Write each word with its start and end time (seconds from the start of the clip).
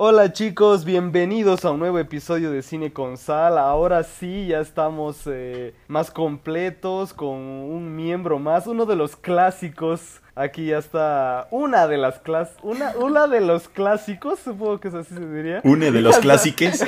Hola 0.00 0.32
chicos, 0.32 0.84
bienvenidos 0.84 1.64
a 1.64 1.72
un 1.72 1.80
nuevo 1.80 1.98
episodio 1.98 2.52
de 2.52 2.62
Cine 2.62 2.92
con 2.92 3.16
Sal. 3.16 3.58
Ahora 3.58 4.04
sí, 4.04 4.46
ya 4.46 4.60
estamos 4.60 5.22
eh, 5.26 5.74
más 5.88 6.12
completos 6.12 7.12
con 7.12 7.34
un 7.34 7.96
miembro 7.96 8.38
más, 8.38 8.68
uno 8.68 8.86
de 8.86 8.94
los 8.94 9.16
clásicos 9.16 10.22
Aquí 10.38 10.66
ya 10.66 10.78
está 10.78 11.48
una 11.50 11.88
de 11.88 11.98
las 11.98 12.20
clas 12.20 12.50
una, 12.62 12.92
una 12.96 13.26
de 13.26 13.40
los 13.40 13.68
clásicos, 13.68 14.38
supongo 14.38 14.78
que 14.78 14.86
es 14.86 14.94
así 14.94 15.12
se 15.12 15.26
diría. 15.26 15.60
Une 15.64 15.90
de 15.90 16.00
los 16.00 16.16
clásicos. 16.18 16.84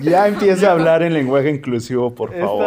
ya 0.00 0.26
empieza 0.26 0.68
a 0.68 0.72
hablar 0.72 1.04
en 1.04 1.14
lenguaje 1.14 1.48
inclusivo, 1.48 2.12
por 2.12 2.34
favor. 2.34 2.66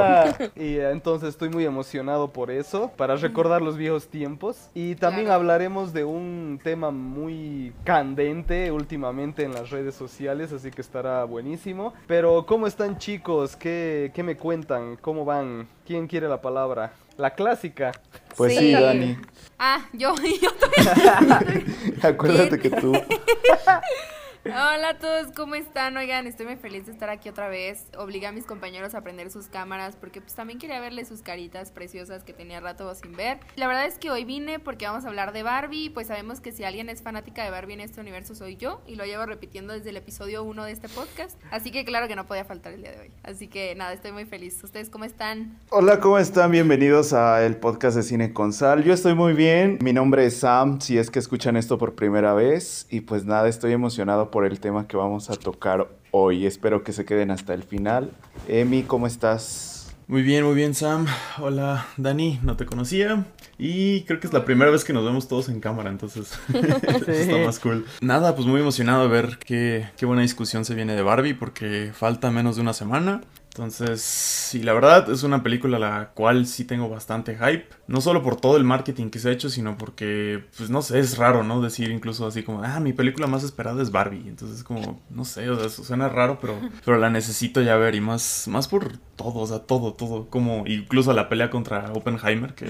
y 0.56 0.78
entonces 0.78 1.30
estoy 1.30 1.50
muy 1.50 1.66
emocionado 1.66 2.30
por 2.30 2.50
eso, 2.50 2.94
para 2.96 3.18
recordar 3.18 3.62
los 3.62 3.76
viejos 3.76 4.08
tiempos. 4.08 4.70
Y 4.74 4.96
también 4.96 5.30
hablaremos 5.30 5.92
de 5.92 6.06
un 6.06 6.58
tema 6.64 6.90
muy 6.92 7.74
candente 7.84 8.72
últimamente 8.72 9.44
en 9.44 9.54
las 9.54 9.70
redes 9.70 9.96
sociales, 9.96 10.54
así 10.54 10.72
que 10.72 10.80
estará 10.80 11.26
buenísimo. 11.26 11.94
Pero, 12.08 12.46
¿cómo 12.46 12.68
están 12.68 12.98
chicos? 12.98 13.58
¿Qué, 13.58 14.12
qué 14.14 14.24
me 14.24 14.38
cuentan? 14.38 14.96
¿Cómo 14.96 15.26
van? 15.26 15.68
¿Quién 15.86 16.08
quiere 16.08 16.30
la 16.30 16.42
palabra? 16.42 16.94
La 17.20 17.32
clásica. 17.32 17.92
Pues 18.38 18.58
sí, 18.58 18.72
Dani. 18.72 19.18
Ah, 19.60 19.82
yo, 19.92 20.16
yo 20.42 20.52
también. 20.54 21.98
Acuérdate 22.02 22.58
que 22.58 22.70
tú. 22.70 22.94
Hola 24.46 24.92
a 24.92 24.98
todos, 24.98 25.34
¿cómo 25.36 25.56
están? 25.56 25.98
Oigan, 25.98 26.26
estoy 26.26 26.46
muy 26.46 26.56
feliz 26.56 26.86
de 26.86 26.94
estar 26.94 27.10
aquí 27.10 27.28
otra 27.28 27.50
vez. 27.50 27.88
Obligué 27.98 28.28
a 28.28 28.32
mis 28.32 28.46
compañeros 28.46 28.96
a 28.96 29.02
prender 29.02 29.30
sus 29.32 29.48
cámaras 29.48 29.98
porque 29.98 30.22
pues 30.22 30.34
también 30.34 30.60
quería 30.60 30.80
verles 30.80 31.10
sus 31.10 31.22
caritas 31.22 31.72
preciosas 31.72 32.24
que 32.24 32.32
tenía 32.32 32.62
rato 32.62 32.94
sin 32.96 33.12
ver. 33.18 33.40
La 33.58 33.68
verdad 33.68 33.86
es 33.86 34.00
que 34.00 34.10
hoy 34.10 34.24
vine 34.24 34.58
porque 34.60 34.86
vamos 34.86 35.04
a 35.04 35.10
hablar 35.10 35.34
de 35.34 35.44
Barbie, 35.44 35.90
pues 35.90 36.08
sabemos 36.08 36.40
que 36.40 36.54
si 36.54 36.64
alguien 36.64 36.88
es 36.88 37.02
fanática 37.02 37.44
de 37.44 37.52
Barbie 37.52 37.74
en 37.74 37.82
este 37.82 38.00
universo 38.00 38.34
soy 38.34 38.56
yo 38.56 38.82
y 38.88 38.96
lo 38.96 39.04
llevo 39.04 39.26
repitiendo 39.26 39.74
desde 39.74 39.90
el 39.90 39.98
episodio 39.98 40.42
1 40.44 40.64
de 40.64 40.72
este 40.72 40.88
podcast, 40.88 41.38
así 41.52 41.72
que 41.72 41.84
claro 41.84 42.08
que 42.08 42.16
no 42.16 42.26
podía 42.26 42.46
faltar 42.46 42.72
el 42.72 42.82
día 42.82 42.92
de 42.92 43.00
hoy. 43.02 43.12
Así 43.24 43.50
que 43.50 43.76
nada, 43.76 43.92
estoy 43.92 44.14
muy 44.14 44.24
feliz. 44.24 44.64
¿Ustedes 44.64 44.90
cómo 44.90 45.04
están? 45.04 45.60
Hola, 45.70 46.00
¿cómo 46.00 46.18
están? 46.18 46.50
Bienvenidos 46.52 47.12
a 47.12 47.46
el 47.46 47.58
podcast 47.58 47.98
de 47.98 48.04
Cine 48.04 48.32
con 48.32 48.54
Sal. 48.54 48.86
Yo 48.86 48.94
estoy 48.94 49.16
muy 49.16 49.34
bien. 49.34 49.80
Mi 49.82 49.92
nombre 49.92 50.26
es 50.26 50.38
Sam, 50.38 50.80
si 50.80 50.98
es 50.98 51.12
que 51.12 51.20
escuchan 51.20 51.58
esto 51.58 51.78
por 51.78 51.96
primera 51.96 52.34
vez 52.34 52.88
y 52.90 53.02
pues 53.02 53.26
nada, 53.26 53.50
estoy 53.50 53.74
emocionado 53.74 54.29
por 54.32 54.46
el 54.46 54.60
tema 54.60 54.88
que 54.88 54.98
vamos 54.98 55.30
a 55.30 55.36
tocar 55.36 55.88
hoy. 56.12 56.46
Espero 56.46 56.84
que 56.84 56.94
se 56.94 57.06
queden 57.06 57.32
hasta 57.32 57.54
el 57.54 57.64
final. 57.64 58.12
Emi, 58.48 58.84
¿cómo 58.84 59.08
estás? 59.08 59.96
Muy 60.08 60.24
bien, 60.24 60.44
muy 60.44 60.56
bien, 60.56 60.74
Sam. 60.74 61.06
Hola, 61.38 61.86
Dani, 61.98 62.40
no 62.42 62.58
te 62.58 62.66
conocía. 62.66 63.28
Y 63.60 64.02
creo 64.06 64.20
que 64.20 64.26
es 64.26 64.34
la 64.34 64.44
primera 64.44 64.72
vez 64.72 64.84
que 64.84 64.92
nos 64.92 65.06
vemos 65.06 65.28
todos 65.28 65.50
en 65.50 65.60
cámara, 65.60 65.92
entonces 65.92 66.32
está 67.08 67.38
más 67.46 67.60
cool. 67.60 67.86
Nada, 68.02 68.36
pues 68.36 68.48
muy 68.48 68.60
emocionado 68.60 69.04
de 69.04 69.10
ver 69.10 69.38
qué, 69.38 69.90
qué 69.98 70.08
buena 70.08 70.24
discusión 70.24 70.66
se 70.66 70.74
viene 70.74 70.96
de 70.96 71.04
Barbie, 71.04 71.36
porque 71.36 71.92
falta 71.94 72.32
menos 72.32 72.56
de 72.56 72.64
una 72.64 72.74
semana. 72.74 73.22
Entonces, 73.60 74.00
sí, 74.00 74.64
la 74.64 74.72
verdad 74.72 75.10
es 75.12 75.24
una 75.24 75.44
película 75.44 75.76
a 75.76 75.80
la 75.82 76.10
cual 76.14 76.48
sí 76.48 76.64
tengo 76.64 76.88
bastante 76.88 77.36
hype. 77.36 77.68
No 77.88 78.00
solo 78.00 78.24
por 78.24 78.40
todo 78.40 78.56
el 78.56 78.64
marketing 78.64 79.10
que 79.10 79.20
se 79.20 79.28
ha 79.28 79.34
hecho, 79.34 79.50
sino 79.50 79.78
porque, 79.78 80.46
pues 80.56 80.70
no 80.70 80.82
sé, 80.82 81.00
es 81.00 81.18
raro, 81.18 81.44
¿no? 81.44 81.60
Decir 81.60 81.92
incluso 81.92 82.26
así 82.26 82.42
como, 82.42 82.64
ah, 82.64 82.80
mi 82.80 82.94
película 82.94 83.28
más 83.28 83.44
esperada 83.44 83.82
es 83.82 83.92
Barbie. 83.92 84.30
Entonces, 84.30 84.64
como, 84.64 85.02
no 85.10 85.26
sé, 85.26 85.50
o 85.50 85.58
sea, 85.58 85.66
eso 85.66 85.84
suena 85.84 86.08
raro, 86.08 86.40
pero, 86.40 86.58
pero 86.86 87.00
la 87.00 87.10
necesito 87.10 87.62
ya 87.62 87.76
ver. 87.76 87.96
Y 87.96 88.00
más, 88.00 88.48
más 88.48 88.70
por 88.70 88.98
todo, 89.18 89.40
o 89.40 89.48
sea, 89.48 89.60
todo, 89.60 89.94
todo. 89.94 90.30
Como 90.30 90.66
incluso 90.66 91.12
la 91.12 91.28
pelea 91.28 91.50
contra 91.50 91.92
Oppenheimer, 91.92 92.54
que, 92.54 92.68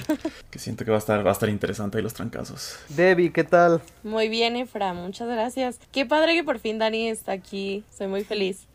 que 0.50 0.58
siento 0.58 0.86
que 0.86 0.92
va 0.92 0.98
a 0.98 1.02
estar, 1.02 1.24
va 1.24 1.30
a 1.30 1.34
estar 1.34 1.50
interesante 1.50 2.00
ahí 2.00 2.04
los 2.04 2.16
trancazos. 2.16 2.80
Debbie, 2.90 3.32
¿qué 3.32 3.44
tal? 3.44 3.80
Muy 4.02 4.28
bien, 4.28 4.56
Efra, 4.56 4.94
muchas 4.96 5.28
gracias. 5.28 5.80
Qué 5.92 6.08
padre 6.08 6.34
que 6.34 6.44
por 6.44 6.58
fin 6.58 6.80
Dani 6.80 7.10
está 7.10 7.34
aquí. 7.34 7.84
Soy 7.96 8.08
muy 8.08 8.24
feliz. 8.24 8.66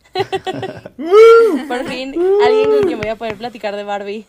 Por 1.67 1.85
fin, 1.85 2.15
alguien 2.45 2.71
con 2.71 2.83
quien 2.83 2.99
voy 2.99 3.09
a 3.09 3.15
poder 3.15 3.35
platicar 3.35 3.75
de 3.75 3.83
Barbie. 3.83 4.25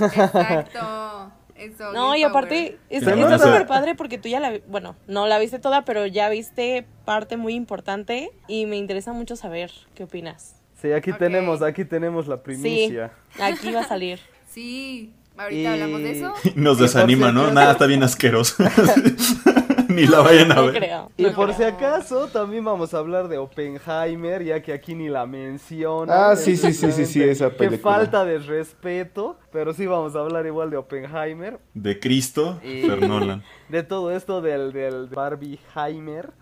Exacto. 0.00 1.32
Eso, 1.56 1.92
no, 1.92 2.14
y 2.14 2.22
aparte, 2.22 2.78
es, 2.90 3.02
está 3.02 3.38
súper 3.38 3.66
padre 3.66 3.94
porque 3.94 4.18
tú 4.18 4.28
ya 4.28 4.40
la, 4.40 4.60
bueno, 4.68 4.94
no 5.06 5.26
la 5.26 5.38
viste 5.38 5.58
toda, 5.58 5.86
pero 5.86 6.04
ya 6.04 6.28
viste 6.28 6.86
parte 7.06 7.38
muy 7.38 7.54
importante 7.54 8.30
y 8.46 8.66
me 8.66 8.76
interesa 8.76 9.14
mucho 9.14 9.36
saber 9.36 9.70
qué 9.94 10.04
opinas. 10.04 10.56
Sí, 10.82 10.92
aquí 10.92 11.14
tenemos, 11.14 11.62
aquí 11.62 11.86
tenemos 11.86 12.26
la 12.28 12.42
primicia. 12.42 13.10
Sí, 13.30 13.40
aquí 13.40 13.72
va 13.72 13.80
a 13.80 13.88
salir. 13.88 14.20
Sí, 14.46 15.14
ahorita 15.36 15.72
hablamos 15.72 16.02
de 16.02 16.10
eso. 16.10 16.32
Nos 16.54 16.78
desanima, 16.78 17.32
¿no? 17.32 17.50
Nada, 17.50 17.72
está 17.72 17.86
bien 17.86 18.02
asqueroso. 18.02 18.62
ni 19.88 20.06
la 20.06 20.20
vayan 20.20 20.52
a 20.52 20.60
ver. 20.60 20.90
y 21.16 21.26
por 21.30 21.54
si 21.54 21.62
acaso, 21.62 22.28
también 22.28 22.64
vamos 22.64 22.94
a 22.94 22.98
hablar 22.98 23.28
de 23.28 23.38
Oppenheimer, 23.38 24.44
ya 24.44 24.62
que 24.62 24.72
aquí 24.72 24.94
ni 24.94 25.08
la 25.08 25.26
menciona. 25.26 26.30
Ah, 26.30 26.36
sí, 26.36 26.56
sí, 26.56 26.72
sí, 26.72 26.92
sí, 26.92 27.06
sí, 27.06 27.22
esa 27.22 27.50
película. 27.50 27.70
Qué 27.70 27.78
falta 27.78 28.24
de 28.24 28.38
respeto, 28.38 29.38
pero 29.52 29.72
sí 29.72 29.86
vamos 29.86 30.14
a 30.16 30.20
hablar 30.20 30.46
igual 30.46 30.70
de 30.70 30.76
Oppenheimer. 30.76 31.58
De 31.74 31.98
Cristo, 31.98 32.60
y... 32.62 32.86
Nolan. 32.86 33.42
De 33.68 33.82
todo 33.82 34.12
esto 34.12 34.40
del, 34.40 34.72
del 34.72 35.06
Barbieheimer. 35.08 36.32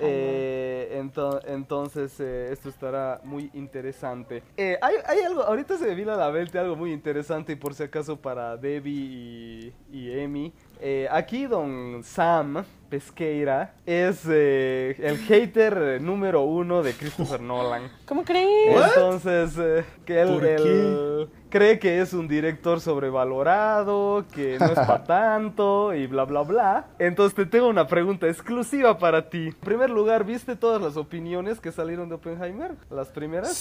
Eh, 0.00 1.00
entonces, 1.46 2.18
eh, 2.20 2.50
esto 2.52 2.68
estará 2.68 3.20
muy 3.24 3.50
interesante. 3.54 4.42
Eh, 4.56 4.78
hay, 4.82 4.96
hay, 5.06 5.20
algo, 5.20 5.42
ahorita 5.42 5.78
se 5.78 5.86
me 5.86 5.94
vino 5.94 6.12
a 6.12 6.16
la 6.16 6.30
mente 6.30 6.58
algo 6.58 6.76
muy 6.76 6.92
interesante, 6.92 7.52
y 7.52 7.56
por 7.56 7.74
si 7.74 7.84
acaso 7.84 8.16
para 8.16 8.56
Debbie 8.56 8.92
y, 8.92 9.74
y 9.92 10.18
Emi. 10.18 10.52
Eh, 10.84 11.06
aquí 11.12 11.46
don 11.46 12.02
Sam 12.02 12.64
Pesqueira 12.90 13.72
es 13.86 14.22
eh, 14.28 14.96
el 14.98 15.16
hater 15.16 16.02
número 16.02 16.42
uno 16.42 16.82
de 16.82 16.92
Christopher 16.92 17.40
Nolan. 17.40 17.88
¿Cómo 18.04 18.24
crees? 18.24 18.84
Entonces, 18.88 19.54
eh, 19.58 19.84
que 20.04 20.20
él, 20.20 21.28
cree 21.50 21.78
que 21.78 22.00
es 22.00 22.12
un 22.12 22.26
director 22.26 22.80
sobrevalorado, 22.80 24.24
que 24.34 24.58
no 24.58 24.66
es 24.66 24.72
para 24.72 25.04
tanto 25.04 25.94
y 25.94 26.08
bla, 26.08 26.24
bla, 26.24 26.42
bla. 26.42 26.86
Entonces 26.98 27.36
te 27.36 27.46
tengo 27.46 27.68
una 27.68 27.86
pregunta 27.86 28.26
exclusiva 28.26 28.98
para 28.98 29.30
ti. 29.30 29.46
En 29.46 29.54
primer 29.54 29.88
lugar, 29.88 30.24
¿viste 30.24 30.56
todas 30.56 30.82
las 30.82 30.96
opiniones 30.96 31.60
que 31.60 31.70
salieron 31.70 32.08
de 32.08 32.16
Oppenheimer? 32.16 32.72
¿Las 32.90 33.08
primeras? 33.08 33.56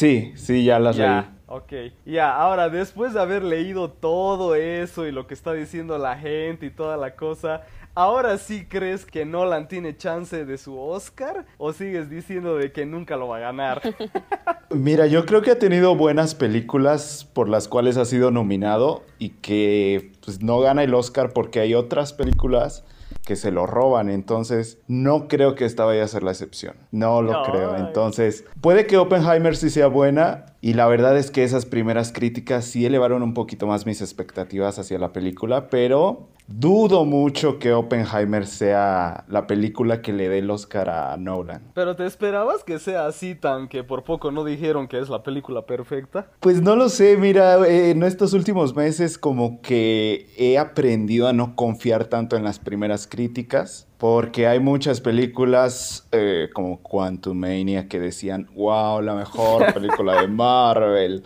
Sí, 0.00 0.32
sí, 0.34 0.64
ya 0.64 0.78
las 0.78 0.96
leí. 0.96 1.20
Ok, 1.46 1.72
ya, 2.06 2.34
ahora 2.34 2.70
después 2.70 3.12
de 3.12 3.20
haber 3.20 3.42
leído 3.42 3.90
todo 3.90 4.54
eso 4.54 5.06
y 5.06 5.12
lo 5.12 5.26
que 5.26 5.34
está 5.34 5.52
diciendo 5.52 5.98
la 5.98 6.16
gente 6.16 6.64
y 6.64 6.70
toda 6.70 6.96
la 6.96 7.16
cosa, 7.16 7.66
¿ahora 7.94 8.38
sí 8.38 8.64
crees 8.64 9.04
que 9.04 9.26
Nolan 9.26 9.68
tiene 9.68 9.94
chance 9.94 10.46
de 10.46 10.56
su 10.56 10.80
Oscar 10.80 11.44
o 11.58 11.74
sigues 11.74 12.08
diciendo 12.08 12.56
de 12.56 12.72
que 12.72 12.86
nunca 12.86 13.18
lo 13.18 13.28
va 13.28 13.36
a 13.36 13.40
ganar? 13.40 13.82
Mira, 14.70 15.06
yo 15.06 15.26
creo 15.26 15.42
que 15.42 15.50
ha 15.50 15.58
tenido 15.58 15.94
buenas 15.94 16.34
películas 16.34 17.28
por 17.34 17.50
las 17.50 17.68
cuales 17.68 17.98
ha 17.98 18.06
sido 18.06 18.30
nominado 18.30 19.02
y 19.18 19.28
que 19.42 20.12
pues, 20.24 20.40
no 20.40 20.60
gana 20.60 20.82
el 20.82 20.94
Oscar 20.94 21.34
porque 21.34 21.60
hay 21.60 21.74
otras 21.74 22.14
películas 22.14 22.86
que 23.24 23.36
se 23.36 23.50
lo 23.50 23.66
roban. 23.66 24.10
Entonces, 24.10 24.78
no 24.88 25.28
creo 25.28 25.54
que 25.54 25.64
esta 25.64 25.84
vaya 25.84 26.04
a 26.04 26.08
ser 26.08 26.22
la 26.22 26.32
excepción. 26.32 26.74
No 26.90 27.22
lo 27.22 27.42
creo. 27.44 27.76
Entonces, 27.76 28.44
puede 28.60 28.86
que 28.86 28.96
Oppenheimer 28.96 29.56
sí 29.56 29.70
sea 29.70 29.86
buena. 29.86 30.46
Y 30.60 30.74
la 30.74 30.86
verdad 30.86 31.16
es 31.16 31.30
que 31.30 31.44
esas 31.44 31.64
primeras 31.64 32.12
críticas 32.12 32.64
sí 32.64 32.84
elevaron 32.84 33.22
un 33.22 33.34
poquito 33.34 33.66
más 33.66 33.86
mis 33.86 34.02
expectativas 34.02 34.78
hacia 34.78 34.98
la 34.98 35.12
película, 35.12 35.70
pero 35.70 36.28
dudo 36.50 37.04
mucho 37.04 37.58
que 37.58 37.72
Oppenheimer 37.72 38.46
sea 38.46 39.24
la 39.28 39.46
película 39.46 40.02
que 40.02 40.12
le 40.12 40.28
dé 40.28 40.38
el 40.38 40.50
Oscar 40.50 40.90
a 40.90 41.16
Nolan. 41.16 41.62
¿Pero 41.74 41.96
te 41.96 42.04
esperabas 42.06 42.64
que 42.64 42.78
sea 42.78 43.06
así 43.06 43.34
tan 43.34 43.68
que 43.68 43.84
por 43.84 44.02
poco 44.04 44.30
no 44.30 44.44
dijeron 44.44 44.88
que 44.88 44.98
es 44.98 45.08
la 45.08 45.22
película 45.22 45.64
perfecta? 45.64 46.26
Pues 46.40 46.60
no 46.60 46.76
lo 46.76 46.88
sé, 46.88 47.16
mira, 47.16 47.66
eh, 47.66 47.90
en 47.90 48.02
estos 48.02 48.32
últimos 48.32 48.74
meses 48.74 49.16
como 49.16 49.60
que 49.62 50.26
he 50.36 50.58
aprendido 50.58 51.28
a 51.28 51.32
no 51.32 51.54
confiar 51.54 52.06
tanto 52.06 52.36
en 52.36 52.44
las 52.44 52.58
primeras 52.58 53.06
críticas. 53.06 53.86
Porque 54.00 54.46
hay 54.46 54.60
muchas 54.60 55.02
películas 55.02 56.08
eh, 56.10 56.48
como 56.54 56.80
Quantum 56.80 57.36
Mania 57.36 57.86
que 57.86 58.00
decían, 58.00 58.48
wow, 58.54 59.02
la 59.02 59.14
mejor 59.14 59.74
película 59.74 60.22
de 60.22 60.26
Marvel, 60.28 61.22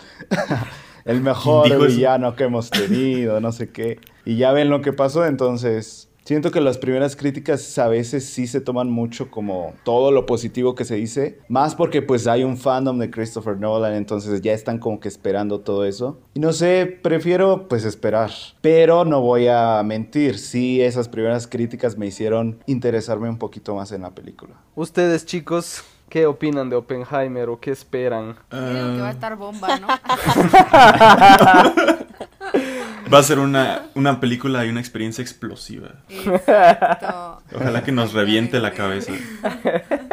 el 1.05 1.21
mejor 1.21 1.87
villano 1.87 2.35
que 2.37 2.45
hemos 2.45 2.71
tenido, 2.71 3.41
no 3.41 3.53
sé 3.53 3.71
qué. 3.71 3.99
Y 4.25 4.37
ya 4.37 4.53
ven 4.53 4.71
lo 4.71 4.81
que 4.81 4.93
pasó, 4.93 5.27
entonces 5.27 6.09
Siento 6.25 6.51
que 6.51 6.62
las 6.62 6.79
primeras 6.79 7.17
críticas 7.17 7.77
a 7.77 7.87
veces 7.87 8.25
sí 8.25 8.47
se 8.47 8.62
toman 8.62 8.91
mucho 8.91 9.31
como 9.31 9.75
todo 9.85 10.11
lo 10.11 10.25
positivo 10.25 10.75
que 10.75 10.87
se 10.87 10.95
dice, 10.95 11.39
más 11.49 11.75
porque 11.75 12.01
pues 12.01 12.27
hay 12.27 12.45
un 12.45 12.56
fandom 12.56 12.99
de 12.99 13.11
Christopher 13.11 13.59
Nolan, 13.59 13.93
entonces 13.93 14.41
ya 14.41 14.55
están 14.55 14.79
como 14.79 15.01
que 15.01 15.09
esperando 15.09 15.61
todo 15.61 15.85
eso. 15.85 16.19
Y 16.33 16.41
no 16.41 16.55
sé, 16.55 16.87
prefiero 16.87 17.69
pues 17.69 17.85
esperar, 17.85 18.31
pero 18.62 19.05
no 19.05 19.21
voy 19.21 19.49
a 19.49 19.83
mentir, 19.85 20.39
sí 20.39 20.81
esas 20.81 21.11
primeras 21.11 21.47
críticas 21.47 21.99
me 21.99 22.07
hicieron 22.07 22.59
interesarme 22.65 23.29
un 23.29 23.37
poquito 23.37 23.75
más 23.75 23.93
en 23.93 24.00
la 24.00 24.15
película. 24.15 24.55
Ustedes 24.77 25.27
chicos, 25.27 25.85
¿Qué 26.09 26.27
opinan 26.27 26.71
de 26.71 26.77
Oppenheimer 26.77 27.49
o 27.49 27.59
qué 27.59 27.73
esperan? 27.73 28.37
Creo 28.49 28.95
que 28.95 29.01
va 29.01 29.09
a 29.09 29.12
estar 29.12 29.37
bomba, 29.37 29.79
¿no? 29.79 29.89
Va 33.12 33.19
a 33.19 33.23
ser 33.23 33.39
una, 33.39 33.83
una 33.95 34.19
película 34.19 34.65
y 34.65 34.71
una 34.71 34.81
experiencia 34.81 35.23
explosiva. 35.23 35.91
Exacto. 36.09 37.43
Ojalá 37.55 37.85
que 37.85 37.93
nos 37.93 38.12
reviente 38.12 38.59
la 38.61 38.73
cabeza. 38.73 39.12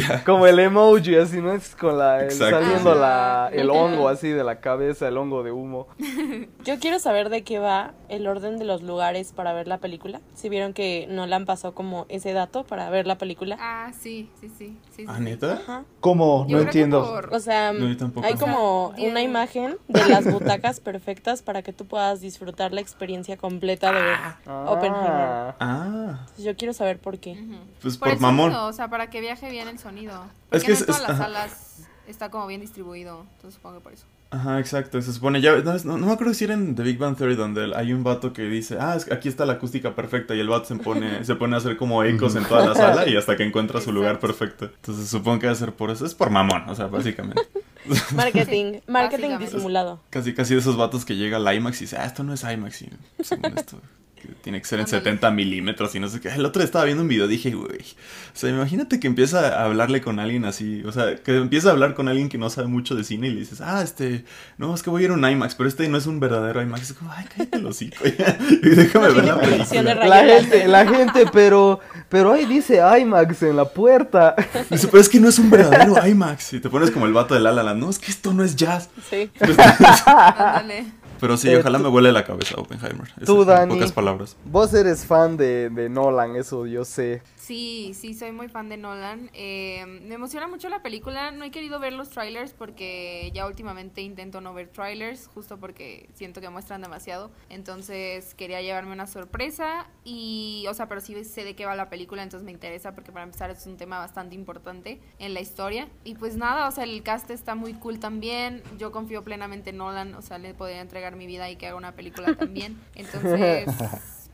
Ya. 0.00 0.22
Como 0.26 0.46
el 0.46 0.58
emoji, 0.58 1.16
así, 1.16 1.40
¿no? 1.40 1.52
Es 1.52 1.74
con 1.74 1.98
la, 1.98 2.18
el- 2.20 2.24
Exacto, 2.24 2.60
saliendo 2.60 2.94
la, 2.94 3.50
el 3.52 3.70
hongo 3.70 4.08
así 4.08 4.28
de 4.28 4.44
la 4.44 4.60
cabeza, 4.60 5.08
el 5.08 5.16
hongo 5.16 5.42
de 5.42 5.52
humo. 5.52 5.86
Yo 6.64 6.78
quiero 6.78 6.98
saber 6.98 7.28
de 7.30 7.42
qué 7.44 7.58
va 7.58 7.92
el 8.08 8.26
orden 8.26 8.58
de 8.58 8.64
los 8.64 8.82
lugares 8.82 9.32
para 9.32 9.52
ver 9.52 9.68
la 9.68 9.78
película. 9.78 10.20
Si 10.34 10.48
vieron 10.48 10.72
que 10.72 11.06
Nolan 11.10 11.46
pasó 11.46 11.74
como 11.74 12.06
ese 12.08 12.32
dato 12.32 12.64
para 12.64 12.88
ver 12.90 13.06
la 13.06 13.18
película. 13.18 13.56
Ah, 13.60 13.90
sí, 13.98 14.30
sí, 14.40 14.48
sí. 14.48 14.54
sí, 14.58 14.78
sí, 14.96 15.04
¿Ah, 15.08 15.16
sí. 15.18 15.22
neta? 15.24 15.52
Ajá. 15.54 15.84
¿Cómo? 16.00 16.46
Yo 16.48 16.56
No 16.58 16.62
entiendo. 16.64 17.04
por- 17.04 17.34
O 17.34 17.40
sea, 17.40 17.72
No, 17.72 17.86
yo 17.88 17.96
tampoco. 17.96 18.26
hay 18.26 18.34
como 18.34 18.92
bien. 18.92 19.10
una 19.10 19.22
imagen 19.22 19.76
de 19.88 20.04
las 20.08 20.24
butacas 20.32 20.80
perfectas 20.80 21.42
para 21.42 21.62
que 21.62 21.72
tú 21.72 21.86
puedas 21.86 22.20
disfrutar 22.20 22.72
la 22.72 22.80
experiencia 22.80 23.36
completa 23.36 23.92
de 23.92 24.00
ver 24.02 24.18
Oppenheimer. 24.46 25.10
Ah. 25.10 25.54
Ah, 25.60 25.84
Entonces, 26.20 26.44
Yo 26.44 26.56
quiero 26.56 26.72
saber 26.72 26.98
por 26.98 27.18
qué. 27.18 27.32
Ujú. 27.32 27.56
pues 27.82 27.96
Por 27.96 28.08
por, 28.10 28.20
mamón. 28.20 28.52
o 28.54 28.72
sea, 28.72 28.88
para 28.88 29.10
que 29.10 29.20
viaje 29.20 29.50
bien 29.50 29.68
el 29.68 29.78
sonido. 29.78 29.87
Es 29.96 30.30
Porque 30.50 30.66
que 30.66 30.72
en 30.72 30.78
es- 30.78 30.86
todas 30.86 31.00
es- 31.02 31.08
las 31.08 31.10
ajá. 31.10 31.24
salas 31.24 31.78
está 32.06 32.30
como 32.30 32.46
bien 32.46 32.60
distribuido, 32.60 33.26
entonces 33.36 33.54
supongo 33.54 33.78
que 33.78 33.82
por 33.84 33.92
eso. 33.92 34.04
Ajá, 34.30 34.58
exacto. 34.60 35.00
Se 35.00 35.10
supone, 35.14 35.40
ya, 35.40 35.56
no, 35.56 35.72
no, 35.84 35.96
no 35.96 36.06
me 36.06 36.12
acuerdo 36.12 36.34
si 36.34 36.44
era 36.44 36.52
en 36.52 36.74
The 36.74 36.82
Big 36.82 36.98
Bang 36.98 37.16
Theory 37.16 37.34
donde 37.34 37.72
hay 37.74 37.94
un 37.94 38.04
vato 38.04 38.34
que 38.34 38.42
dice, 38.42 38.76
ah, 38.78 38.94
es 38.94 39.10
aquí 39.10 39.26
está 39.26 39.46
la 39.46 39.54
acústica 39.54 39.94
perfecta 39.94 40.34
y 40.34 40.40
el 40.40 40.48
vato 40.48 40.66
se 40.66 40.76
pone, 40.76 41.24
se 41.24 41.34
pone 41.34 41.54
a 41.54 41.58
hacer 41.58 41.78
como 41.78 42.04
ecos 42.04 42.36
en 42.36 42.44
toda 42.44 42.66
la 42.66 42.74
sala 42.74 43.08
y 43.08 43.16
hasta 43.16 43.36
que 43.36 43.44
encuentra 43.44 43.80
su 43.80 43.90
lugar 43.90 44.18
perfecto. 44.20 44.66
Entonces 44.66 45.08
supongo 45.08 45.38
que 45.38 45.46
va 45.46 45.52
a 45.52 45.56
ser 45.56 45.72
por 45.72 45.90
eso. 45.90 46.04
Es 46.04 46.14
por 46.14 46.28
mamón, 46.28 46.68
o 46.68 46.74
sea, 46.74 46.86
básicamente. 46.88 47.42
Marketing, 48.14 48.80
marketing 48.86 49.38
disimulado. 49.38 50.00
Casi, 50.10 50.34
casi 50.34 50.52
de 50.54 50.60
esos 50.60 50.76
vatos 50.76 51.06
que 51.06 51.16
llega 51.16 51.38
al 51.38 51.54
IMAX 51.56 51.78
y 51.80 51.84
dice, 51.84 51.96
ah, 51.96 52.04
esto 52.04 52.22
no 52.22 52.34
es 52.34 52.42
IMAX. 52.44 52.82
Y 52.82 52.90
según 53.22 53.56
esto, 53.56 53.80
que 54.18 54.28
tiene 54.42 54.60
que 54.60 54.66
ser 54.66 54.78
en 54.80 54.86
Ándale. 54.86 55.04
70 55.04 55.30
milímetros 55.30 55.94
y 55.94 56.00
no 56.00 56.08
sé 56.08 56.20
qué. 56.20 56.28
El 56.28 56.44
otro 56.44 56.60
día 56.60 56.66
estaba 56.66 56.84
viendo 56.84 57.02
un 57.02 57.08
video, 57.08 57.26
dije, 57.26 57.50
güey. 57.52 57.80
O 57.80 58.40
sea, 58.40 58.50
imagínate 58.50 59.00
que 59.00 59.06
empieza 59.06 59.60
a 59.60 59.64
hablarle 59.64 60.00
con 60.00 60.18
alguien 60.18 60.44
así. 60.44 60.82
O 60.84 60.92
sea, 60.92 61.16
que 61.16 61.36
empieza 61.36 61.68
a 61.68 61.72
hablar 61.72 61.94
con 61.94 62.08
alguien 62.08 62.28
que 62.28 62.38
no 62.38 62.50
sabe 62.50 62.68
mucho 62.68 62.94
de 62.94 63.04
cine 63.04 63.28
y 63.28 63.30
le 63.30 63.40
dices, 63.40 63.60
ah, 63.60 63.82
este, 63.82 64.24
no, 64.56 64.74
es 64.74 64.82
que 64.82 64.90
voy 64.90 65.02
a 65.02 65.04
ir 65.06 65.10
a 65.10 65.14
un 65.14 65.28
IMAX, 65.28 65.54
pero 65.54 65.68
este 65.68 65.88
no 65.88 65.98
es 65.98 66.06
un 66.06 66.20
verdadero 66.20 66.62
IMAX. 66.62 66.90
Es 66.90 66.92
como, 66.92 67.12
ay, 67.12 67.26
cállate 67.34 67.58
el 67.58 67.66
hocico. 67.66 67.96
y 68.06 68.68
déjame 68.68 69.08
No 69.08 69.14
ver 69.14 69.24
la 69.24 69.40
película. 69.40 69.94
La 69.94 70.24
gente, 70.24 70.68
la 70.68 70.86
gente, 70.86 71.24
pero, 71.32 71.80
pero 72.08 72.32
ahí 72.32 72.46
dice 72.46 72.80
IMAX 73.00 73.42
en 73.42 73.56
la 73.56 73.64
puerta. 73.64 74.34
Dice, 74.70 74.88
pero 74.88 75.00
es 75.00 75.08
que 75.08 75.20
no 75.20 75.28
es 75.28 75.38
un 75.38 75.50
verdadero 75.50 76.06
IMAX. 76.06 76.54
Y 76.54 76.60
te 76.60 76.68
pones 76.68 76.90
como 76.90 77.06
el 77.06 77.12
vato 77.12 77.34
de 77.34 77.40
La 77.40 77.52
La 77.52 77.62
Land. 77.62 77.80
No, 77.80 77.90
es 77.90 77.98
que 77.98 78.10
esto 78.10 78.32
no 78.32 78.44
es 78.44 78.56
jazz. 78.56 78.88
Sí. 79.08 79.30
Ándale. 80.06 80.97
Pero 81.20 81.36
sí, 81.36 81.48
Eh, 81.50 81.58
ojalá 81.58 81.78
tú- 81.78 81.84
me 81.84 81.90
huele 81.90 82.12
la 82.12 82.24
cabeza 82.24 82.54
Oppenheimer. 82.56 83.08
Tú, 83.24 83.42
en 83.42 83.46
Dani. 83.48 83.74
pocas 83.74 83.92
palabras. 83.92 84.36
Vos 84.44 84.72
eres 84.74 85.04
fan 85.04 85.36
de, 85.36 85.70
de 85.70 85.88
Nolan, 85.88 86.36
eso 86.36 86.66
yo 86.66 86.84
sé. 86.84 87.22
Sí, 87.48 87.92
sí, 87.94 88.12
soy 88.12 88.30
muy 88.30 88.48
fan 88.48 88.68
de 88.68 88.76
Nolan. 88.76 89.30
Eh, 89.32 89.82
me 90.06 90.16
emociona 90.16 90.46
mucho 90.48 90.68
la 90.68 90.82
película. 90.82 91.30
No 91.30 91.46
he 91.46 91.50
querido 91.50 91.80
ver 91.80 91.94
los 91.94 92.10
trailers 92.10 92.52
porque 92.52 93.30
ya 93.32 93.46
últimamente 93.46 94.02
intento 94.02 94.42
no 94.42 94.52
ver 94.52 94.68
trailers, 94.68 95.28
justo 95.28 95.56
porque 95.56 96.10
siento 96.12 96.42
que 96.42 96.50
muestran 96.50 96.82
demasiado. 96.82 97.30
Entonces 97.48 98.34
quería 98.34 98.60
llevarme 98.60 98.92
una 98.92 99.06
sorpresa 99.06 99.86
y, 100.04 100.66
o 100.68 100.74
sea, 100.74 100.88
pero 100.88 101.00
sí 101.00 101.24
sé 101.24 101.42
de 101.42 101.56
qué 101.56 101.64
va 101.64 101.74
la 101.74 101.88
película, 101.88 102.22
entonces 102.22 102.44
me 102.44 102.52
interesa 102.52 102.94
porque 102.94 103.12
para 103.12 103.24
empezar 103.24 103.48
es 103.48 103.66
un 103.66 103.78
tema 103.78 103.96
bastante 103.98 104.34
importante 104.34 105.00
en 105.18 105.32
la 105.32 105.40
historia. 105.40 105.88
Y 106.04 106.16
pues 106.16 106.36
nada, 106.36 106.68
o 106.68 106.70
sea, 106.70 106.84
el 106.84 107.02
cast 107.02 107.30
está 107.30 107.54
muy 107.54 107.72
cool 107.72 107.98
también. 107.98 108.62
Yo 108.76 108.92
confío 108.92 109.24
plenamente 109.24 109.70
en 109.70 109.78
Nolan, 109.78 110.14
o 110.16 110.20
sea, 110.20 110.36
le 110.36 110.52
podría 110.52 110.82
entregar 110.82 111.16
mi 111.16 111.26
vida 111.26 111.48
y 111.48 111.56
que 111.56 111.66
haga 111.66 111.76
una 111.76 111.92
película 111.92 112.34
también. 112.34 112.78
Entonces... 112.94 113.70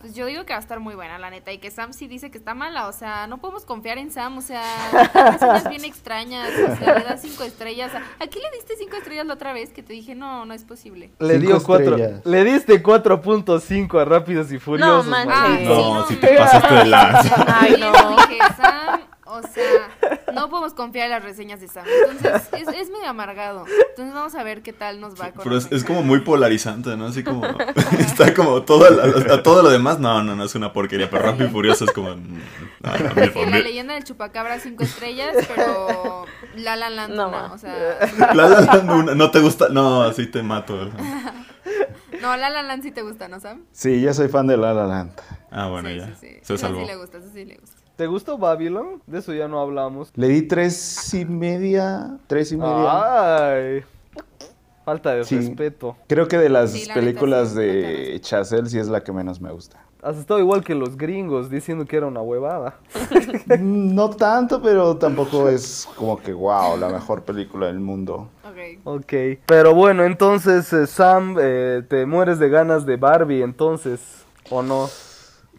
Pues 0.05 0.15
yo 0.15 0.27
digo 0.27 0.45
que 0.45 0.53
va 0.53 0.59
a 0.59 0.61
estar 0.61 0.81
muy 0.81 0.95
buena, 0.95 1.17
la 1.17 1.31
neta. 1.31 1.51
Y 1.51 1.57
que 1.57 1.71
Sam 1.71 1.95
sí 1.95 2.07
dice 2.09 2.31
que 2.31 2.37
está 2.37 2.53
mala. 2.53 2.89
O 2.89 2.93
sea, 2.93 3.27
no 3.27 3.39
podemos 3.39 3.65
confiar 3.65 3.97
en 3.97 4.11
Sam. 4.11 4.37
O 4.37 4.43
sea, 4.43 4.63
reseñas 5.33 5.67
bien 5.71 5.83
extrañas. 5.87 6.51
O 6.51 6.77
sea, 6.77 6.99
le 6.99 7.05
da 7.05 7.17
cinco 7.17 7.43
estrellas. 7.43 7.91
¿A 7.95 8.27
qué 8.27 8.39
le 8.39 8.51
diste 8.55 8.75
cinco 8.79 8.97
estrellas 8.97 9.25
la 9.25 9.33
otra 9.33 9.55
vez? 9.55 9.71
Que 9.73 9.83
te 9.83 9.95
dije, 9.95 10.15
no, 10.15 10.45
no 10.45 10.53
es 10.53 10.65
posible. 10.65 11.11
Le 11.21 11.39
dio 11.39 11.59
cuatro. 11.63 11.97
Le 12.23 12.45
diste 12.45 12.83
4.5 12.83 13.99
a 13.99 14.05
Rápidos 14.05 14.53
y 14.53 14.59
Furiosos. 14.59 15.07
manches. 15.07 15.35
maldito. 15.41 15.75
Ay, 15.75 15.93
No, 15.95 16.07
sí, 16.07 16.15
si 16.15 16.21
no. 16.21 16.29
te 16.29 16.37
pasaste 16.37 16.75
de 16.75 16.85
lanza. 16.85 17.47
Ay, 17.49 17.77
no. 17.81 17.93
dije, 18.17 18.39
Sam, 18.59 19.01
o 19.37 19.43
sea, 19.43 19.91
no 20.33 20.49
podemos 20.49 20.75
confiar 20.75 21.07
en 21.07 21.11
las 21.13 21.23
reseñas 21.25 21.61
de 21.61 21.69
Sam. 21.69 21.85
Entonces, 22.11 22.43
es, 22.53 22.69
es 22.69 22.91
medio 22.91 23.09
amargado. 23.09 23.65
Entonces, 23.91 24.15
vamos 24.15 24.35
a 24.35 24.43
ver 24.43 24.63
qué 24.63 24.73
tal 24.73 25.01
nos 25.01 25.15
va 25.21 25.33
con 25.33 25.45
Pero 25.45 25.57
es, 25.59 25.85
como 25.85 26.03
muy 26.03 26.21
polarizante, 26.21 26.97
¿no? 26.97 27.07
Así 27.07 27.23
como. 27.23 27.45
está 27.99 28.33
como 28.35 28.63
todo, 28.63 28.85
a, 28.85 29.35
a 29.35 29.43
todo 29.43 29.63
lo 29.63 29.71
demás. 29.71 29.99
No, 29.99 30.23
no, 30.23 30.35
no 30.37 30.45
es 30.45 30.55
una 30.55 30.73
porquería. 30.73 31.09
Pero 31.11 31.23
Rápido 31.25 31.49
y 31.49 31.51
Furioso 31.51 31.85
es 31.85 31.93
como. 31.93 32.11
No, 32.11 32.17
no, 32.19 33.15
mi 33.15 33.29
Sí, 33.29 33.47
la 33.51 33.59
leyenda 33.61 33.95
del 33.95 34.05
chupacabra 34.05 34.59
cinco 34.61 34.85
estrellas, 34.85 35.35
pero 35.55 36.27
La 36.57 36.77
La 36.77 36.91
Land 36.91 37.15
No, 37.15 37.29
una, 37.29 37.53
o 37.53 37.59
sea, 37.59 37.75
La 38.19 38.35
La 38.35 38.61
Land, 38.61 38.91
una- 38.91 39.15
no 39.15 39.31
te 39.31 39.41
gusta. 39.41 39.69
No, 39.71 40.03
así 40.03 40.27
te 40.27 40.43
mato. 40.43 40.91
no, 42.21 42.37
La 42.37 42.51
La 42.51 42.63
Land 42.63 42.83
sí 42.83 42.91
te 42.91 43.03
gusta, 43.03 43.29
¿no, 43.29 43.41
Sam? 43.41 43.65
Sí, 43.73 44.01
yo 44.01 44.13
soy 44.15 44.29
fan 44.29 44.47
de 44.47 44.57
La 44.57 44.73
La 44.75 44.87
Land. 44.87 45.13
Ah, 45.51 45.69
bueno, 45.69 45.89
sí, 45.89 45.97
ya. 45.99 46.07
sí, 46.09 46.13
sí. 46.21 46.27
Se 46.43 46.55
Ese 46.55 46.59
salvó. 46.59 46.81
sí 46.81 46.87
le 46.87 46.97
gusta, 46.97 47.19
ese 47.19 47.31
sí 47.33 47.45
le 47.45 47.57
gusta. 47.57 47.77
¿Te 47.97 48.07
gustó 48.09 48.39
Babylon? 48.39 49.01
De 49.07 49.19
eso 49.19 49.33
ya 49.33 49.47
no 49.47 49.61
hablamos. 49.61 50.11
Le 50.17 50.29
di 50.29 50.43
tres 50.43 51.15
y 51.15 51.25
media, 51.25 52.19
tres 52.27 52.51
y 52.51 52.57
media. 52.57 53.53
Ay. 53.53 53.85
Falta 54.85 55.15
de 55.15 55.25
Sí. 55.25 55.37
respeto. 55.37 55.97
Creo 56.09 56.27
que 56.29 56.37
de 56.37 56.49
las 56.49 56.73
Sí, 56.73 56.81
la 56.87 56.95
neta, 56.95 57.01
películas 57.01 57.51
sí, 57.51 57.57
de. 57.57 58.19
Chazelle 58.21 58.69
sí 58.69 58.79
es 58.79 58.89
la 58.89 59.03
que 59.03 59.13
menos 59.13 59.41
me 59.41 59.51
gusta. 59.53 59.79
Has 60.03 60.17
estado 60.19 60.39
igual 60.41 60.63
que 60.63 60.75
los 60.75 60.99
gringos 60.99 61.49
diciendo 61.49 61.87
que 61.87 61.97
era 61.97 62.07
una 62.07 62.21
huevada. 62.21 62.75
No 63.61 64.11
tanto, 64.11 64.61
pero 64.61 64.97
tampoco 64.97 65.49
es 65.49 65.89
como 65.97 66.19
que 66.21 66.33
wow, 66.35 66.77
la 66.77 66.89
mejor 66.91 67.23
película 67.23 67.69
del 67.69 67.81
mundo. 67.81 68.29
Ok. 68.45 68.81
Ok. 68.85 69.13
Pero 69.47 69.73
bueno, 69.75 70.05
entonces, 70.05 70.71
eh, 70.73 70.87
Sam, 70.87 71.37
eh, 71.41 71.83
te 71.89 72.05
mueres 72.05 72.39
de 72.39 72.49
ganas 72.51 72.85
de 72.85 72.97
Barbie, 72.97 73.43
entonces. 73.43 74.01
¿O 74.51 74.63
no? 74.63 74.89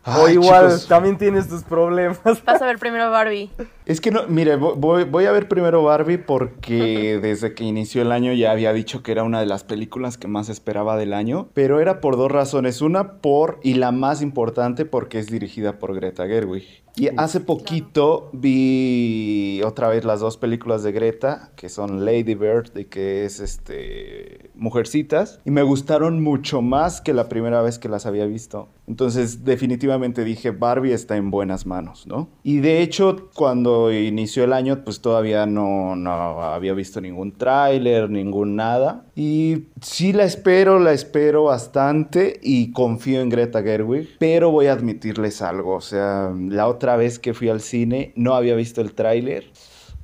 O 0.05 0.29
igual, 0.29 0.67
chicos, 0.67 0.87
también 0.87 1.17
tienes 1.17 1.47
tus 1.47 1.63
problemas. 1.63 2.19
Vas 2.45 2.61
a 2.61 2.65
ver 2.65 2.77
primero 2.77 3.09
Barbie. 3.09 3.49
Es 3.85 4.01
que 4.01 4.09
no, 4.11 4.27
mire, 4.27 4.57
vo- 4.57 4.75
voy, 4.75 5.03
voy 5.03 5.25
a 5.25 5.31
ver 5.31 5.47
primero 5.47 5.83
Barbie 5.83 6.17
porque 6.17 7.19
desde 7.21 7.53
que 7.53 7.63
inició 7.63 8.01
el 8.01 8.11
año 8.11 8.33
ya 8.33 8.51
había 8.51 8.73
dicho 8.73 9.03
que 9.03 9.11
era 9.11 9.23
una 9.23 9.39
de 9.39 9.45
las 9.45 9.63
películas 9.63 10.17
que 10.17 10.27
más 10.27 10.49
esperaba 10.49 10.97
del 10.97 11.13
año, 11.13 11.49
pero 11.53 11.79
era 11.79 12.01
por 12.01 12.17
dos 12.17 12.31
razones. 12.31 12.81
Una 12.81 13.21
por, 13.21 13.59
y 13.63 13.75
la 13.75 13.91
más 13.91 14.21
importante, 14.21 14.85
porque 14.85 15.19
es 15.19 15.27
dirigida 15.27 15.77
por 15.77 15.93
Greta 15.93 16.25
Gerwig. 16.27 16.83
Y 16.97 17.09
hace 17.17 17.41
poquito 17.41 18.29
vi 18.31 19.61
otra 19.65 19.89
vez 19.89 20.05
las 20.05 20.21
dos 20.21 20.37
películas 20.37 20.81
de 20.81 20.93
Greta, 20.93 21.51
que 21.57 21.67
son 21.67 22.05
Lady 22.05 22.35
Bird 22.35 22.77
y 22.77 22.85
que 22.85 23.25
es 23.25 23.41
este 23.41 24.49
Mujercitas, 24.55 25.41
y 25.43 25.51
me 25.51 25.61
gustaron 25.63 26.23
mucho 26.23 26.61
más 26.61 27.01
que 27.01 27.13
la 27.13 27.27
primera 27.27 27.61
vez 27.61 27.79
que 27.79 27.89
las 27.89 28.05
había 28.05 28.25
visto. 28.25 28.69
Entonces, 28.87 29.43
definitivamente 29.43 30.23
dije, 30.23 30.51
Barbie 30.51 30.93
está 30.93 31.17
en 31.17 31.31
buenas 31.31 31.65
manos, 31.65 32.07
¿no? 32.07 32.29
Y 32.43 32.59
de 32.59 32.81
hecho, 32.81 33.29
cuando 33.35 33.74
inició 33.91 34.43
el 34.43 34.53
año, 34.53 34.83
pues 34.83 35.01
todavía 35.01 35.45
no, 35.45 35.95
no 35.95 36.11
había 36.11 36.73
visto 36.73 37.01
ningún 37.01 37.31
tráiler, 37.31 38.09
ningún 38.09 38.55
nada. 38.55 39.05
Y 39.15 39.65
sí 39.81 40.13
la 40.13 40.23
espero, 40.23 40.79
la 40.79 40.93
espero 40.93 41.45
bastante 41.45 42.39
y 42.41 42.71
confío 42.71 43.21
en 43.21 43.29
Greta 43.29 43.61
Gerwig, 43.61 44.17
pero 44.19 44.51
voy 44.51 44.67
a 44.67 44.73
admitirles 44.73 45.41
algo, 45.41 45.75
o 45.75 45.81
sea, 45.81 46.31
la 46.35 46.67
otra 46.67 46.95
vez 46.95 47.19
que 47.19 47.33
fui 47.33 47.49
al 47.49 47.61
cine 47.61 48.13
no 48.15 48.35
había 48.35 48.55
visto 48.55 48.81
el 48.81 48.93
tráiler. 48.93 49.45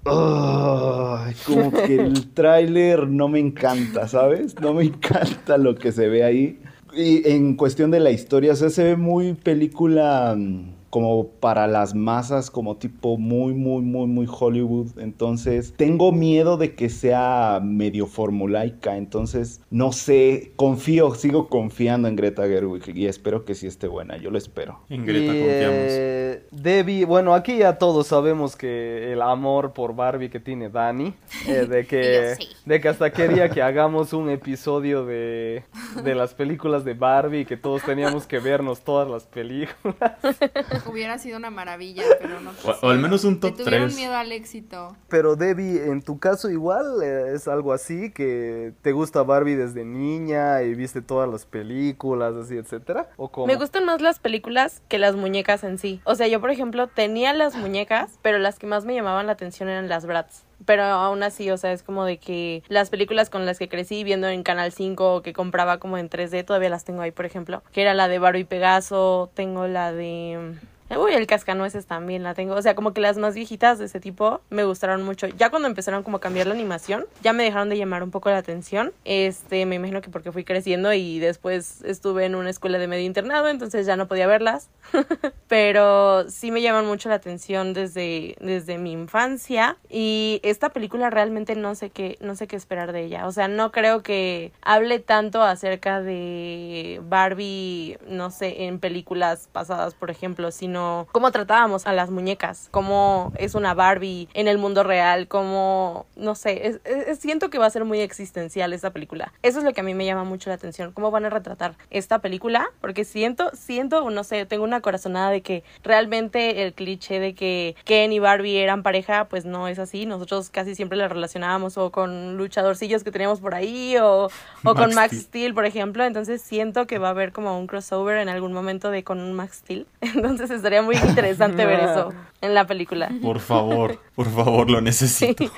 Ay, 0.05 1.35
como 1.45 1.71
que 1.71 1.95
el 1.95 2.29
tráiler 2.33 3.07
no 3.07 3.27
me 3.27 3.39
encanta, 3.39 4.07
¿sabes? 4.07 4.59
No 4.59 4.73
me 4.73 4.85
encanta 4.85 5.57
lo 5.57 5.75
que 5.75 5.91
se 5.91 6.07
ve 6.07 6.23
ahí. 6.23 6.59
Y 6.93 7.27
en 7.29 7.55
cuestión 7.55 7.91
de 7.91 7.99
la 7.99 8.11
historia, 8.11 8.53
o 8.53 8.55
sea, 8.55 8.69
se 8.69 8.83
ve 8.83 8.95
muy 8.97 9.33
película 9.33 10.35
mm, 10.35 10.80
como 10.91 11.27
para 11.29 11.67
las 11.67 11.95
masas, 11.95 12.51
como 12.51 12.77
tipo 12.77 13.17
muy, 13.17 13.55
muy, 13.55 13.81
muy, 13.81 14.05
muy 14.07 14.27
Hollywood. 14.29 14.99
Entonces, 14.99 15.73
tengo 15.75 16.11
miedo 16.11 16.57
de 16.57 16.75
que 16.75 16.89
sea 16.89 17.59
medio 17.63 18.05
formulaica. 18.07 18.97
Entonces, 18.97 19.61
no 19.71 19.93
sé, 19.93 20.53
confío, 20.57 21.15
sigo 21.15 21.49
confiando 21.49 22.07
en 22.07 22.15
Greta 22.17 22.43
Gerwig 22.47 22.95
y 22.95 23.07
espero 23.07 23.45
que 23.45 23.55
sí 23.55 23.67
esté 23.67 23.87
buena. 23.87 24.17
Yo 24.17 24.29
lo 24.31 24.37
espero. 24.37 24.81
En 24.89 25.05
Greta 25.05 25.35
Y, 25.35 25.39
confiamos. 25.39 26.03
eh, 26.03 26.45
Debbie, 26.51 27.05
bueno, 27.05 27.33
aquí 27.33 27.57
ya 27.57 27.77
todos 27.79 28.07
sabemos 28.07 28.55
que 28.57 29.13
el 29.13 29.21
amor 29.21 29.73
por 29.73 29.95
Barbie 29.95 30.29
que 30.29 30.39
tiene 30.41 30.69
Dani, 30.69 31.15
eh, 31.47 31.65
de, 31.67 31.87
que, 31.87 32.35
sí. 32.37 32.47
de 32.65 32.81
que 32.81 32.89
hasta 32.89 33.11
quería 33.11 33.49
que 33.49 33.61
hagamos 33.61 34.13
un 34.13 34.29
episodio 34.29 35.05
de, 35.05 35.63
de 36.03 36.15
las 36.15 36.33
películas 36.33 36.83
de 36.85 36.93
Barbie, 36.95 37.45
que 37.45 37.57
todos 37.57 37.83
teníamos 37.83 38.27
que 38.27 38.39
vernos 38.39 38.81
todas 38.81 39.09
las 39.09 39.23
películas. 39.25 40.13
Hubiera 40.85 41.17
sido 41.17 41.37
una 41.37 41.49
maravilla, 41.49 42.03
pero 42.19 42.39
no. 42.39 42.51
O, 42.81 42.89
al 42.89 42.99
menos 42.99 43.23
un 43.23 43.39
top 43.39 43.55
3. 43.63 43.95
miedo 43.95 44.15
al 44.15 44.31
éxito. 44.31 44.95
Pero 45.07 45.35
Debbie, 45.35 45.85
en 45.85 46.01
tu 46.01 46.19
caso 46.19 46.49
igual 46.49 47.01
eh, 47.03 47.33
es 47.33 47.47
algo 47.47 47.73
así, 47.73 48.11
que 48.11 48.73
te 48.81 48.91
gusta 48.91 49.23
Barbie 49.23 49.55
desde 49.55 49.85
niña 49.85 50.61
y 50.63 50.75
viste 50.75 51.01
todas 51.01 51.29
las 51.29 51.45
películas, 51.45 52.35
así, 52.35 52.57
etcétera. 52.57 53.09
¿O 53.17 53.47
Me 53.47 53.55
gustan 53.55 53.85
más 53.85 54.01
las 54.01 54.19
películas 54.19 54.81
que 54.87 54.97
las 54.97 55.15
muñecas 55.15 55.63
en 55.63 55.77
sí. 55.77 56.01
O 56.03 56.15
sea, 56.15 56.27
yo 56.27 56.39
por 56.41 56.51
ejemplo 56.51 56.87
tenía 56.87 57.33
las 57.33 57.55
muñecas, 57.55 58.19
pero 58.21 58.39
las 58.39 58.59
que 58.59 58.67
más 58.67 58.85
me 58.85 58.93
llamaban 58.93 59.27
la 59.27 59.33
atención 59.33 59.69
eran 59.69 59.89
las 59.89 60.05
Bratz 60.05 60.43
pero 60.65 60.83
aún 60.83 61.23
así, 61.23 61.49
o 61.51 61.57
sea, 61.57 61.71
es 61.71 61.83
como 61.83 62.05
de 62.05 62.17
que 62.17 62.63
las 62.67 62.89
películas 62.89 63.29
con 63.29 63.45
las 63.45 63.57
que 63.57 63.69
crecí 63.69 64.03
viendo 64.03 64.27
en 64.27 64.43
Canal 64.43 64.71
5 64.71 65.21
que 65.21 65.33
compraba 65.33 65.79
como 65.79 65.97
en 65.97 66.09
3D, 66.09 66.45
todavía 66.45 66.69
las 66.69 66.85
tengo 66.85 67.01
ahí, 67.01 67.11
por 67.11 67.25
ejemplo, 67.25 67.63
que 67.71 67.81
era 67.81 67.93
la 67.93 68.07
de 68.07 68.19
Baro 68.19 68.37
y 68.37 68.43
Pegaso, 68.43 69.31
tengo 69.33 69.67
la 69.67 69.91
de 69.91 70.55
Uy, 70.97 71.13
el 71.13 71.25
cascanueces 71.25 71.85
también 71.85 72.23
la 72.23 72.33
tengo. 72.33 72.55
O 72.55 72.61
sea, 72.61 72.75
como 72.75 72.93
que 72.93 73.01
las 73.01 73.17
más 73.17 73.33
viejitas 73.33 73.79
de 73.79 73.85
ese 73.85 73.99
tipo 73.99 74.41
me 74.49 74.63
gustaron 74.63 75.03
mucho. 75.03 75.27
Ya 75.27 75.49
cuando 75.49 75.67
empezaron 75.67 76.03
como 76.03 76.17
a 76.17 76.19
cambiar 76.19 76.47
la 76.47 76.53
animación, 76.53 77.05
ya 77.21 77.31
me 77.33 77.43
dejaron 77.43 77.69
de 77.69 77.77
llamar 77.77 78.03
un 78.03 78.11
poco 78.11 78.29
la 78.29 78.37
atención. 78.37 78.91
Este, 79.05 79.65
me 79.65 79.75
imagino 79.75 80.01
que 80.01 80.09
porque 80.09 80.31
fui 80.31 80.43
creciendo 80.43 80.91
y 80.93 81.19
después 81.19 81.81
estuve 81.83 82.25
en 82.25 82.35
una 82.35 82.49
escuela 82.49 82.77
de 82.77 82.87
medio 82.87 83.05
internado, 83.05 83.47
entonces 83.47 83.85
ya 83.85 83.95
no 83.95 84.07
podía 84.07 84.27
verlas. 84.27 84.69
Pero 85.47 86.29
sí 86.29 86.51
me 86.51 86.61
llaman 86.61 86.85
mucho 86.85 87.09
la 87.09 87.15
atención 87.15 87.73
desde, 87.73 88.35
desde 88.41 88.77
mi 88.77 88.91
infancia. 88.91 89.77
Y 89.89 90.41
esta 90.43 90.69
película 90.69 91.09
realmente 91.09 91.55
no 91.55 91.75
sé 91.75 91.89
qué, 91.89 92.17
no 92.19 92.35
sé 92.35 92.47
qué 92.47 92.57
esperar 92.57 92.91
de 92.91 93.05
ella. 93.05 93.27
O 93.27 93.31
sea, 93.31 93.47
no 93.47 93.71
creo 93.71 94.03
que 94.03 94.51
hable 94.61 94.99
tanto 94.99 95.41
acerca 95.41 96.01
de 96.01 97.01
Barbie, 97.03 97.97
no 98.07 98.29
sé, 98.29 98.65
en 98.65 98.79
películas 98.79 99.47
pasadas, 99.51 99.93
por 99.93 100.11
ejemplo, 100.11 100.51
sino 100.51 100.80
cómo 101.11 101.31
tratábamos 101.31 101.87
a 101.87 101.93
las 101.93 102.09
muñecas, 102.09 102.67
cómo 102.71 103.33
es 103.37 103.55
una 103.55 103.73
Barbie 103.73 104.27
en 104.33 104.47
el 104.47 104.57
mundo 104.57 104.83
real, 104.83 105.27
cómo, 105.27 106.05
no 106.15 106.35
sé, 106.35 106.79
siento 107.19 107.49
que 107.49 107.57
va 107.57 107.65
a 107.65 107.69
ser 107.69 107.85
muy 107.85 107.99
existencial 107.99 108.73
esta 108.73 108.91
película. 108.91 109.33
Eso 109.41 109.59
es 109.59 109.65
lo 109.65 109.73
que 109.73 109.81
a 109.81 109.83
mí 109.83 109.93
me 109.93 110.05
llama 110.05 110.23
mucho 110.23 110.49
la 110.49 110.55
atención, 110.55 110.91
cómo 110.91 111.11
van 111.11 111.25
a 111.25 111.29
retratar 111.29 111.75
esta 111.89 112.19
película, 112.19 112.69
porque 112.81 113.05
siento, 113.05 113.51
siento, 113.53 114.09
no 114.09 114.23
sé, 114.23 114.45
tengo 114.45 114.63
una 114.63 114.81
corazonada 114.81 115.29
de 115.29 115.41
que 115.41 115.63
realmente 115.83 116.63
el 116.63 116.73
cliché 116.73 117.19
de 117.19 117.33
que 117.33 117.75
Ken 117.85 118.11
y 118.13 118.19
Barbie 118.19 118.57
eran 118.57 118.83
pareja, 118.83 119.25
pues 119.25 119.45
no 119.45 119.67
es 119.67 119.79
así. 119.79 120.05
Nosotros 120.05 120.49
casi 120.49 120.75
siempre 120.75 120.97
la 120.97 121.07
relacionábamos 121.07 121.77
o 121.77 121.91
con 121.91 122.37
luchadorcillos 122.37 123.03
que 123.03 123.11
teníamos 123.11 123.39
por 123.39 123.55
ahí 123.55 123.97
o, 123.97 124.29
o 124.63 124.75
con 124.75 124.93
Max 124.93 125.17
Steel, 125.17 125.53
por 125.53 125.65
ejemplo. 125.65 126.03
Entonces 126.03 126.41
siento 126.41 126.87
que 126.87 126.97
va 126.97 127.07
a 127.07 127.11
haber 127.11 127.31
como 127.31 127.57
un 127.57 127.67
crossover 127.67 128.17
en 128.17 128.29
algún 128.29 128.53
momento 128.53 128.91
de 128.91 129.03
con 129.03 129.19
un 129.19 129.33
Max 129.33 129.57
Steel. 129.57 129.87
Entonces 130.01 130.61
Sería 130.71 130.83
muy 130.83 130.95
interesante 130.95 131.65
ver 131.65 131.81
eso 131.81 132.13
en 132.41 132.53
la 132.53 132.65
película. 132.65 133.11
Por 133.21 133.41
favor, 133.41 133.99
por 134.15 134.29
favor, 134.29 134.71
lo 134.71 134.79
necesito. 134.79 135.51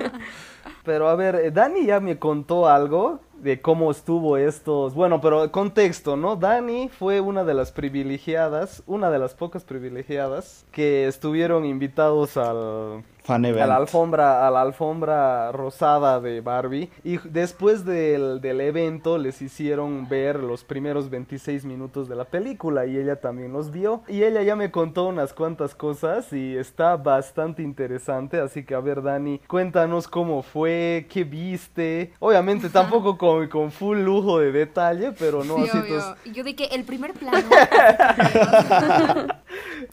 Pero 0.84 1.10
a 1.10 1.16
ver, 1.16 1.34
eh, 1.34 1.50
Dani 1.50 1.84
ya 1.84 2.00
me 2.00 2.18
contó 2.18 2.66
algo 2.66 3.20
de 3.42 3.60
cómo 3.60 3.90
estuvo 3.90 4.36
estos. 4.36 4.94
Bueno, 4.94 5.20
pero 5.20 5.50
contexto, 5.50 6.16
¿no? 6.16 6.36
Dani 6.36 6.88
fue 6.88 7.20
una 7.20 7.44
de 7.44 7.54
las 7.54 7.72
privilegiadas, 7.72 8.82
una 8.86 9.10
de 9.10 9.18
las 9.18 9.34
pocas 9.34 9.64
privilegiadas 9.64 10.64
que 10.70 11.06
estuvieron 11.06 11.64
invitados 11.64 12.36
al 12.36 13.04
a 13.28 13.38
la 13.38 13.76
alfombra, 13.76 14.46
a 14.46 14.50
la 14.50 14.62
alfombra 14.62 15.52
rosada 15.52 16.20
de 16.20 16.40
Barbie. 16.40 16.90
Y 17.04 17.18
después 17.18 17.84
del, 17.84 18.40
del, 18.40 18.60
evento 18.60 19.18
les 19.18 19.40
hicieron 19.42 20.08
ver 20.08 20.42
los 20.42 20.64
primeros 20.64 21.08
26 21.08 21.64
minutos 21.64 22.08
de 22.08 22.16
la 22.16 22.24
película 22.24 22.86
y 22.86 22.96
ella 22.96 23.20
también 23.20 23.52
los 23.52 23.70
vio. 23.70 24.02
Y 24.08 24.24
ella 24.24 24.42
ya 24.42 24.56
me 24.56 24.70
contó 24.70 25.06
unas 25.06 25.32
cuantas 25.32 25.74
cosas 25.74 26.32
y 26.32 26.56
está 26.56 26.96
bastante 26.96 27.62
interesante. 27.62 28.40
Así 28.40 28.64
que 28.64 28.74
a 28.74 28.80
ver, 28.80 29.02
Dani, 29.02 29.38
cuéntanos 29.46 30.08
cómo 30.08 30.42
fue, 30.42 31.06
qué 31.08 31.24
viste. 31.24 32.12
Obviamente 32.18 32.70
tampoco 32.70 33.16
con, 33.16 33.31
con 33.50 33.72
full 33.72 33.98
lujo 33.98 34.38
de 34.38 34.52
detalle, 34.52 35.12
pero 35.12 35.44
no 35.44 35.58
así. 35.58 35.78
Y 36.24 36.32
Yo 36.32 36.44
que 36.44 36.64
el 36.72 36.84
primer 36.84 37.12
plano. 37.14 37.48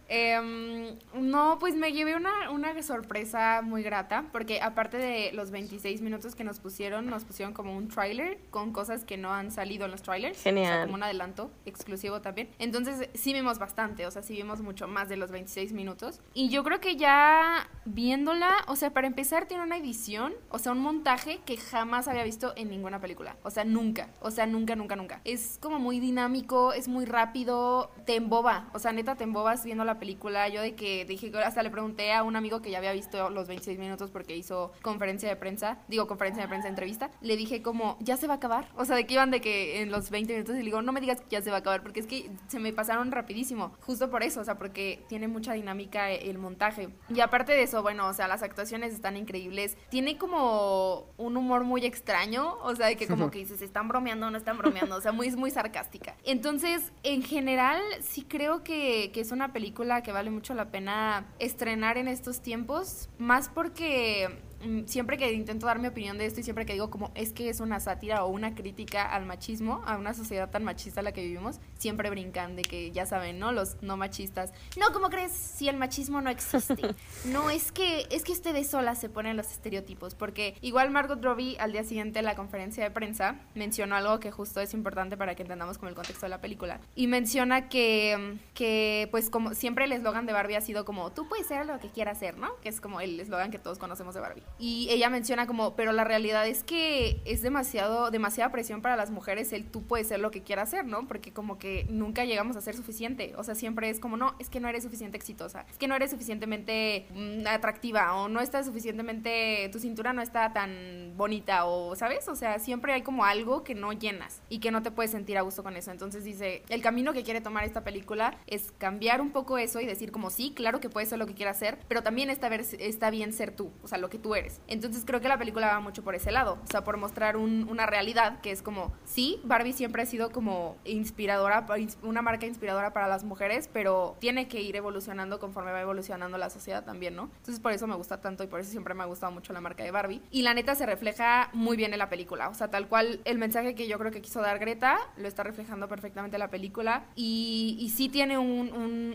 Em, 0.07 0.97
no, 1.13 1.57
pues 1.59 1.75
me 1.75 1.91
llevé 1.91 2.15
una, 2.15 2.49
una 2.51 2.81
sorpresa 2.81 3.61
muy 3.63 3.83
grata, 3.83 4.25
porque 4.31 4.61
aparte 4.61 4.97
de 4.97 5.31
los 5.33 5.51
26 5.51 6.01
minutos 6.01 6.35
que 6.35 6.43
nos 6.43 6.59
pusieron, 6.59 7.07
nos 7.07 7.25
pusieron 7.25 7.53
como 7.53 7.75
un 7.75 7.87
trailer 7.87 8.39
con 8.49 8.71
cosas 8.73 9.03
que 9.03 9.17
no 9.17 9.33
han 9.33 9.51
salido 9.51 9.85
en 9.85 9.91
los 9.91 10.01
trailers. 10.01 10.41
Genial. 10.41 10.85
como 10.85 10.95
un 10.95 11.03
adelanto 11.03 11.51
exclusivo 11.65 12.21
también. 12.21 12.49
Entonces 12.59 13.09
sí 13.13 13.33
vimos 13.33 13.59
bastante, 13.59 14.05
o 14.07 14.11
sea, 14.11 14.23
sí 14.23 14.33
vimos 14.33 14.61
mucho 14.61 14.87
más 14.87 15.09
de 15.09 15.17
los 15.17 15.31
26 15.31 15.73
minutos. 15.73 16.21
Y 16.33 16.49
yo 16.49 16.63
creo 16.63 16.79
que 16.79 16.95
ya 16.95 17.67
viéndola, 17.85 18.51
o 18.67 18.75
sea, 18.75 18.91
para 18.91 19.07
empezar 19.07 19.47
tiene 19.47 19.63
una 19.63 19.77
edición, 19.77 20.33
o 20.49 20.59
sea, 20.59 20.71
un 20.71 20.79
montaje 20.79 21.39
que 21.45 21.57
jamás 21.57 22.07
había 22.07 22.23
visto 22.23 22.53
en 22.55 22.69
ninguna 22.69 22.99
película. 22.99 23.28
O 23.43 23.49
sea, 23.49 23.63
nunca, 23.63 24.09
o 24.21 24.31
sea, 24.31 24.45
nunca, 24.45 24.75
nunca, 24.75 24.95
nunca. 24.95 25.21
Es 25.23 25.57
como 25.61 25.79
muy 25.79 25.99
dinámico, 25.99 26.73
es 26.73 26.87
muy 26.87 27.05
rápido, 27.05 27.91
te 28.05 28.15
emboba, 28.15 28.69
o 28.73 28.79
sea, 28.79 28.91
neta 28.91 29.15
te 29.15 29.23
embobas 29.23 29.63
viendo 29.63 29.83
la 29.85 29.99
película. 29.99 30.47
Yo 30.49 30.61
de 30.61 30.75
que 30.75 31.05
dije, 31.05 31.31
hasta 31.43 31.63
le 31.63 31.69
pregunté 31.69 32.13
a 32.13 32.23
un 32.23 32.35
amigo 32.35 32.61
que 32.61 32.71
ya 32.71 32.77
había 32.77 32.93
visto 32.93 33.29
los 33.29 33.47
26 33.47 33.79
minutos 33.79 34.11
porque 34.11 34.35
hizo 34.35 34.71
conferencia 34.81 35.29
de 35.29 35.35
prensa, 35.35 35.79
digo 35.87 36.07
conferencia 36.07 36.43
de 36.43 36.49
prensa, 36.49 36.67
entrevista, 36.67 37.11
le 37.21 37.37
dije 37.37 37.61
como, 37.61 37.97
ya 37.99 38.17
se 38.17 38.27
va 38.27 38.35
a 38.35 38.37
acabar. 38.37 38.67
O 38.75 38.85
sea, 38.85 38.95
de 38.95 39.05
que 39.05 39.13
iban 39.13 39.31
de 39.31 39.41
que 39.41 39.81
en 39.81 39.91
los 39.91 40.09
20 40.09 40.33
minutos 40.33 40.55
y 40.55 40.59
le 40.59 40.65
digo, 40.65 40.81
no 40.81 40.91
me 40.91 41.01
digas 41.01 41.21
que 41.21 41.29
ya 41.29 41.41
se 41.41 41.49
va 41.49 41.57
a 41.57 41.59
acabar 41.59 41.81
porque 41.81 41.99
es 41.99 42.07
que 42.07 42.29
se 42.47 42.59
me 42.59 42.73
pasaron 42.73 43.11
rapidísimo. 43.11 43.71
Justo 43.81 44.09
por 44.09 44.23
eso, 44.23 44.41
o 44.41 44.43
sea, 44.43 44.57
porque 44.57 45.03
tiene 45.07 45.27
mucha 45.27 45.53
dinámica 45.53 46.11
el 46.11 46.37
montaje. 46.37 46.89
Y 47.13 47.19
aparte 47.19 47.53
de 47.53 47.63
eso, 47.63 47.81
bueno, 47.81 48.07
o 48.07 48.13
sea, 48.13 48.27
las 48.27 48.43
actuaciones 48.43 48.93
están 48.93 49.17
increíbles. 49.17 49.77
Tiene 49.89 50.17
como 50.17 51.09
un 51.17 51.37
humor 51.37 51.63
muy 51.63 51.85
extraño, 51.85 52.57
o 52.61 52.75
sea, 52.75 52.87
de 52.87 52.95
que 52.95 53.07
como 53.09 53.31
que 53.31 53.39
dices, 53.39 53.61
están 53.61 53.87
bromeando 53.87 54.27
o 54.27 54.29
no 54.31 54.37
están 54.37 54.57
bromeando, 54.57 54.95
o 54.95 55.01
sea, 55.01 55.11
muy, 55.11 55.29
muy 55.31 55.51
sarcástica. 55.51 56.15
Entonces, 56.23 56.91
en 57.03 57.23
general, 57.23 57.81
sí 58.01 58.23
creo 58.23 58.63
que, 58.63 59.11
que 59.13 59.21
es 59.21 59.31
una 59.31 59.51
película 59.51 60.03
que 60.03 60.11
vale 60.11 60.29
mucho 60.29 60.53
la 60.53 60.71
pena 60.71 61.25
estrenar 61.39 61.97
en 61.97 62.07
estos 62.07 62.41
tiempos, 62.41 63.09
más 63.17 63.49
porque 63.49 64.39
siempre 64.85 65.17
que 65.17 65.31
intento 65.33 65.65
dar 65.65 65.79
mi 65.79 65.87
opinión 65.87 66.17
de 66.17 66.25
esto 66.25 66.39
y 66.39 66.43
siempre 66.43 66.65
que 66.65 66.73
digo 66.73 66.89
como 66.89 67.11
es 67.15 67.31
que 67.31 67.49
es 67.49 67.59
una 67.59 67.79
sátira 67.79 68.23
o 68.25 68.29
una 68.29 68.55
crítica 68.55 69.03
al 69.03 69.25
machismo, 69.25 69.81
a 69.85 69.97
una 69.97 70.13
sociedad 70.13 70.49
tan 70.49 70.63
machista 70.63 71.01
la 71.01 71.11
que 71.11 71.21
vivimos, 71.21 71.59
siempre 71.77 72.09
brincan 72.09 72.55
de 72.55 72.63
que 72.63 72.91
ya 72.91 73.05
saben, 73.05 73.39
¿no? 73.39 73.51
Los 73.51 73.81
no 73.81 73.97
machistas. 73.97 74.53
No, 74.77 74.91
¿cómo 74.93 75.09
crees 75.09 75.31
si 75.31 75.69
el 75.69 75.77
machismo 75.77 76.21
no 76.21 76.29
existe? 76.29 76.95
No, 77.25 77.49
es 77.49 77.71
que 77.71 78.07
es 78.11 78.23
que 78.23 78.31
ustedes 78.31 78.69
solas 78.69 78.99
se 78.99 79.09
ponen 79.09 79.35
los 79.35 79.51
estereotipos, 79.51 80.15
porque 80.15 80.55
igual 80.61 80.89
Margot 80.89 81.21
Robbie 81.23 81.57
al 81.59 81.71
día 81.71 81.83
siguiente 81.83 82.19
en 82.19 82.25
la 82.25 82.35
conferencia 82.35 82.83
de 82.83 82.91
prensa 82.91 83.39
mencionó 83.55 83.95
algo 83.95 84.19
que 84.19 84.31
justo 84.31 84.61
es 84.61 84.73
importante 84.73 85.17
para 85.17 85.35
que 85.35 85.43
entendamos 85.43 85.77
como 85.77 85.89
el 85.89 85.95
contexto 85.95 86.25
de 86.25 86.29
la 86.29 86.41
película 86.41 86.79
y 86.95 87.07
menciona 87.07 87.69
que 87.69 88.37
que 88.53 89.07
pues 89.11 89.29
como 89.29 89.53
siempre 89.53 89.85
el 89.85 89.91
eslogan 89.91 90.25
de 90.25 90.33
Barbie 90.33 90.55
ha 90.55 90.61
sido 90.61 90.85
como 90.85 91.11
tú 91.11 91.27
puedes 91.27 91.47
ser 91.47 91.65
lo 91.65 91.79
que 91.79 91.89
quieras 91.89 92.19
ser, 92.19 92.37
¿no? 92.37 92.55
Que 92.61 92.69
es 92.69 92.81
como 92.81 93.01
el 93.01 93.19
eslogan 93.19 93.51
que 93.51 93.59
todos 93.59 93.77
conocemos 93.77 94.13
de 94.15 94.21
Barbie. 94.21 94.43
Y 94.57 94.87
ella 94.89 95.09
menciona 95.09 95.47
como, 95.47 95.75
pero 95.75 95.91
la 95.91 96.03
realidad 96.03 96.47
es 96.47 96.63
que 96.63 97.21
es 97.25 97.41
demasiado, 97.41 98.11
demasiada 98.11 98.51
presión 98.51 98.81
para 98.81 98.95
las 98.95 99.11
mujeres 99.11 99.53
el 99.53 99.65
tú 99.65 99.83
puedes 99.83 100.07
ser 100.07 100.19
lo 100.19 100.31
que 100.31 100.43
quieras 100.43 100.69
ser, 100.69 100.85
¿no? 100.85 101.07
Porque 101.07 101.31
como 101.31 101.57
que 101.57 101.85
nunca 101.89 102.25
llegamos 102.25 102.57
a 102.57 102.61
ser 102.61 102.75
suficiente. 102.75 103.33
O 103.37 103.43
sea, 103.43 103.55
siempre 103.55 103.89
es 103.89 103.99
como, 103.99 104.17
no, 104.17 104.35
es 104.39 104.49
que 104.49 104.59
no 104.59 104.67
eres 104.67 104.83
suficiente 104.83 105.17
exitosa, 105.17 105.65
es 105.69 105.77
que 105.77 105.87
no 105.87 105.95
eres 105.95 106.11
suficientemente 106.11 107.07
mm, 107.13 107.47
atractiva 107.47 108.15
o 108.15 108.27
no 108.27 108.41
estás 108.41 108.65
suficientemente, 108.65 109.69
tu 109.71 109.79
cintura 109.79 110.13
no 110.13 110.21
está 110.21 110.51
tan 110.53 111.13
bonita 111.15 111.65
o, 111.65 111.95
¿sabes? 111.95 112.27
O 112.27 112.35
sea, 112.35 112.59
siempre 112.59 112.93
hay 112.93 113.01
como 113.01 113.25
algo 113.25 113.63
que 113.63 113.75
no 113.75 113.93
llenas 113.93 114.41
y 114.49 114.59
que 114.59 114.71
no 114.71 114.83
te 114.83 114.91
puedes 114.91 115.11
sentir 115.11 115.37
a 115.37 115.41
gusto 115.41 115.63
con 115.63 115.77
eso. 115.77 115.91
Entonces 115.91 116.23
dice, 116.23 116.63
el 116.69 116.81
camino 116.81 117.13
que 117.13 117.23
quiere 117.23 117.41
tomar 117.41 117.63
esta 117.63 117.83
película 117.83 118.37
es 118.47 118.73
cambiar 118.77 119.21
un 119.21 119.31
poco 119.31 119.57
eso 119.57 119.79
y 119.79 119.85
decir 119.85 120.11
como, 120.11 120.29
sí, 120.29 120.53
claro 120.55 120.79
que 120.79 120.89
puedes 120.89 121.09
ser 121.09 121.19
lo 121.19 121.27
que 121.27 121.33
quieras 121.33 121.59
ser, 121.59 121.79
pero 121.87 122.03
también 122.03 122.29
está, 122.29 122.53
está 122.55 123.09
bien 123.09 123.33
ser 123.33 123.51
tú, 123.51 123.71
o 123.83 123.87
sea, 123.87 123.97
lo 123.97 124.09
que 124.09 124.17
tú 124.17 124.35
eres. 124.35 124.38
Entonces 124.67 125.03
creo 125.05 125.21
que 125.21 125.27
la 125.27 125.37
película 125.37 125.67
va 125.67 125.79
mucho 125.79 126.03
por 126.03 126.15
ese 126.15 126.31
lado, 126.31 126.57
o 126.63 126.67
sea, 126.67 126.83
por 126.83 126.97
mostrar 126.97 127.37
una 127.37 127.85
realidad 127.85 128.41
que 128.41 128.51
es 128.51 128.61
como, 128.61 128.93
sí, 129.05 129.41
Barbie 129.43 129.73
siempre 129.73 130.03
ha 130.03 130.05
sido 130.05 130.31
como 130.31 130.77
inspiradora, 130.85 131.65
una 132.03 132.21
marca 132.21 132.45
inspiradora 132.45 132.93
para 132.93 133.07
las 133.07 133.23
mujeres, 133.23 133.69
pero 133.71 134.15
tiene 134.19 134.47
que 134.47 134.61
ir 134.61 134.75
evolucionando 134.75 135.39
conforme 135.39 135.71
va 135.71 135.81
evolucionando 135.81 136.37
la 136.37 136.49
sociedad 136.49 136.83
también, 136.83 137.15
¿no? 137.15 137.29
Entonces 137.37 137.59
por 137.59 137.71
eso 137.71 137.87
me 137.87 137.95
gusta 137.95 138.21
tanto 138.21 138.43
y 138.43 138.47
por 138.47 138.59
eso 138.59 138.71
siempre 138.71 138.93
me 138.93 139.03
ha 139.03 139.05
gustado 139.05 139.31
mucho 139.31 139.53
la 139.53 139.61
marca 139.61 139.83
de 139.83 139.91
Barbie. 139.91 140.21
Y 140.31 140.41
la 140.41 140.53
neta 140.53 140.75
se 140.75 140.85
refleja 140.85 141.49
muy 141.53 141.77
bien 141.77 141.93
en 141.93 141.99
la 141.99 142.09
película, 142.09 142.49
o 142.49 142.53
sea, 142.53 142.69
tal 142.69 142.87
cual 142.87 143.21
el 143.25 143.37
mensaje 143.37 143.75
que 143.75 143.87
yo 143.87 143.97
creo 143.99 144.11
que 144.11 144.21
quiso 144.21 144.41
dar 144.41 144.59
Greta 144.59 144.99
lo 145.17 145.27
está 145.27 145.43
reflejando 145.43 145.87
perfectamente 145.87 146.37
la 146.37 146.49
película 146.49 147.05
y, 147.15 147.77
y 147.79 147.89
sí 147.89 148.09
tiene 148.09 148.37
un, 148.37 148.69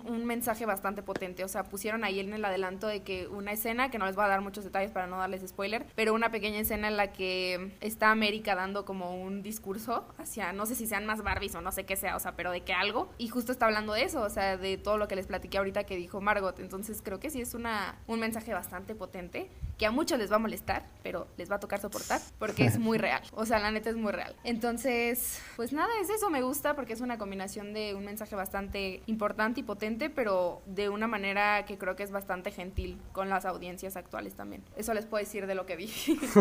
un 0.05 0.25
mensaje 0.25 0.67
bastante 0.67 1.03
potente, 1.03 1.45
o 1.45 1.49
sea, 1.49 1.65
pusieron 1.65 2.05
ahí 2.05 2.21
en 2.21 2.33
el 2.33 2.45
adelanto 2.45 2.87
de 2.87 3.03
que 3.03 3.29
una 3.29 3.53
escena, 3.53 3.91
que 3.91 3.99
no 3.99 4.07
les 4.07 4.17
voy 4.17 4.25
a 4.25 4.29
dar 4.29 4.41
muchos 4.41 4.65
detalles 4.65 4.91
para 4.91 5.07
no 5.07 5.14
no 5.15 5.21
darles 5.21 5.49
spoiler, 5.49 5.87
pero 5.95 6.13
una 6.15 6.31
pequeña 6.31 6.59
escena 6.59 6.89
en 6.89 6.97
la 6.97 7.13
que 7.13 7.73
está 7.81 8.11
América 8.11 8.55
dando 8.55 8.85
como 8.85 9.15
un 9.15 9.43
discurso 9.43 10.07
hacia, 10.19 10.53
no 10.53 10.67
sé 10.67 10.75
si 10.75 10.87
sean 10.87 11.07
más 11.07 11.23
Barbies 11.23 11.55
o 11.55 11.61
no 11.61 11.73
sé 11.73 11.85
qué 11.85 11.97
sea, 11.97 12.17
o 12.17 12.21
sea, 12.21 12.33
pero 12.33 12.51
de 12.51 12.63
que 12.63 12.73
algo, 12.73 13.11
y 13.19 13.29
justo 13.29 13.53
está 13.53 13.67
hablando 13.67 13.93
de 13.93 14.03
eso, 14.03 14.23
o 14.23 14.31
sea, 14.31 14.57
de 14.57 14.77
todo 14.77 14.99
lo 14.99 15.09
que 15.09 15.17
les 15.17 15.27
platiqué 15.27 15.59
ahorita 15.59 15.85
que 15.85 15.97
dijo 15.97 16.21
Margot, 16.21 16.59
entonces 16.59 17.01
creo 17.03 17.21
que 17.21 17.31
sí 17.31 17.41
es 17.41 17.55
una, 17.55 17.97
un 18.07 18.21
mensaje 18.21 18.53
bastante 18.53 18.95
potente, 18.95 19.49
que 19.79 19.87
a 19.87 19.91
muchos 19.91 20.19
les 20.19 20.31
va 20.31 20.37
a 20.37 20.41
molestar, 20.41 20.87
pero 21.03 21.27
les 21.37 21.51
va 21.51 21.57
a 21.57 21.61
tocar 21.61 21.81
soportar, 21.81 22.21
porque 22.39 22.65
es 22.65 22.79
muy 22.79 22.99
real, 22.99 23.23
o 23.33 23.47
sea, 23.47 23.59
la 23.59 23.71
neta 23.71 23.91
es 23.91 23.97
muy 23.97 24.13
real. 24.13 24.35
Entonces, 24.45 25.41
pues 25.57 25.73
nada, 25.73 25.91
es 26.01 26.11
eso, 26.11 26.31
me 26.31 26.43
gusta 26.43 26.75
porque 26.75 26.93
es 26.93 27.01
una 27.01 27.19
combinación 27.19 27.73
de 27.73 27.95
un 27.95 28.05
mensaje 28.05 28.37
bastante 28.37 29.03
importante 29.07 29.61
y 29.61 29.63
potente, 29.63 30.11
pero 30.11 30.63
de 30.67 30.89
una 30.89 31.07
manera 31.07 31.65
que 31.65 31.79
creo 31.79 31.97
que 31.97 32.03
es 32.03 32.11
bastante 32.11 32.51
gentil 32.51 32.99
con 33.13 33.29
las 33.29 33.45
audiencias 33.45 33.97
actuales 33.97 34.35
también. 34.35 34.63
Eso 34.77 34.95
les 34.95 35.04
puedo 35.05 35.23
decir 35.23 35.47
de 35.47 35.55
lo 35.55 35.67
que 35.67 35.77
vi. 35.77 35.91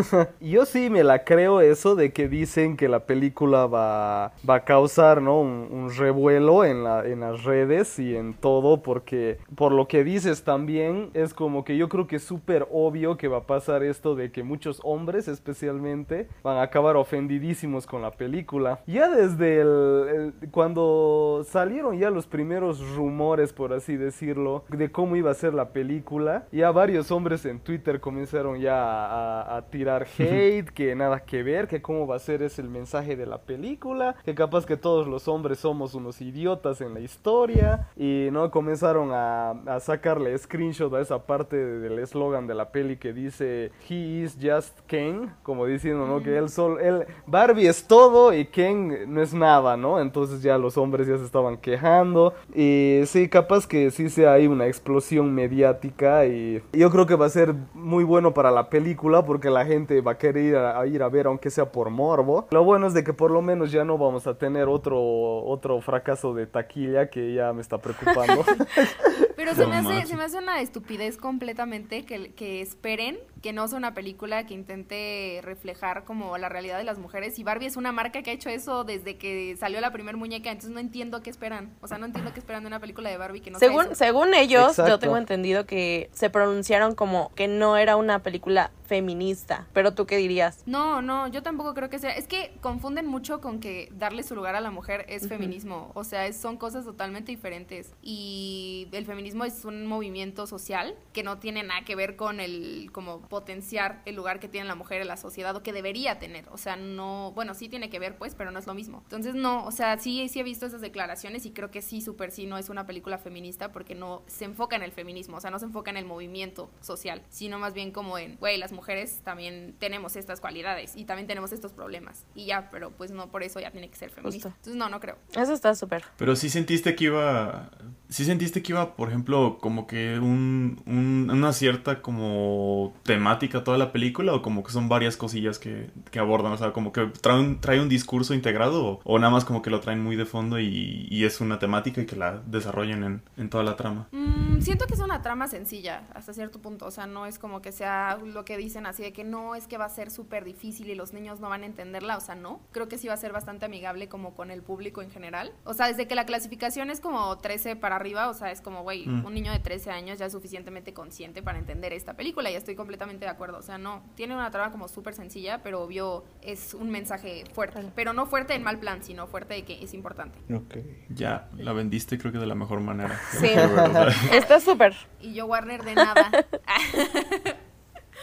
Yo 0.40 0.64
sí 0.66 0.90
me 0.90 1.04
la 1.04 1.24
creo 1.24 1.60
eso 1.60 1.94
de 1.94 2.12
que 2.12 2.28
dicen 2.28 2.76
que 2.76 2.88
la 2.88 3.00
película 3.00 3.66
va, 3.66 4.32
va 4.48 4.54
a 4.56 4.64
causar 4.64 5.22
¿no? 5.22 5.40
un, 5.40 5.90
revuelo 5.96 6.64
en, 6.64 6.82
la, 6.82 7.06
en 7.06 7.20
las 7.20 7.44
redes 7.44 7.98
y 7.98 8.16
en 8.16 8.34
todo, 8.34 8.82
porque 8.82 9.38
por 9.54 9.72
lo 9.72 9.86
que 9.86 10.02
dices 10.02 10.44
también 10.44 11.10
es 11.14 11.34
como 11.34 11.64
que 11.64 11.76
yo 11.76 11.88
creo 11.88 12.06
que 12.06 12.16
es 12.16 12.24
súper 12.24 12.66
obvio 12.70 13.16
que 13.16 13.28
va 13.28 13.38
a 13.38 13.46
pasar 13.46 13.82
esto 13.82 14.14
de 14.14 14.32
que 14.32 14.42
muchos 14.42 14.80
hombres 14.82 15.28
especialmente 15.28 16.28
van 16.42 16.56
a 16.56 16.62
acabar 16.62 16.96
ofendidísimos 16.96 17.86
con 17.86 18.02
la 18.02 18.10
película. 18.10 18.80
Ya 18.86 19.08
desde 19.08 19.60
el, 19.60 20.34
cuando 20.50 21.44
salieron 21.48 21.98
ya 21.98 22.10
los 22.10 22.26
primeros 22.26 22.94
rumores, 22.96 23.52
por 23.52 23.72
así 23.72 23.96
decirlo, 23.96 24.64
de 24.68 24.90
cómo 24.90 25.16
iba 25.16 25.30
a 25.30 25.34
ser 25.34 25.54
la 25.54 25.70
película, 25.70 26.46
ya 26.52 26.70
varios 26.70 27.10
hombres 27.10 27.44
en 27.44 27.60
Twitter 27.60 28.00
comenzaron 28.00 28.53
ya 28.56 29.56
a, 29.56 29.62
tirar 29.70 30.06
hate, 30.18 30.68
que 30.70 30.94
nada 30.94 31.20
que 31.20 31.42
ver, 31.42 31.68
que 31.68 31.82
cómo 31.82 32.06
va 32.06 32.16
a 32.16 32.18
ser 32.18 32.42
es 32.42 32.58
el 32.58 32.68
mensaje 32.68 33.16
de 33.16 33.26
la 33.26 33.38
película, 33.38 34.16
que 34.24 34.34
capaz 34.34 34.66
que 34.66 34.76
todos 34.76 35.06
los 35.06 35.28
hombres 35.28 35.58
somos 35.58 35.94
unos 35.94 36.20
idiotas 36.20 36.80
en 36.80 36.94
la 36.94 37.00
historia, 37.00 37.88
y 37.96 38.28
no 38.32 38.50
comenzaron 38.50 39.10
a, 39.12 39.50
a 39.50 39.80
sacarle 39.80 40.36
screenshot 40.38 40.92
a 40.94 41.00
esa 41.00 41.26
parte 41.26 41.56
del 41.56 41.98
eslogan 41.98 42.46
de 42.46 42.54
la 42.54 42.70
peli 42.70 42.96
que 42.96 43.12
dice 43.12 43.72
He 43.88 44.22
is 44.22 44.36
just 44.40 44.78
Ken, 44.86 45.32
como 45.42 45.66
diciendo, 45.66 46.06
¿no? 46.06 46.22
Que 46.22 46.36
él 46.36 46.48
solo, 46.48 46.78
él, 46.78 47.06
Barbie 47.26 47.68
es 47.68 47.86
todo 47.86 48.32
y 48.32 48.46
Ken 48.46 49.12
no 49.12 49.22
es 49.22 49.34
nada, 49.34 49.76
¿no? 49.76 50.00
Entonces 50.00 50.42
ya 50.42 50.58
los 50.58 50.76
hombres 50.76 51.06
ya 51.06 51.18
se 51.18 51.24
estaban 51.24 51.56
quejando, 51.56 52.34
y 52.54 53.00
sí, 53.06 53.28
capaz 53.28 53.66
que 53.66 53.90
sí 53.90 54.08
sea 54.10 54.32
ahí 54.32 54.46
una 54.46 54.66
explosión 54.66 55.34
mediática, 55.34 56.26
y 56.26 56.62
yo 56.72 56.90
creo 56.90 57.06
que 57.06 57.14
va 57.14 57.26
a 57.26 57.30
ser 57.30 57.54
muy 57.74 58.04
bueno 58.04 58.34
para 58.34 58.43
la 58.50 58.68
película 58.68 59.24
porque 59.24 59.50
la 59.50 59.64
gente 59.64 60.00
va 60.00 60.12
a 60.12 60.18
querer 60.18 60.44
ir 60.44 60.56
a, 60.56 60.86
ir 60.86 61.02
a 61.02 61.08
ver 61.08 61.26
aunque 61.26 61.50
sea 61.50 61.70
por 61.70 61.90
morbo. 61.90 62.46
Lo 62.50 62.64
bueno 62.64 62.86
es 62.86 62.94
de 62.94 63.04
que 63.04 63.12
por 63.12 63.30
lo 63.30 63.42
menos 63.42 63.72
ya 63.72 63.84
no 63.84 63.98
vamos 63.98 64.26
a 64.26 64.36
tener 64.38 64.68
otro, 64.68 65.00
otro 65.44 65.80
fracaso 65.80 66.34
de 66.34 66.46
taquilla 66.46 67.10
que 67.10 67.34
ya 67.34 67.52
me 67.52 67.60
está 67.60 67.78
preocupando. 67.78 68.44
Pero 69.36 69.54
se 69.54 69.66
me, 69.66 69.76
hace, 69.76 70.06
se 70.06 70.16
me 70.16 70.24
hace 70.24 70.38
una 70.38 70.60
estupidez 70.60 71.16
completamente 71.16 72.04
que, 72.04 72.32
que 72.34 72.60
esperen 72.60 73.18
que 73.42 73.52
no 73.52 73.68
sea 73.68 73.76
una 73.76 73.92
película 73.92 74.46
que 74.46 74.54
intente 74.54 75.40
reflejar 75.42 76.04
como 76.04 76.38
la 76.38 76.48
realidad 76.48 76.78
de 76.78 76.84
las 76.84 76.98
mujeres. 76.98 77.38
Y 77.38 77.44
Barbie 77.44 77.66
es 77.66 77.76
una 77.76 77.92
marca 77.92 78.22
que 78.22 78.30
ha 78.30 78.32
hecho 78.32 78.48
eso 78.48 78.84
desde 78.84 79.18
que 79.18 79.54
salió 79.58 79.82
la 79.82 79.92
primera 79.92 80.16
muñeca, 80.16 80.50
entonces 80.50 80.70
no 80.70 80.80
entiendo 80.80 81.20
qué 81.20 81.28
esperan. 81.28 81.74
O 81.82 81.88
sea, 81.88 81.98
no 81.98 82.06
entiendo 82.06 82.32
qué 82.32 82.40
esperan 82.40 82.62
de 82.62 82.68
una 82.68 82.80
película 82.80 83.10
de 83.10 83.18
Barbie 83.18 83.40
que 83.40 83.50
no 83.50 83.58
según, 83.58 83.94
Según 83.94 84.32
ellos, 84.32 84.78
yo 84.78 84.98
tengo 84.98 85.18
entendido 85.18 85.66
que 85.66 86.08
se 86.12 86.30
pronunciaron 86.30 86.94
como 86.94 87.34
que 87.34 87.46
no 87.46 87.76
era 87.76 87.96
una 87.96 88.20
película 88.20 88.33
película 88.34 88.70
feminista. 88.86 89.66
Pero 89.72 89.94
tú 89.94 90.06
qué 90.06 90.16
dirías? 90.16 90.62
No, 90.66 91.02
no, 91.02 91.28
yo 91.28 91.42
tampoco 91.42 91.74
creo 91.74 91.90
que 91.90 91.98
sea. 91.98 92.10
Es 92.10 92.28
que 92.28 92.52
confunden 92.60 93.06
mucho 93.06 93.40
con 93.40 93.60
que 93.60 93.88
darle 93.92 94.22
su 94.22 94.34
lugar 94.34 94.54
a 94.54 94.60
la 94.60 94.70
mujer 94.70 95.04
es 95.08 95.28
feminismo. 95.28 95.90
O 95.94 96.04
sea, 96.04 96.30
son 96.32 96.56
cosas 96.56 96.84
totalmente 96.84 97.32
diferentes. 97.32 97.92
Y 98.02 98.88
el 98.92 99.06
feminismo 99.06 99.44
es 99.44 99.64
un 99.64 99.86
movimiento 99.86 100.46
social 100.46 100.94
que 101.12 101.22
no 101.22 101.38
tiene 101.38 101.62
nada 101.62 101.82
que 101.84 101.96
ver 101.96 102.16
con 102.16 102.40
el 102.40 102.90
como 102.92 103.20
potenciar 103.20 104.02
el 104.04 104.14
lugar 104.14 104.40
que 104.40 104.48
tiene 104.48 104.68
la 104.68 104.74
mujer 104.74 105.00
en 105.00 105.08
la 105.08 105.16
sociedad 105.16 105.54
o 105.56 105.62
que 105.62 105.72
debería 105.72 106.18
tener. 106.18 106.48
O 106.50 106.58
sea, 106.58 106.76
no, 106.76 107.32
bueno, 107.34 107.54
sí 107.54 107.68
tiene 107.68 107.90
que 107.90 107.98
ver, 107.98 108.16
pues, 108.16 108.34
pero 108.34 108.50
no 108.50 108.58
es 108.58 108.66
lo 108.66 108.74
mismo. 108.74 109.00
Entonces, 109.04 109.34
no, 109.34 109.64
o 109.64 109.70
sea, 109.70 109.98
sí, 109.98 110.28
sí 110.28 110.40
he 110.40 110.42
visto 110.42 110.66
esas 110.66 110.80
declaraciones 110.80 111.46
y 111.46 111.50
creo 111.50 111.70
que 111.70 111.82
sí, 111.82 112.00
súper 112.00 112.30
sí, 112.30 112.46
no 112.46 112.58
es 112.58 112.68
una 112.68 112.86
película 112.86 113.18
feminista 113.18 113.72
porque 113.72 113.94
no 113.94 114.22
se 114.26 114.44
enfoca 114.44 114.76
en 114.76 114.82
el 114.82 114.92
feminismo, 114.92 115.36
o 115.36 115.40
sea, 115.40 115.50
no 115.50 115.58
se 115.58 115.66
enfoca 115.66 115.90
en 115.90 115.96
el 115.96 116.04
movimiento 116.04 116.70
social, 116.80 117.22
sino 117.28 117.58
más 117.58 117.74
bien 117.74 117.90
como 117.90 118.18
en, 118.18 118.36
güey, 118.36 118.58
las 118.58 118.72
mujeres 118.74 119.20
también 119.24 119.74
tenemos 119.78 120.16
estas 120.16 120.40
cualidades 120.40 120.96
y 120.96 121.04
también 121.04 121.26
tenemos 121.26 121.52
estos 121.52 121.72
problemas. 121.72 122.24
Y 122.34 122.46
ya, 122.46 122.68
pero 122.70 122.90
pues 122.90 123.10
no 123.10 123.30
por 123.30 123.42
eso 123.42 123.60
ya 123.60 123.70
tiene 123.70 123.88
que 123.88 123.96
ser 123.96 124.10
feminista. 124.10 124.48
Entonces, 124.48 124.76
no, 124.76 124.88
no 124.88 125.00
creo. 125.00 125.16
Eso 125.34 125.52
está 125.52 125.74
súper. 125.74 126.04
Pero 126.16 126.36
sí 126.36 126.50
sentiste 126.50 126.94
que 126.94 127.04
iba, 127.04 127.70
sí 128.08 128.24
sentiste 128.24 128.62
que 128.62 128.72
iba, 128.72 128.96
por 128.96 129.08
ejemplo, 129.08 129.58
como 129.60 129.86
que 129.86 130.18
un, 130.18 130.82
una 130.86 131.52
cierta 131.52 132.02
como 132.02 132.94
temática 133.02 133.64
toda 133.64 133.78
la 133.78 133.92
película 133.92 134.34
o 134.34 134.42
como 134.42 134.62
que 134.62 134.72
son 134.72 134.88
varias 134.88 135.16
cosillas 135.16 135.58
que, 135.58 135.90
que 136.10 136.18
abordan, 136.18 136.52
o 136.52 136.58
sea, 136.58 136.72
como 136.72 136.92
que 136.92 137.06
trae 137.20 137.38
un, 137.38 137.60
trae 137.60 137.80
un 137.80 137.88
discurso 137.88 138.34
integrado 138.34 139.00
o, 139.04 139.18
nada 139.18 139.32
más 139.32 139.44
como 139.44 139.62
que 139.62 139.70
lo 139.70 139.80
traen 139.80 140.02
muy 140.02 140.16
de 140.16 140.26
fondo 140.26 140.58
y, 140.58 141.06
y 141.10 141.24
es 141.24 141.40
una 141.40 141.58
temática 141.58 142.00
y 142.00 142.06
que 142.06 142.16
la 142.16 142.42
desarrollen 142.46 143.04
en, 143.04 143.22
en 143.36 143.50
toda 143.50 143.64
la 143.64 143.76
trama. 143.76 144.08
Mm, 144.12 144.60
siento 144.60 144.86
que 144.86 144.94
es 144.94 145.00
una 145.00 145.22
trama 145.22 145.48
sencilla 145.48 146.04
hasta 146.14 146.32
cierto 146.32 146.60
punto, 146.60 146.86
o 146.86 146.90
sea, 146.90 147.06
no 147.06 147.26
es 147.26 147.38
como 147.38 147.62
que 147.62 147.72
sea 147.72 148.18
lo 148.24 148.44
que 148.44 148.56
dicen 148.64 148.86
así 148.86 149.02
de 149.02 149.12
que 149.12 149.24
no, 149.24 149.54
es 149.54 149.68
que 149.68 149.78
va 149.78 149.84
a 149.84 149.90
ser 149.90 150.10
súper 150.10 150.44
difícil 150.44 150.90
y 150.90 150.94
los 150.94 151.12
niños 151.12 151.40
no 151.40 151.48
van 151.48 151.62
a 151.62 151.66
entenderla, 151.66 152.16
o 152.16 152.20
sea, 152.20 152.34
no, 152.34 152.60
creo 152.72 152.88
que 152.88 152.98
sí 152.98 153.08
va 153.08 153.14
a 153.14 153.18
ser 153.18 153.32
bastante 153.32 153.66
amigable 153.66 154.08
como 154.08 154.34
con 154.34 154.50
el 154.50 154.62
público 154.62 155.02
en 155.02 155.10
general, 155.10 155.52
o 155.64 155.74
sea, 155.74 155.86
desde 155.86 156.06
que 156.06 156.14
la 156.14 156.26
clasificación 156.26 156.90
es 156.90 157.00
como 157.00 157.36
13 157.38 157.76
para 157.76 157.96
arriba, 157.96 158.28
o 158.28 158.34
sea, 158.34 158.50
es 158.50 158.60
como, 158.60 158.82
güey, 158.82 159.06
mm. 159.06 159.24
un 159.24 159.34
niño 159.34 159.52
de 159.52 159.58
13 159.58 159.90
años 159.90 160.18
ya 160.18 160.26
es 160.26 160.32
suficientemente 160.32 160.92
consciente 160.92 161.42
para 161.42 161.58
entender 161.58 161.92
esta 161.92 162.14
película 162.14 162.50
y 162.50 162.54
estoy 162.54 162.74
completamente 162.74 163.24
de 163.24 163.30
acuerdo, 163.30 163.58
o 163.58 163.62
sea, 163.62 163.78
no, 163.78 164.02
tiene 164.14 164.34
una 164.34 164.50
trama 164.50 164.72
como 164.72 164.88
súper 164.88 165.14
sencilla, 165.14 165.62
pero 165.62 165.82
obvio 165.82 166.24
es 166.42 166.74
un 166.74 166.90
mensaje 166.90 167.44
fuerte, 167.52 167.80
pero 167.94 168.12
no 168.12 168.26
fuerte 168.26 168.54
en 168.54 168.62
mal 168.62 168.78
plan, 168.78 169.02
sino 169.02 169.26
fuerte 169.26 169.54
de 169.54 169.64
que 169.64 169.82
es 169.82 169.94
importante. 169.94 170.38
Ok. 170.52 170.76
Ya, 171.10 171.48
la 171.56 171.72
vendiste 171.72 172.18
creo 172.18 172.32
que 172.32 172.38
de 172.38 172.46
la 172.46 172.54
mejor 172.54 172.80
manera. 172.80 173.20
Sí, 173.32 173.48
está 174.32 174.60
súper. 174.60 174.94
Y 175.20 175.34
yo 175.34 175.46
Warner 175.46 175.82
de 175.82 175.94
nada. 175.94 176.30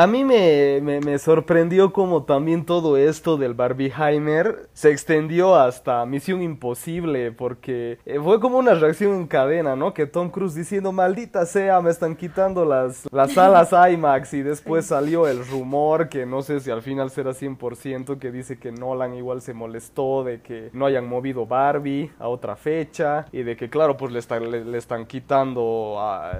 A 0.00 0.06
mí 0.06 0.24
me, 0.24 0.80
me, 0.80 1.18
sorprendió 1.18 1.92
como 1.92 2.22
también 2.22 2.64
todo 2.64 2.96
esto 2.96 3.36
del 3.36 3.52
Barbieheimer 3.52 4.70
se 4.72 4.90
extendió 4.92 5.56
hasta 5.56 6.06
Misión 6.06 6.40
Imposible, 6.40 7.32
porque 7.32 7.98
eh, 8.06 8.18
fue 8.18 8.40
como 8.40 8.56
una 8.56 8.72
reacción 8.72 9.12
en 9.12 9.26
cadena, 9.26 9.76
¿no? 9.76 9.92
Que 9.92 10.06
Tom 10.06 10.30
Cruise 10.30 10.54
diciendo, 10.54 10.90
maldita 10.90 11.44
sea, 11.44 11.82
me 11.82 11.90
están 11.90 12.16
quitando 12.16 12.64
las, 12.64 13.12
las 13.12 13.34
salas 13.34 13.72
IMAX, 13.92 14.32
y 14.32 14.42
después 14.42 14.86
salió 14.86 15.28
el 15.28 15.46
rumor, 15.46 16.08
que 16.08 16.24
no 16.24 16.40
sé 16.40 16.60
si 16.60 16.70
al 16.70 16.80
final 16.80 17.10
será 17.10 17.32
100%, 17.32 18.18
que 18.18 18.32
dice 18.32 18.58
que 18.58 18.72
Nolan 18.72 19.12
igual 19.12 19.42
se 19.42 19.52
molestó 19.52 20.24
de 20.24 20.40
que 20.40 20.70
no 20.72 20.86
hayan 20.86 21.06
movido 21.06 21.44
Barbie 21.44 22.10
a 22.18 22.28
otra 22.28 22.56
fecha, 22.56 23.26
y 23.32 23.42
de 23.42 23.54
que 23.54 23.68
claro, 23.68 23.98
pues 23.98 24.12
le, 24.14 24.64
le, 24.64 24.78
están 24.78 25.04
quitando, 25.04 25.96
a, 26.00 26.38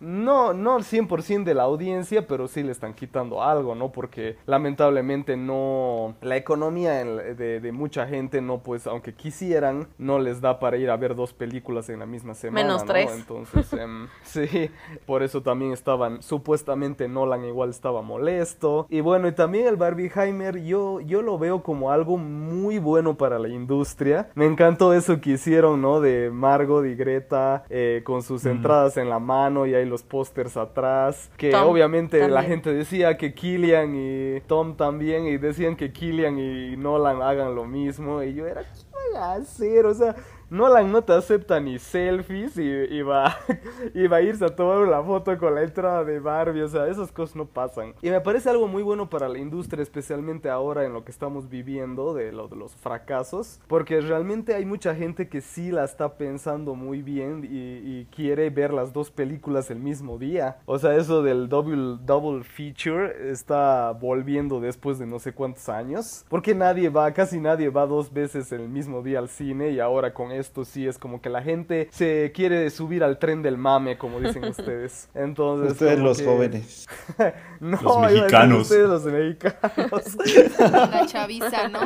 no, 0.00 0.54
no 0.54 0.78
100% 0.78 1.44
de 1.44 1.52
la 1.52 1.64
audiencia, 1.64 2.26
pero 2.26 2.48
sí 2.48 2.62
le 2.62 2.72
están 2.72 2.94
quitando 2.94 3.01
algo, 3.40 3.74
¿no? 3.74 3.92
Porque 3.92 4.36
lamentablemente 4.46 5.36
no, 5.36 6.14
la 6.20 6.36
economía 6.36 7.04
de, 7.04 7.72
mucha 7.72 8.06
gente 8.06 8.40
no, 8.40 8.58
pues, 8.58 8.86
aunque 8.86 9.14
quisieran, 9.14 9.88
no 9.98 10.18
les 10.18 10.40
da 10.40 10.58
para 10.58 10.76
ir 10.76 10.90
a 10.90 10.96
ver 10.96 11.14
dos 11.14 11.32
películas 11.32 11.88
en 11.88 12.00
la 12.00 12.06
misma 12.06 12.34
semana. 12.34 12.66
Menos 12.66 12.84
tres. 12.84 13.10
Entonces, 13.14 13.72
em, 13.78 14.08
sí, 14.22 14.70
por 15.06 15.22
eso 15.22 15.42
también 15.42 15.72
estaban, 15.72 16.22
supuestamente 16.22 17.08
Nolan 17.08 17.44
igual 17.44 17.70
estaba 17.70 18.02
molesto. 18.02 18.86
Y 18.90 19.00
bueno, 19.00 19.28
y 19.28 19.32
también 19.32 19.66
el 19.66 19.76
Barbieheimer, 19.76 20.62
yo, 20.62 21.00
yo 21.00 21.22
lo 21.22 21.38
veo 21.38 21.62
como 21.62 21.90
algo 21.90 22.16
muy 22.16 22.78
bueno 22.78 23.16
para 23.16 23.38
la 23.38 23.48
industria. 23.48 24.28
Me 24.34 24.46
encantó 24.46 24.92
eso 24.92 25.20
que 25.20 25.30
hicieron, 25.30 25.80
¿no? 25.80 26.00
De 26.00 26.30
Margot 26.30 26.84
y 26.84 26.94
Greta 26.94 27.64
eh, 27.70 28.02
con 28.04 28.22
sus 28.22 28.44
entradas 28.46 28.96
en 28.96 29.08
la 29.08 29.18
mano 29.18 29.66
y 29.66 29.74
hay 29.74 29.86
los 29.86 30.02
pósters 30.02 30.56
atrás. 30.56 31.30
Que 31.36 31.54
obviamente 31.54 32.28
la 32.28 32.42
gente 32.42 32.72
decía 32.92 33.16
que 33.16 33.32
Killian 33.32 33.94
y 33.96 34.40
Tom 34.42 34.76
también, 34.76 35.26
y 35.26 35.38
decían 35.38 35.76
que 35.76 35.92
Killian 35.92 36.38
y 36.38 36.76
Nolan 36.76 37.22
hagan 37.22 37.54
lo 37.54 37.64
mismo, 37.64 38.22
y 38.22 38.34
yo 38.34 38.46
era, 38.46 38.62
¿qué 38.62 38.80
van 39.14 39.22
a 39.22 39.32
hacer? 39.36 39.86
O 39.86 39.94
sea, 39.94 40.14
Nolan 40.52 40.92
no 40.92 41.02
te 41.02 41.14
acepta 41.14 41.58
ni 41.60 41.78
selfies 41.78 42.58
y, 42.58 43.00
va, 43.00 43.34
y 43.94 44.06
va 44.06 44.18
a 44.18 44.20
irse 44.20 44.44
a 44.44 44.54
tomar 44.54 44.80
una 44.80 45.02
foto 45.02 45.38
con 45.38 45.54
la 45.54 45.62
entrada 45.62 46.04
de 46.04 46.20
Barbie. 46.20 46.60
O 46.60 46.68
sea, 46.68 46.88
esas 46.88 47.10
cosas 47.10 47.36
no 47.36 47.46
pasan. 47.46 47.94
Y 48.02 48.10
me 48.10 48.20
parece 48.20 48.50
algo 48.50 48.68
muy 48.68 48.82
bueno 48.82 49.08
para 49.08 49.30
la 49.30 49.38
industria, 49.38 49.82
especialmente 49.82 50.50
ahora 50.50 50.84
en 50.84 50.92
lo 50.92 51.06
que 51.06 51.10
estamos 51.10 51.48
viviendo 51.48 52.12
de, 52.12 52.32
lo, 52.32 52.48
de 52.48 52.56
los 52.56 52.76
fracasos. 52.76 53.60
Porque 53.66 54.02
realmente 54.02 54.54
hay 54.54 54.66
mucha 54.66 54.94
gente 54.94 55.26
que 55.26 55.40
sí 55.40 55.72
la 55.72 55.84
está 55.84 56.18
pensando 56.18 56.74
muy 56.74 57.00
bien 57.00 57.48
y, 57.50 58.02
quiere 58.12 58.50
ver 58.50 58.74
las 58.74 58.92
dos 58.92 59.10
películas 59.10 59.70
el 59.70 59.78
mismo 59.78 60.18
día. 60.18 60.58
O 60.66 60.78
sea, 60.78 60.96
eso 60.96 61.22
del 61.22 61.48
double, 61.48 61.98
double 62.04 62.42
feature 62.44 63.30
está 63.30 63.92
volviendo 63.92 64.60
después 64.60 64.98
de 64.98 65.06
no 65.06 65.18
sé 65.18 65.32
cuántos 65.32 65.68
años. 65.70 66.26
Porque 66.28 66.54
nadie 66.54 66.90
va, 66.90 67.10
casi 67.12 67.40
nadie 67.40 67.70
va 67.70 67.86
dos 67.86 68.12
veces 68.12 68.52
el 68.52 68.68
mismo 68.68 69.02
día 69.02 69.18
al 69.20 69.30
cine 69.30 69.70
y 69.70 69.80
ahora 69.80 70.12
con 70.12 70.30
esto 70.42 70.64
sí 70.64 70.86
es 70.86 70.98
como 70.98 71.22
que 71.22 71.30
la 71.30 71.42
gente 71.42 71.88
se 71.90 72.32
quiere 72.34 72.68
subir 72.70 73.02
al 73.02 73.18
tren 73.18 73.42
del 73.42 73.56
mame, 73.56 73.96
como 73.96 74.20
dicen 74.20 74.44
ustedes. 74.48 75.08
Entonces, 75.14 75.72
ustedes 75.72 75.98
los 75.98 76.22
jóvenes. 76.22 76.86
no, 77.60 77.80
los 77.80 77.98
mexicanos. 78.00 78.62
Ustedes 78.62 78.88
los 78.88 79.04
mexicanos. 79.04 80.16
La 80.58 81.06
chaviza, 81.06 81.68
¿no? 81.68 81.80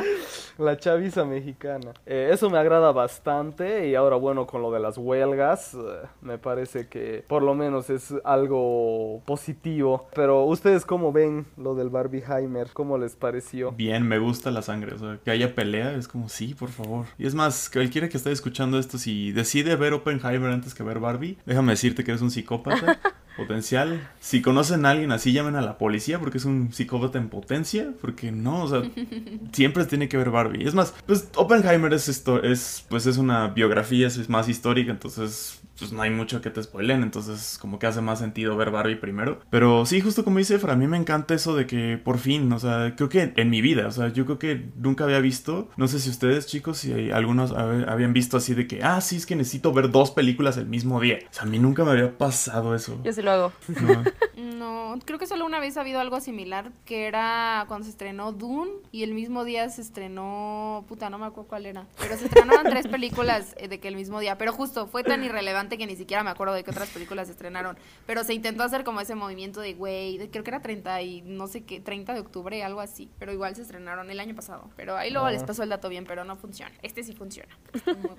La 0.59 0.77
chaviza 0.77 1.25
mexicana. 1.25 1.93
Eh, 2.07 2.31
eso 2.33 2.49
me 2.51 2.59
agrada 2.59 2.93
bastante 2.93 3.89
y 3.89 3.95
ahora 3.95 4.17
bueno 4.17 4.47
con 4.47 4.63
lo 4.63 4.71
de 4.71 4.81
las 4.81 4.97
huelgas 4.97 5.75
eh, 5.75 6.07
me 6.23 6.39
parece 6.39 6.89
que 6.89 7.25
por 7.27 7.43
lo 7.43 7.55
menos 7.55 7.91
es 7.91 8.15
algo 8.25 9.23
positivo. 9.27 10.09
Pero 10.15 10.45
ustedes 10.45 10.85
cómo 10.85 11.13
ven 11.13 11.47
lo 11.57 11.75
del 11.75 11.91
Barbieheimer, 11.91 12.69
¿cómo 12.73 12.99
les 12.99 13.17
pareció? 13.17 13.73
Bien, 13.73 14.07
me 14.07 14.19
gusta 14.19 14.51
la 14.51 14.63
sangre, 14.63 14.95
o 14.95 14.99
sea, 14.99 15.19
que 15.23 15.31
haya 15.31 15.55
pelea 15.55 15.93
es 15.93 16.09
como 16.09 16.29
sí, 16.29 16.55
por 16.55 16.71
favor. 16.71 17.07
Y 17.19 17.27
es 17.27 17.35
más, 17.35 17.69
cualquiera 17.71 18.09
que 18.09 18.17
esté 18.17 18.33
escuchando 18.33 18.79
esto 18.79 18.99
si 18.99 19.33
decide 19.33 19.77
ver 19.77 19.93
Oppenheimer 19.93 20.51
antes 20.51 20.75
que 20.75 20.83
ver 20.83 21.01
Barbie, 21.01 21.39
déjame 21.45 21.73
decirte 21.73 22.05
que 22.05 22.13
eres 22.13 22.23
un 22.23 22.31
psicópata. 22.31 22.99
potencial. 23.37 24.09
Si 24.21 24.43
conocen 24.43 24.87
a 24.87 24.91
alguien 24.91 25.13
así, 25.13 25.33
llamen 25.33 25.57
a 25.57 25.63
la 25.63 25.79
policía 25.79 26.19
porque 26.19 26.39
es 26.39 26.45
un 26.45 26.73
psicópata 26.73 27.19
en 27.19 27.29
potencia. 27.29 27.93
Porque 28.01 28.33
no, 28.33 28.65
o 28.65 28.69
sea, 28.69 28.83
siempre 29.53 29.85
tiene 29.85 30.09
que 30.09 30.17
ver 30.17 30.31
Barbie. 30.31 30.67
Es 30.67 30.75
más, 30.75 30.95
pues 31.07 31.29
Oppenheimer 31.37 31.93
es 31.93 32.09
esto, 32.09 32.43
es, 32.43 32.85
pues 32.89 33.07
es 33.07 33.17
una 33.19 33.49
biografía, 33.49 34.07
es 34.07 34.29
más 34.29 34.49
histórica, 34.49 34.91
entonces 34.91 35.61
pues 35.79 35.93
no 35.93 36.03
hay 36.03 36.11
mucho 36.11 36.41
que 36.41 36.51
te 36.51 36.63
spoilen, 36.63 37.03
entonces 37.03 37.59
como 37.61 37.79
que 37.79 37.87
hace 37.87 38.01
más 38.01 38.19
sentido 38.19 38.57
ver 38.57 38.71
Barbie 38.71 38.97
primero. 38.97 39.41
Pero 39.51 39.87
sí, 39.87 40.01
justo 40.01 40.25
como 40.25 40.39
dice 40.39 40.59
para 40.59 40.77
mí 40.77 40.87
me 40.87 40.97
encanta 40.97 41.35
eso 41.35 41.55
de 41.55 41.67
que 41.67 41.99
por 42.03 42.19
fin, 42.19 42.53
o 42.53 42.59
sea, 42.59 42.95
creo 42.97 43.09
que 43.09 43.33
en 43.37 43.51
mi 43.51 43.61
vida, 43.61 43.87
o 43.87 43.91
sea, 43.91 44.09
yo 44.09 44.25
creo 44.25 44.39
que 44.39 44.71
nunca 44.77 45.05
había 45.05 45.21
visto, 45.21 45.69
no 45.77 45.89
sé 45.89 46.01
si 46.01 46.11
ustedes 46.11 46.47
chicos, 46.47 46.79
si 46.79 47.11
algunos 47.11 47.53
habían 47.53 48.13
visto 48.13 48.37
así 48.37 48.55
de 48.55 48.67
que, 48.67 48.83
ah, 48.83 49.01
sí, 49.01 49.17
es 49.17 49.27
que 49.27 49.37
necesito 49.37 49.73
ver 49.73 49.91
dos 49.91 50.11
películas 50.11 50.57
el 50.57 50.67
mismo 50.67 51.01
día. 51.01 51.19
O 51.31 51.35
sea, 51.35 51.43
a 51.45 51.47
mí 51.47 51.59
nunca 51.59 51.85
me 51.85 51.93
había 51.93 52.17
pasado 52.17 52.75
eso. 52.75 53.01
Yo 53.05 53.13
sí 53.13 53.23
lo 53.23 53.31
hago. 53.31 53.53
No. 53.81 54.05
creo 55.05 55.19
que 55.19 55.27
solo 55.27 55.45
una 55.45 55.61
vez 55.61 55.77
ha 55.77 55.81
habido 55.81 56.01
algo 56.01 56.21
similar, 56.21 56.73
que 56.85 57.07
era 57.07 57.65
cuando 57.69 57.85
se 57.85 57.91
estrenó 57.91 58.33
Dune 58.33 58.71
y 58.93 59.03
el 59.03 59.15
mismo 59.15 59.45
día 59.45 59.69
se 59.69 59.83
estrenó, 59.83 60.85
puta, 60.89 61.11
no 61.11 61.19
me 61.19 61.27
acuerdo 61.27 61.49
cuál 61.49 61.67
era, 61.67 61.87
pero 61.99 62.17
se 62.17 62.27
estrenaron 62.27 62.65
tres 62.65 62.89
películas 62.89 63.55
eh, 63.59 63.69
de 63.69 63.81
que 63.81 63.89
el 63.89 63.97
mismo 63.97 64.21
día, 64.21 64.39
pero 64.39 64.53
justo 64.53 64.87
fue 64.87 65.05
tan 65.05 65.25
irrelevante 65.25 65.79
que 65.79 65.87
ni 65.87 65.97
siquiera 65.97 66.23
me 66.23 66.31
acuerdo 66.31 66.55
de 66.55 66.65
qué 66.65 66.71
otras 66.71 66.89
películas 66.91 67.27
se 67.27 67.33
estrenaron. 67.33 67.77
Pero 68.07 68.25
se 68.25 68.35
intentó 68.35 68.63
hacer 68.63 68.85
como 68.85 69.01
ese 69.01 69.15
movimiento 69.15 69.61
de, 69.61 69.75
güey, 69.75 70.29
creo 70.31 70.45
que 70.45 70.51
era 70.51 70.61
30 70.61 71.03
y 71.03 71.23
no 71.23 71.47
sé 71.47 71.65
qué, 71.65 71.81
30 71.81 72.15
de 72.15 72.21
octubre, 72.21 72.63
algo 72.63 72.81
así. 72.81 73.11
Pero 73.19 73.33
igual 73.33 73.55
se 73.57 73.63
estrenaron 73.63 74.11
el 74.11 74.21
año 74.21 74.35
pasado. 74.35 74.71
Pero 74.77 74.97
ahí 74.97 75.11
luego 75.11 75.29
les 75.31 75.45
pasó 75.45 75.63
el 75.63 75.69
dato 75.69 75.89
bien, 75.89 76.05
pero 76.05 76.25
no 76.25 76.37
funciona. 76.37 76.75
Este 76.83 77.03
sí 77.03 77.15
funciona. 77.15 77.57
Muy 77.87 78.17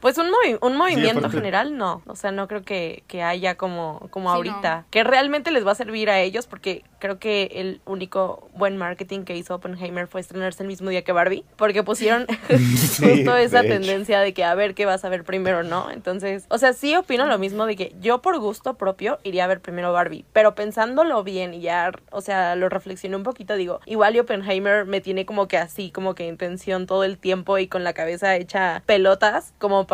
Pues 0.00 0.18
un, 0.18 0.26
un 0.60 0.76
movimiento 0.76 1.30
general 1.30 1.76
no, 1.76 2.02
o 2.06 2.16
sea, 2.16 2.32
no 2.32 2.48
creo 2.48 2.62
que, 2.62 3.02
haya 3.24 3.56
como, 3.56 4.08
como 4.10 4.30
ahorita, 4.30 4.86
que 4.90 5.04
realmente 5.04 5.50
les 5.50 5.66
va 5.66 5.72
a 5.72 5.74
servir 5.74 6.10
a 6.10 6.20
ellos 6.20 6.46
porque 6.46 6.84
creo 6.98 7.18
que 7.18 7.50
el 7.54 7.80
único 7.84 8.48
buen 8.54 8.76
marketing 8.76 9.24
que 9.24 9.36
hizo 9.36 9.54
Oppenheimer 9.54 10.06
fue 10.06 10.20
estrenarse 10.20 10.62
el 10.62 10.68
mismo 10.68 10.90
día 10.90 11.04
que 11.04 11.12
Barbie, 11.12 11.44
porque 11.56 11.82
pusieron 11.82 12.26
justo 12.48 13.36
esa 13.36 13.62
tendencia 13.62 14.20
de 14.20 14.34
que 14.34 14.44
a 14.44 14.54
ver 14.54 14.74
qué 14.74 14.86
vas 14.86 15.04
a 15.04 15.08
ver 15.08 15.24
primero, 15.24 15.62
¿no? 15.62 15.90
Entonces, 15.90 16.46
o 16.48 16.58
sea, 16.58 16.72
sí 16.72 16.96
opino 16.96 17.26
lo 17.26 17.38
mismo 17.38 17.66
de 17.66 17.76
que 17.76 17.94
yo 18.00 18.22
por 18.22 18.38
gusto 18.38 18.74
propio 18.74 19.18
iría 19.22 19.44
a 19.44 19.46
ver 19.46 19.60
primero 19.60 19.92
Barbie, 19.92 20.24
pero 20.32 20.54
pensándolo 20.54 21.22
bien 21.22 21.54
y 21.54 21.60
ya, 21.60 21.92
o 22.10 22.20
sea, 22.20 22.56
lo 22.56 22.68
reflexioné 22.68 23.16
un 23.16 23.22
poquito, 23.22 23.54
digo, 23.56 23.80
igual 23.86 24.16
y 24.16 24.20
Oppenheimer 24.20 24.84
me 24.86 25.00
tiene 25.00 25.26
como 25.26 25.48
que 25.48 25.58
así, 25.58 25.90
como 25.90 26.14
que 26.14 26.28
en 26.28 26.36
tensión 26.36 26.86
todo 26.86 27.04
el 27.04 27.18
tiempo 27.18 27.58
y 27.58 27.68
con 27.68 27.84
la 27.84 27.92
cabeza 27.92 28.36
hecha 28.36 28.82
pelotas, 28.86 29.54
como 29.58 29.86
para, 29.86 29.93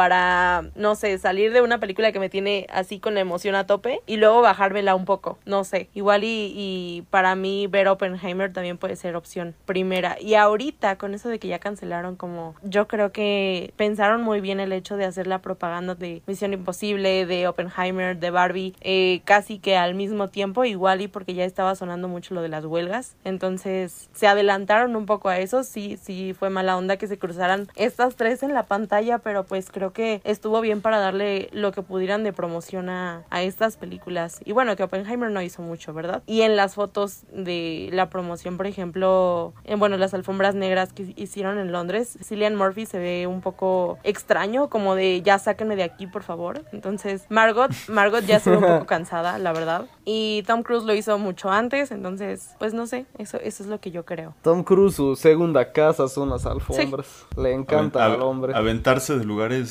no 0.75 0.95
sé, 0.95 1.19
salir 1.19 1.53
de 1.53 1.61
una 1.61 1.79
película 1.79 2.13
que 2.13 2.21
me 2.21 2.29
tiene 2.29 2.67
así 2.73 2.99
con 2.99 3.15
la 3.15 3.21
emoción 3.21 3.55
a 3.55 3.67
tope 3.67 4.01
y 4.07 4.17
luego 4.17 4.41
bajármela 4.41 4.95
un 4.95 5.05
poco, 5.05 5.39
no 5.45 5.65
sé, 5.65 5.89
igual 5.95 6.25
y, 6.25 6.53
y 6.57 7.03
para 7.11 7.35
mí 7.35 7.67
ver 7.67 7.89
Oppenheimer 7.89 8.53
también 8.53 8.79
puede 8.79 8.97
ser 8.97 9.17
opción 9.17 9.55
primera. 9.67 10.17
Y 10.21 10.35
ahorita, 10.35 10.97
con 10.97 11.15
eso 11.15 11.29
de 11.29 11.39
que 11.39 11.49
ya 11.49 11.59
cancelaron, 11.59 12.17
como 12.17 12.55
yo 12.63 12.89
creo 12.89 13.13
que 13.13 13.73
pensaron 13.77 14.23
muy 14.23 14.41
bien 14.41 14.61
el 14.61 14.73
hecho 14.73 14.97
de 14.97 15.05
hacer 15.05 15.27
la 15.27 15.41
propaganda 15.41 15.95
de 15.95 16.23
Misión 16.27 16.53
Imposible, 16.53 17.27
de 17.27 17.49
Oppenheimer, 17.49 18.19
de 18.19 18.31
Barbie, 18.31 18.75
eh, 18.81 19.23
casi 19.25 19.59
que 19.59 19.77
al 19.77 19.95
mismo 19.95 20.29
tiempo, 20.29 20.65
igual 20.65 21.01
y 21.01 21.09
porque 21.09 21.35
ya 21.35 21.45
estaba 21.45 21.75
sonando 21.75 22.09
mucho 22.09 22.35
lo 22.35 22.43
de 22.43 22.49
las 22.49 22.65
huelgas. 22.65 23.17
Entonces 23.25 24.09
se 24.13 24.27
adelantaron 24.27 24.97
un 24.97 25.07
poco 25.07 25.29
a 25.29 25.39
eso. 25.39 25.65
Sí, 25.65 25.99
sí 26.01 26.35
fue 26.39 26.51
mala 26.51 26.77
onda 26.77 26.97
que 26.97 27.07
se 27.07 27.19
cruzaran 27.19 27.69
estas 27.77 28.17
tres 28.17 28.43
en 28.43 28.55
la 28.55 28.65
pantalla, 28.65 29.19
pero 29.19 29.45
pues 29.45 29.71
creo 29.71 29.80
que 29.93 30.21
estuvo 30.25 30.61
bien 30.61 30.81
para 30.83 30.99
darle 30.99 31.49
lo 31.53 31.73
que 31.73 31.83
pudieran 31.83 32.23
de 32.25 32.33
promoción 32.33 32.89
a, 32.89 33.25
a 33.31 33.43
estas 33.43 33.77
películas. 33.77 34.41
Y 34.45 34.53
bueno, 34.53 34.77
que 34.77 34.83
Oppenheimer 34.83 35.31
no 35.31 35.43
hizo 35.43 35.63
mucho, 35.63 35.93
¿verdad? 35.95 36.23
Y 36.27 36.43
en 36.43 36.57
las 36.57 36.75
fotos 36.75 37.23
de 37.33 37.89
la 37.93 38.11
promoción, 38.11 38.57
por 38.57 38.67
ejemplo, 38.67 39.55
en 39.65 39.79
bueno, 39.79 39.97
las 39.97 40.15
alfombras 40.15 40.55
negras 40.55 40.93
que 40.93 41.13
hicieron 41.17 41.59
en 41.59 41.73
Londres, 41.73 42.19
Cillian 42.23 42.57
Murphy 42.57 42.87
se 42.87 42.99
ve 42.99 43.27
un 43.27 43.41
poco 43.41 43.99
extraño, 44.05 44.69
como 44.69 44.95
de 44.95 45.23
ya 45.23 45.39
sáquenme 45.39 45.77
de 45.77 45.85
aquí, 45.85 46.07
por 46.07 46.23
favor. 46.23 46.65
Entonces, 46.73 47.25
Margot, 47.29 47.71
Margot 47.89 48.25
ya 48.25 48.41
se 48.41 48.51
ve 48.51 48.57
un 48.57 48.65
poco 48.65 48.87
cansada, 48.87 49.39
la 49.39 49.53
verdad. 49.53 49.87
Y 50.05 50.43
Tom 50.47 50.63
Cruise 50.63 50.85
lo 50.85 50.95
hizo 50.95 51.19
mucho 51.19 51.51
antes, 51.51 51.91
entonces, 51.91 52.55
pues 52.59 52.75
no 52.75 52.87
sé, 52.87 53.07
eso, 53.19 53.39
eso 53.39 53.63
es 53.63 53.69
lo 53.69 53.81
que 53.81 53.91
yo 53.91 54.05
creo. 54.05 54.35
Tom 54.43 54.65
Cruise, 54.65 54.97
su 54.97 55.17
segunda 55.17 55.73
casa 55.73 56.09
son 56.09 56.31
las 56.31 56.47
alfombras. 56.47 57.27
Le 57.37 57.53
encanta 57.53 58.05
al 58.05 58.23
hombre. 58.23 58.55
Aventarse 58.55 59.17
de 59.17 59.25
lugares 59.25 59.70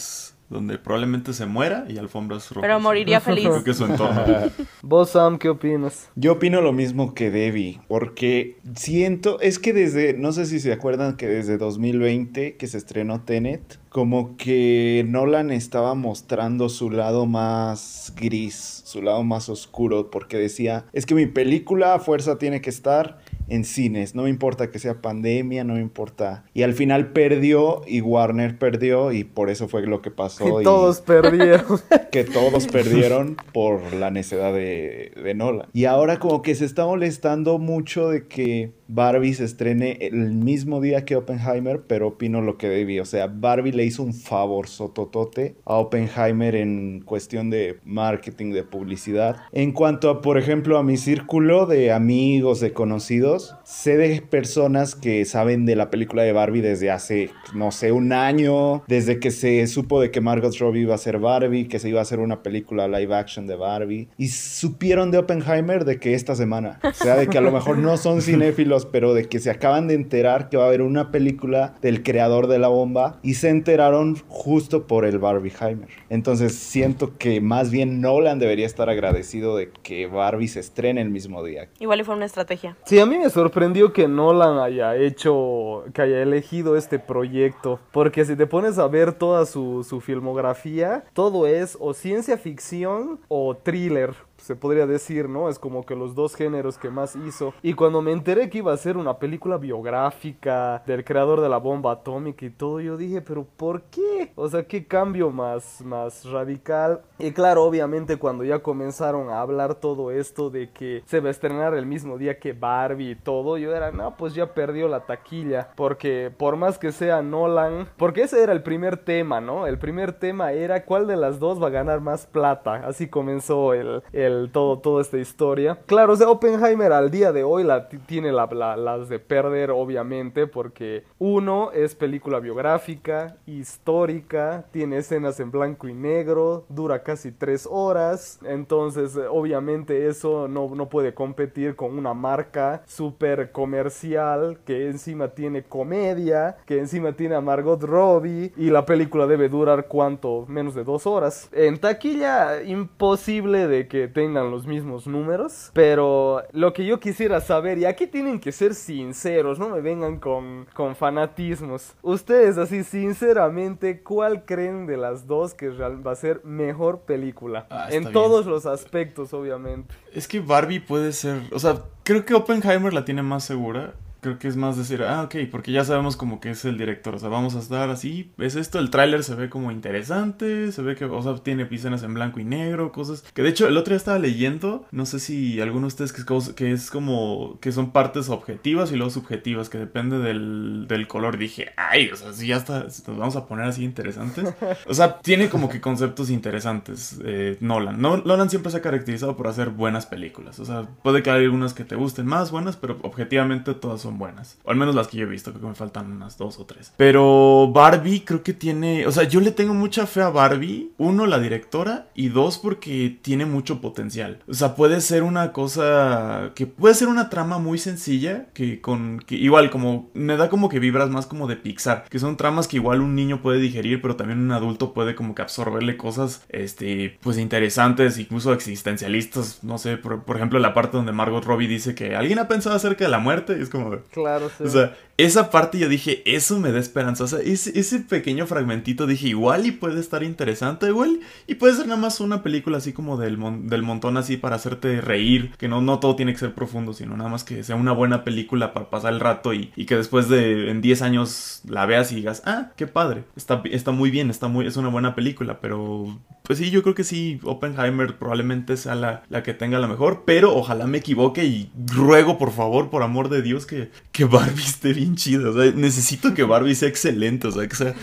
donde 0.50 0.80
probablemente 0.80 1.34
se 1.34 1.46
muera 1.46 1.86
y 1.88 1.98
alfombras 1.98 2.50
rojas. 2.50 2.62
Pero 2.62 2.80
moriría 2.80 3.22
feliz. 3.22 3.48
Creo 3.48 3.64
que 3.64 3.74
su 3.74 3.86
entorno. 3.86 4.24
Vos, 4.82 5.12
Sam, 5.12 5.38
¿qué 5.38 5.50
opinas? 5.50 6.10
Yo 6.16 6.34
opino 6.34 6.62
lo 6.62 6.74
mismo 6.74 7.14
que 7.14 7.30
Debbie, 7.30 7.80
porque 7.88 8.58
siento, 8.76 9.40
es 9.42 9.60
que 9.60 9.74
desde, 9.74 10.14
no 10.14 10.32
sé 10.32 10.48
si 10.48 10.60
se 10.60 10.74
acuerdan 10.74 11.18
que 11.18 11.28
desde 11.28 11.58
2020 11.58 12.58
que 12.58 12.68
se 12.68 12.78
estrenó 12.78 13.22
Tenet, 13.22 13.80
como 13.90 14.38
que 14.38 15.06
Nolan 15.08 15.52
estaba 15.52 15.94
mostrando 15.94 16.70
su 16.70 16.90
lado 16.90 17.26
más 17.28 18.14
gris, 18.16 18.82
su 18.86 19.04
lado 19.04 19.24
más 19.24 19.50
oscuro, 19.50 20.10
porque 20.10 20.38
decía, 20.38 20.86
es 20.94 21.06
que 21.06 21.16
mi 21.16 21.28
película 21.28 21.94
a 21.94 22.00
fuerza 22.00 22.38
tiene 22.40 22.62
que 22.62 22.70
estar 22.72 23.20
en 23.50 23.66
cines, 23.66 24.16
no 24.16 24.24
me 24.24 24.30
importa 24.30 24.70
que 24.72 24.80
sea 24.80 25.02
pandemia, 25.02 25.64
no 25.64 25.76
me 25.76 25.82
importa. 25.82 26.46
Y 26.54 26.64
al 26.64 26.74
final 26.74 27.12
perdió 27.12 27.82
y 27.88 28.02
Warner 28.02 28.58
perdió 28.58 29.12
y 29.12 29.24
por 29.24 29.50
eso 29.50 29.68
fue 29.68 29.86
lo 29.86 30.02
que 30.02 30.12
pasó. 30.12 30.58
Que 30.58 30.64
todos 30.64 31.02
perdieron. 31.06 31.80
que 32.12 32.24
todos 32.24 32.68
perdieron 32.68 33.38
por 33.54 33.94
la 33.94 34.12
necedad 34.12 34.54
de, 34.54 35.12
de 35.22 35.34
Nolan. 35.34 35.68
Y 35.74 35.86
ahora 35.86 36.20
como 36.20 36.42
que 36.42 36.56
se 36.56 36.66
está 36.66 36.86
molestando 36.86 37.58
mucho 37.60 38.10
de 38.10 38.28
que 38.28 38.72
Barbie 38.92 39.36
se 39.36 39.46
estrene 39.46 40.00
el 40.02 40.34
mismo 40.34 40.82
día 40.82 41.06
que 41.06 41.16
Oppenheimer, 41.16 41.84
pero 41.86 42.08
opino 42.08 42.42
lo 42.42 42.58
que 42.58 42.68
debí. 42.68 43.00
O 43.00 43.06
sea, 43.06 43.28
Barbie 43.28 43.72
le 43.72 43.86
hizo 43.86 44.02
un 44.02 44.16
favor 44.16 44.68
sototote 44.68 45.54
a 45.64 45.76
Oppenheimer 45.76 46.56
en 46.56 47.02
cuestión 47.06 47.52
de 47.52 47.78
marketing, 47.86 48.52
de 48.52 48.64
publicidad. 48.64 49.38
En 49.52 49.74
cuanto 49.74 50.10
a, 50.10 50.22
por 50.22 50.40
ejemplo, 50.40 50.80
a 50.80 50.84
mi 50.84 50.98
círculo 50.98 51.68
de 51.68 51.92
amigos, 51.92 52.60
de 52.62 52.74
conocidos, 52.74 53.56
sé 53.64 53.96
de 53.96 54.24
personas 54.24 54.96
que 54.96 55.24
saben 55.26 55.68
de 55.68 55.76
la 55.76 55.92
película 55.92 56.24
de 56.24 56.34
Barbie 56.34 56.62
desde 56.62 56.90
hace, 56.90 57.30
no 57.54 57.72
sé, 57.72 57.92
un 57.92 58.12
año, 58.12 58.84
desde 58.88 59.20
que 59.20 59.30
se 59.30 59.68
supo 59.68 60.02
de 60.02 60.10
que 60.10 60.20
Margot 60.20 60.58
Robbie 60.58 60.82
iba 60.82 60.96
a 60.96 60.98
ser 60.98 61.20
Barbie, 61.20 61.68
que 61.68 61.78
se 61.78 61.90
iba 61.90 62.00
a 62.00 62.02
hacer 62.02 62.20
una 62.20 62.42
película 62.42 62.88
live 62.88 63.14
action 63.14 63.46
de 63.46 63.56
Barbie, 63.56 64.10
y 64.18 64.30
supieron 64.30 65.12
de 65.12 65.20
Oppenheimer 65.20 65.86
de 65.86 66.00
que 66.00 66.16
esta 66.16 66.36
semana, 66.36 66.80
o 66.84 66.94
sea, 66.94 67.16
de 67.16 67.28
que 67.28 67.38
a 67.38 67.42
lo 67.42 67.52
mejor 67.52 67.78
no 67.78 67.96
son 67.96 68.22
cinéfilos 68.24 68.79
pero 68.86 69.14
de 69.14 69.28
que 69.28 69.40
se 69.40 69.50
acaban 69.50 69.88
de 69.88 69.94
enterar 69.94 70.50
que 70.50 70.58
va 70.58 70.66
a 70.66 70.68
haber 70.68 70.82
una 70.82 71.12
película 71.12 71.76
del 71.82 72.04
creador 72.04 72.48
de 72.48 72.60
la 72.60 72.68
bomba 72.68 73.20
y 73.24 73.36
se 73.36 73.50
enteraron 73.50 74.18
justo 74.28 74.88
por 74.88 75.06
el 75.06 75.20
Barbieheimer. 75.20 75.90
Entonces 76.10 76.56
siento 76.56 77.18
que 77.18 77.42
más 77.42 77.72
bien 77.72 78.02
Nolan 78.02 78.40
debería 78.40 78.66
estar 78.66 78.90
agradecido 78.90 79.56
de 79.56 79.72
que 79.84 80.08
Barbie 80.08 80.48
se 80.48 80.60
estrene 80.60 81.02
el 81.02 81.10
mismo 81.10 81.44
día. 81.44 81.70
Igual 81.80 82.02
y 82.02 82.04
fue 82.04 82.16
una 82.16 82.26
estrategia. 82.26 82.78
Sí, 82.86 83.00
a 83.00 83.06
mí 83.06 83.18
me 83.18 83.30
sorprendió 83.30 83.94
que 83.94 84.08
Nolan 84.08 84.60
haya 84.60 84.96
hecho, 84.96 85.86
que 85.94 86.02
haya 86.02 86.22
elegido 86.22 86.76
este 86.76 87.00
proyecto, 87.00 87.80
porque 87.92 88.26
si 88.26 88.36
te 88.36 88.48
pones 88.48 88.78
a 88.80 88.88
ver 88.88 89.14
toda 89.14 89.46
su, 89.46 89.86
su 89.88 90.02
filmografía, 90.02 91.04
todo 91.14 91.48
es 91.48 91.78
o 91.80 91.94
ciencia 91.94 92.38
ficción 92.38 93.20
o 93.28 93.56
thriller 93.56 94.29
se 94.50 94.56
podría 94.56 94.88
decir, 94.88 95.30
¿no? 95.30 95.48
Es 95.48 95.60
como 95.60 95.86
que 95.86 95.96
los 95.96 96.16
dos 96.16 96.34
géneros 96.34 96.80
que 96.80 96.90
más 96.90 97.16
hizo. 97.16 97.54
Y 97.62 97.76
cuando 97.76 98.02
me 98.02 98.12
enteré 98.12 98.50
que 98.50 98.58
iba 98.58 98.74
a 98.74 98.78
ser 98.78 98.98
una 98.98 99.20
película 99.20 99.58
biográfica 99.58 100.82
del 100.88 101.04
creador 101.04 101.42
de 101.42 101.50
la 101.50 101.58
bomba 101.58 101.92
atómica 101.92 102.48
y 102.48 102.50
todo, 102.50 102.80
yo 102.80 102.98
dije, 102.98 103.22
pero 103.22 103.46
¿por 103.46 103.84
qué? 103.84 104.32
O 104.34 104.50
sea, 104.50 104.64
¿qué 104.64 104.88
cambio 104.88 105.30
más, 105.30 105.84
más 105.86 106.26
radical? 106.26 107.02
Y 107.20 107.32
claro, 107.32 107.64
obviamente 107.64 108.18
cuando 108.18 108.44
ya 108.44 108.58
comenzaron 108.64 109.30
a 109.30 109.40
hablar 109.40 109.76
todo 109.76 110.10
esto 110.10 110.50
de 110.50 110.72
que 110.72 111.04
se 111.06 111.20
va 111.20 111.28
a 111.28 111.32
estrenar 111.32 111.76
el 111.76 111.86
mismo 111.86 112.18
día 112.18 112.40
que 112.40 112.54
Barbie 112.54 113.12
y 113.12 113.16
todo, 113.16 113.60
yo 113.60 113.76
era, 113.76 113.92
no, 113.92 114.18
pues 114.18 114.34
ya 114.34 114.56
perdió 114.56 114.88
la 114.88 115.02
taquilla. 115.02 115.70
Porque 115.76 116.32
por 116.36 116.56
más 116.56 116.80
que 116.80 116.92
sea 116.92 117.22
Nolan, 117.22 117.88
porque 117.98 118.24
ese 118.24 118.42
era 118.42 118.52
el 118.52 118.64
primer 118.64 118.98
tema, 118.98 119.42
¿no? 119.42 119.68
El 119.68 119.78
primer 119.78 120.14
tema 120.14 120.54
era 120.54 120.86
cuál 120.86 121.06
de 121.06 121.18
las 121.18 121.38
dos 121.38 121.62
va 121.62 121.68
a 121.68 121.70
ganar 121.70 122.02
más 122.02 122.26
plata. 122.26 122.82
Así 122.88 123.10
comenzó 123.10 123.76
el 123.76 124.02
todo, 124.48 124.80
toda 124.80 125.02
esta 125.02 125.18
historia. 125.18 125.80
Claro, 125.86 126.16
sea, 126.16 126.30
Oppenheimer 126.30 126.94
al 126.94 127.12
día 127.12 127.32
de 127.32 127.44
hoy 127.44 127.64
la 127.64 127.90
tiene 127.90 128.32
las 128.32 129.10
de 129.10 129.20
perder, 129.20 129.72
obviamente, 129.72 130.48
porque 130.48 131.04
uno 131.18 131.72
es 131.72 131.96
película 131.96 132.40
biográfica, 132.40 133.38
histórica, 133.46 134.66
tiene 134.72 134.98
escenas 134.98 135.40
en 135.40 135.52
blanco 135.52 135.88
y 135.88 135.94
negro, 135.94 136.66
dura 136.70 137.04
casi 137.04 137.32
tres 137.32 137.68
horas, 137.70 138.40
entonces 138.44 139.18
obviamente 139.30 140.08
eso 140.08 140.48
no, 140.48 140.74
no 140.76 140.90
puede 140.90 141.14
competir 141.14 141.76
con 141.76 141.98
una 141.98 142.14
marca 142.14 142.84
súper 142.86 143.52
comercial 143.52 144.60
que 144.66 144.88
encima 144.88 145.30
tiene 145.30 145.64
comedia, 145.64 146.58
que 146.66 146.80
encima 146.80 147.14
tiene 147.14 147.36
a 147.36 147.42
Margot 147.42 147.82
Robbie 147.82 148.54
y 148.58 148.70
la 148.70 148.86
película 148.86 149.28
debe 149.28 149.50
durar 149.50 149.88
cuánto, 149.88 150.46
menos 150.48 150.76
de 150.76 150.84
dos 150.84 151.08
horas. 151.08 151.50
En 151.52 151.80
taquilla 151.80 152.64
imposible 152.64 153.68
de 153.68 153.88
que 153.88 154.08
tengan 154.30 154.52
los 154.52 154.68
mismos 154.68 155.08
números, 155.08 155.72
pero 155.74 156.44
lo 156.52 156.72
que 156.72 156.86
yo 156.86 157.00
quisiera 157.00 157.42
saber, 157.42 157.80
y 157.80 157.86
aquí 157.86 158.06
tienen 158.06 158.40
que 158.40 158.52
ser 158.52 158.76
sinceros, 158.76 159.58
no 159.58 159.70
me 159.70 159.82
vengan 159.82 160.20
con, 160.20 160.68
con 160.76 160.96
fanatismos. 160.96 161.96
Ustedes 162.04 162.60
así 162.60 162.84
sinceramente, 162.84 164.04
¿cuál 164.04 164.46
creen 164.46 164.86
de 164.86 164.98
las 164.98 165.26
dos 165.26 165.56
que 165.56 165.70
va 165.70 166.12
a 166.12 166.16
ser 166.16 166.42
mejor 166.46 167.02
película? 167.02 167.66
Ah, 167.72 167.88
en 167.90 168.12
todos 168.12 168.46
los 168.46 168.68
aspectos, 168.68 169.34
obviamente. 169.34 169.96
Es 170.14 170.28
que 170.28 170.42
Barbie 170.42 170.80
puede 170.80 171.12
ser, 171.12 171.42
o 171.52 171.58
sea, 171.58 171.82
creo 172.04 172.24
que 172.24 172.36
Oppenheimer 172.36 172.94
la 172.94 173.06
tiene 173.06 173.24
más 173.24 173.44
segura 173.44 173.96
creo 174.22 174.40
que 174.40 174.48
es 174.48 174.56
más 174.56 174.78
decir, 174.78 175.04
ah, 175.04 175.24
ok, 175.24 175.36
porque 175.52 175.72
ya 175.72 175.84
sabemos 175.84 176.16
como 176.16 176.40
que 176.40 176.52
es 176.52 176.66
el 176.66 176.78
director, 176.78 177.16
o 177.16 177.20
sea, 177.20 177.30
vamos 177.30 177.56
a 177.56 177.60
estar 177.60 177.90
así, 177.90 178.32
es 178.38 178.56
esto, 178.56 178.80
el 178.80 178.90
tráiler 178.90 179.24
se 179.24 179.36
ve 179.36 179.50
como 179.50 179.72
interesante, 179.72 180.72
se 180.72 180.82
ve 180.82 180.96
que, 180.96 181.06
o 181.06 181.22
sea, 181.22 181.36
tiene 181.36 181.68
escenas 181.70 182.04
en 182.04 182.14
blanco 182.14 182.40
y 182.40 182.44
negro, 182.44 182.92
cosas 182.92 183.22
que 183.34 183.44
de 183.44 183.50
hecho 183.50 183.68
el 183.68 183.78
otro 183.78 183.92
día 183.92 183.98
estaba 183.98 184.20
leyendo, 184.20 184.86
no 184.92 185.06
sé 185.06 185.20
si 185.20 185.62
alguno 185.62 185.82
de 185.82 185.88
ustedes 185.88 186.14
que 186.14 186.72
es, 186.72 186.92
como, 186.92 187.58
que 187.62 187.72
son 187.72 187.92
partes 187.92 188.30
objetivas 188.30 188.92
y 188.92 188.96
luego 188.96 189.10
subjetivas, 189.10 189.70
que 189.70 189.78
depende 189.78 190.20
del, 190.20 190.86
del 190.88 191.08
color, 191.08 191.38
dije, 191.38 191.72
ay, 191.78 192.10
o 192.12 192.16
sea, 192.16 192.34
si 192.34 192.48
ya 192.48 192.58
está, 192.58 192.84
nos 192.84 193.18
vamos 193.18 193.36
a 193.36 193.48
poner 193.48 193.66
así 193.66 193.84
interesantes, 193.84 194.54
o 194.88 194.94
sea, 194.94 195.20
tiene 195.20 195.50
como 195.50 195.70
que 195.70 195.80
conceptos 195.80 196.30
interesantes, 196.30 197.20
eh, 197.24 197.58
Nolan, 197.62 198.02
no, 198.02 198.18
Nolan 198.18 198.50
siempre 198.50 198.72
se 198.72 198.78
ha 198.78 198.82
caracterizado 198.82 199.38
por 199.38 199.48
hacer 199.48 199.70
buenas 199.70 200.06
películas, 200.06 200.60
o 200.60 200.66
sea, 200.66 200.88
puede 201.04 201.24
que 201.24 201.30
haya 201.30 201.44
algunas 201.44 201.74
que 201.74 201.86
te 201.86 201.96
gusten 201.96 202.26
más 202.26 202.52
buenas, 202.52 202.76
pero 202.76 202.98
objetivamente 203.04 203.74
todas 203.74 204.02
son 204.02 204.09
buenas. 204.18 204.58
O 204.64 204.72
al 204.72 204.78
menos 204.78 204.96
las 204.96 205.08
que 205.08 205.18
yo 205.18 205.26
he 205.26 205.30
visto, 205.30 205.52
creo 205.52 205.62
que 205.62 205.68
me 205.68 205.76
faltan 205.76 206.12
unas 206.12 206.38
dos 206.38 206.60
o 206.60 206.66
tres. 206.66 206.94
Pero 206.98 207.72
Barbie 207.74 208.22
creo 208.22 208.44
que 208.44 208.54
tiene, 208.54 209.06
o 209.06 209.12
sea, 209.12 209.24
yo 209.24 209.42
le 209.42 209.52
tengo 209.52 209.74
mucha 209.74 210.08
fe 210.08 210.22
a 210.22 210.30
Barbie. 210.30 210.92
Uno, 210.98 211.26
la 211.26 211.40
directora. 211.40 212.08
Y 212.16 212.30
dos, 212.30 212.58
porque 212.58 213.18
tiene 213.22 213.46
mucho 213.46 213.82
potencial. 213.82 214.40
O 214.48 214.54
sea, 214.54 214.76
puede 214.76 215.02
ser 215.02 215.24
una 215.24 215.54
cosa 215.54 216.52
que 216.56 216.68
puede 216.68 216.96
ser 216.96 217.08
una 217.08 217.30
trama 217.30 217.60
muy 217.60 217.78
sencilla. 217.78 218.48
Que 218.54 218.82
con, 218.82 219.20
que 219.20 219.36
igual 219.36 219.70
como, 219.70 220.10
me 220.14 220.38
da 220.38 220.50
como 220.50 220.70
que 220.70 220.80
vibras 220.80 221.10
más 221.10 221.26
como 221.26 221.48
de 221.48 221.56
Pixar. 221.56 222.06
Que 222.10 222.20
son 222.20 222.38
tramas 222.38 222.68
que 222.68 222.78
igual 222.78 223.02
un 223.02 223.16
niño 223.16 223.42
puede 223.42 223.60
digerir, 223.60 224.02
pero 224.02 224.16
también 224.16 224.40
un 224.40 224.52
adulto 224.52 224.94
puede 224.94 225.16
como 225.16 225.36
que 225.36 225.42
absorberle 225.42 225.98
cosas, 225.98 226.46
este, 226.50 227.18
pues 227.22 227.38
interesantes, 227.38 228.18
incluso 228.18 228.54
existencialistas. 228.54 229.64
No 229.64 229.78
sé, 229.78 229.98
por, 229.98 230.24
por 230.24 230.36
ejemplo, 230.38 230.60
la 230.60 230.74
parte 230.74 230.98
donde 230.98 231.12
Margot 231.12 231.44
Robbie 231.44 231.68
dice 231.68 231.96
que 231.96 232.16
alguien 232.16 232.40
ha 232.40 232.48
pensado 232.48 232.76
acerca 232.76 233.06
de 233.06 233.12
la 233.12 233.20
muerte. 233.20 233.58
Y 233.58 233.62
es 233.62 233.70
como, 233.70 233.99
Claro, 234.12 234.50
sí. 234.58 234.64
O 234.64 234.70
sea, 234.70 234.96
esa 235.26 235.50
parte 235.50 235.78
yo 235.80 235.90
dije, 235.90 236.24
eso 236.26 236.60
me 236.60 236.72
da 236.72 236.80
esperanza. 236.80 237.26
O 237.26 237.28
sea, 237.28 237.40
ese, 237.40 238.00
pequeño 238.00 238.48
fragmentito 238.48 239.06
dije, 239.06 239.28
igual 239.28 239.66
y 239.66 239.72
puede 239.72 240.00
estar 240.00 240.24
interesante, 240.24 240.88
igual. 240.88 241.20
Y 241.46 241.56
puede 241.56 241.74
ser 241.74 241.88
nada 241.88 242.00
más 242.00 242.22
una 242.22 242.42
película 242.42 242.78
así 242.78 242.94
como 242.94 243.18
del, 243.18 243.38
del 243.64 243.84
montón 243.84 244.16
así 244.16 244.38
para 244.38 244.56
hacerte 244.56 245.02
reír. 245.02 245.52
Que 245.58 245.68
no, 245.68 245.82
no 245.82 246.00
todo 246.00 246.16
tiene 246.16 246.32
que 246.32 246.40
ser 246.40 246.54
profundo, 246.54 246.94
sino 246.94 247.18
nada 247.18 247.30
más 247.30 247.44
que 247.44 247.64
sea 247.64 247.76
una 247.76 247.92
buena 247.92 248.24
película 248.24 248.74
para 248.74 248.90
pasar 248.90 249.12
el 249.12 249.20
rato 249.20 249.54
y, 249.54 249.74
y 249.76 249.86
que 249.86 249.98
después 249.98 250.30
de 250.30 250.72
en 250.72 250.80
10 250.80 251.02
años 251.02 251.62
la 251.68 251.86
veas 251.86 252.14
y 252.14 252.16
digas, 252.16 252.42
ah, 252.46 252.72
qué 252.78 252.88
padre. 252.88 253.26
Está, 253.36 253.62
está 253.66 253.92
muy 253.92 254.12
bien, 254.12 254.30
está 254.30 254.48
muy, 254.48 254.68
es 254.68 254.78
una 254.78 254.88
buena 254.88 255.16
película, 255.16 255.60
pero 255.60 256.18
pues 256.44 256.58
sí, 256.58 256.72
yo 256.72 256.82
creo 256.82 256.96
que 256.96 257.04
sí, 257.04 257.40
Oppenheimer 257.44 258.18
probablemente 258.18 258.76
sea 258.78 258.96
la, 258.96 259.24
la 259.30 259.44
que 259.44 259.54
tenga 259.54 259.78
la 259.80 259.88
mejor, 259.88 260.24
pero 260.26 260.56
ojalá 260.56 260.88
me 260.88 260.98
equivoque 260.98 261.44
y 261.44 261.72
ruego 261.94 262.38
por 262.38 262.52
favor, 262.52 262.90
por 262.90 263.04
amor 263.04 263.30
de 263.30 263.42
Dios, 263.42 263.66
que, 263.66 263.92
que 264.12 264.26
Barbie 264.26 264.64
esté 264.64 264.94
bien 264.94 265.09
chida. 265.16 265.50
O 265.50 265.54
sea, 265.54 265.72
necesito 265.76 266.34
que 266.34 266.44
Barbie 266.44 266.76
sea 266.76 266.88
excelente, 266.88 267.48
o 267.48 267.52
sea, 267.52 267.68
que 267.68 267.76
sea... 267.76 267.96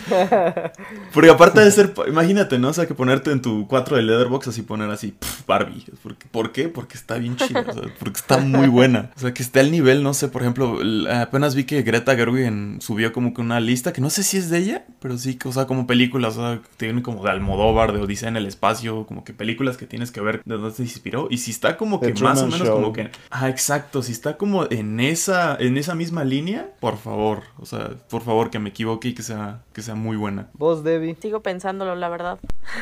Porque 1.13 1.29
aparte 1.29 1.61
de 1.61 1.71
ser, 1.71 1.93
imagínate, 2.07 2.59
¿no? 2.59 2.69
O 2.69 2.73
sea, 2.73 2.85
que 2.85 2.93
ponerte 2.93 3.31
en 3.31 3.41
tu 3.41 3.67
4 3.67 3.97
de 3.97 4.03
Leatherbox 4.03 4.49
así 4.49 4.61
poner 4.61 4.89
así, 4.89 5.15
Barbie. 5.47 5.83
¿Por 6.31 6.51
qué? 6.51 6.69
Porque 6.69 6.97
está 6.97 7.17
bien 7.17 7.35
chida, 7.35 7.65
o 7.67 7.73
sea, 7.73 7.83
porque 7.99 8.19
está 8.19 8.37
muy 8.37 8.67
buena. 8.67 9.11
O 9.15 9.19
sea, 9.19 9.33
que 9.33 9.41
esté 9.41 9.59
al 9.59 9.71
nivel, 9.71 10.03
no 10.03 10.13
sé, 10.13 10.27
por 10.27 10.43
ejemplo, 10.43 10.79
apenas 11.11 11.55
vi 11.55 11.63
que 11.63 11.81
Greta 11.81 12.15
Gerwig 12.15 12.81
subió 12.81 13.11
como 13.11 13.33
que 13.33 13.41
una 13.41 13.59
lista, 13.59 13.93
que 13.93 14.01
no 14.01 14.09
sé 14.09 14.21
si 14.21 14.37
es 14.37 14.49
de 14.49 14.59
ella, 14.59 14.85
pero 14.99 15.17
sí, 15.17 15.39
o 15.43 15.51
sea, 15.51 15.65
como 15.65 15.87
películas, 15.87 16.37
o 16.37 16.41
sea, 16.41 16.61
tiene 16.77 17.01
como 17.01 17.23
de 17.23 17.31
Almodóvar, 17.31 17.93
de 17.93 17.99
Odisea 17.99 18.27
el 18.35 18.45
espacio, 18.45 19.05
como 19.05 19.23
que 19.23 19.33
películas 19.33 19.77
que 19.77 19.85
tienes 19.85 20.11
que 20.11 20.19
ver 20.19 20.41
de 20.43 20.55
dónde 20.55 20.75
se 20.75 20.83
inspiró. 20.83 21.27
Y 21.29 21.37
si 21.37 21.51
está 21.51 21.77
como 21.77 22.01
que 22.01 22.13
más 22.15 22.41
o 22.41 22.47
menos 22.47 22.69
como 22.69 22.91
que. 22.91 23.09
Ah, 23.29 23.47
exacto. 23.47 24.01
Si 24.01 24.11
está 24.11 24.37
como 24.37 24.65
en 24.69 24.99
esa, 24.99 25.55
en 25.55 25.77
esa 25.77 25.95
misma 25.95 26.23
línea, 26.23 26.69
por 26.79 26.96
favor. 26.97 27.43
O 27.59 27.65
sea, 27.65 27.91
por 28.09 28.21
favor, 28.21 28.49
que 28.49 28.59
me 28.59 28.69
equivoque 28.69 29.09
y 29.09 29.13
que 29.13 29.23
sea, 29.23 29.63
que 29.73 29.81
sea 29.81 29.95
muy 29.95 30.17
buena. 30.17 30.49
Vos, 30.53 30.83
Debbie. 30.83 31.15
Sigo 31.21 31.41
pensándolo, 31.41 31.95
la 31.95 32.09
verdad. 32.09 32.39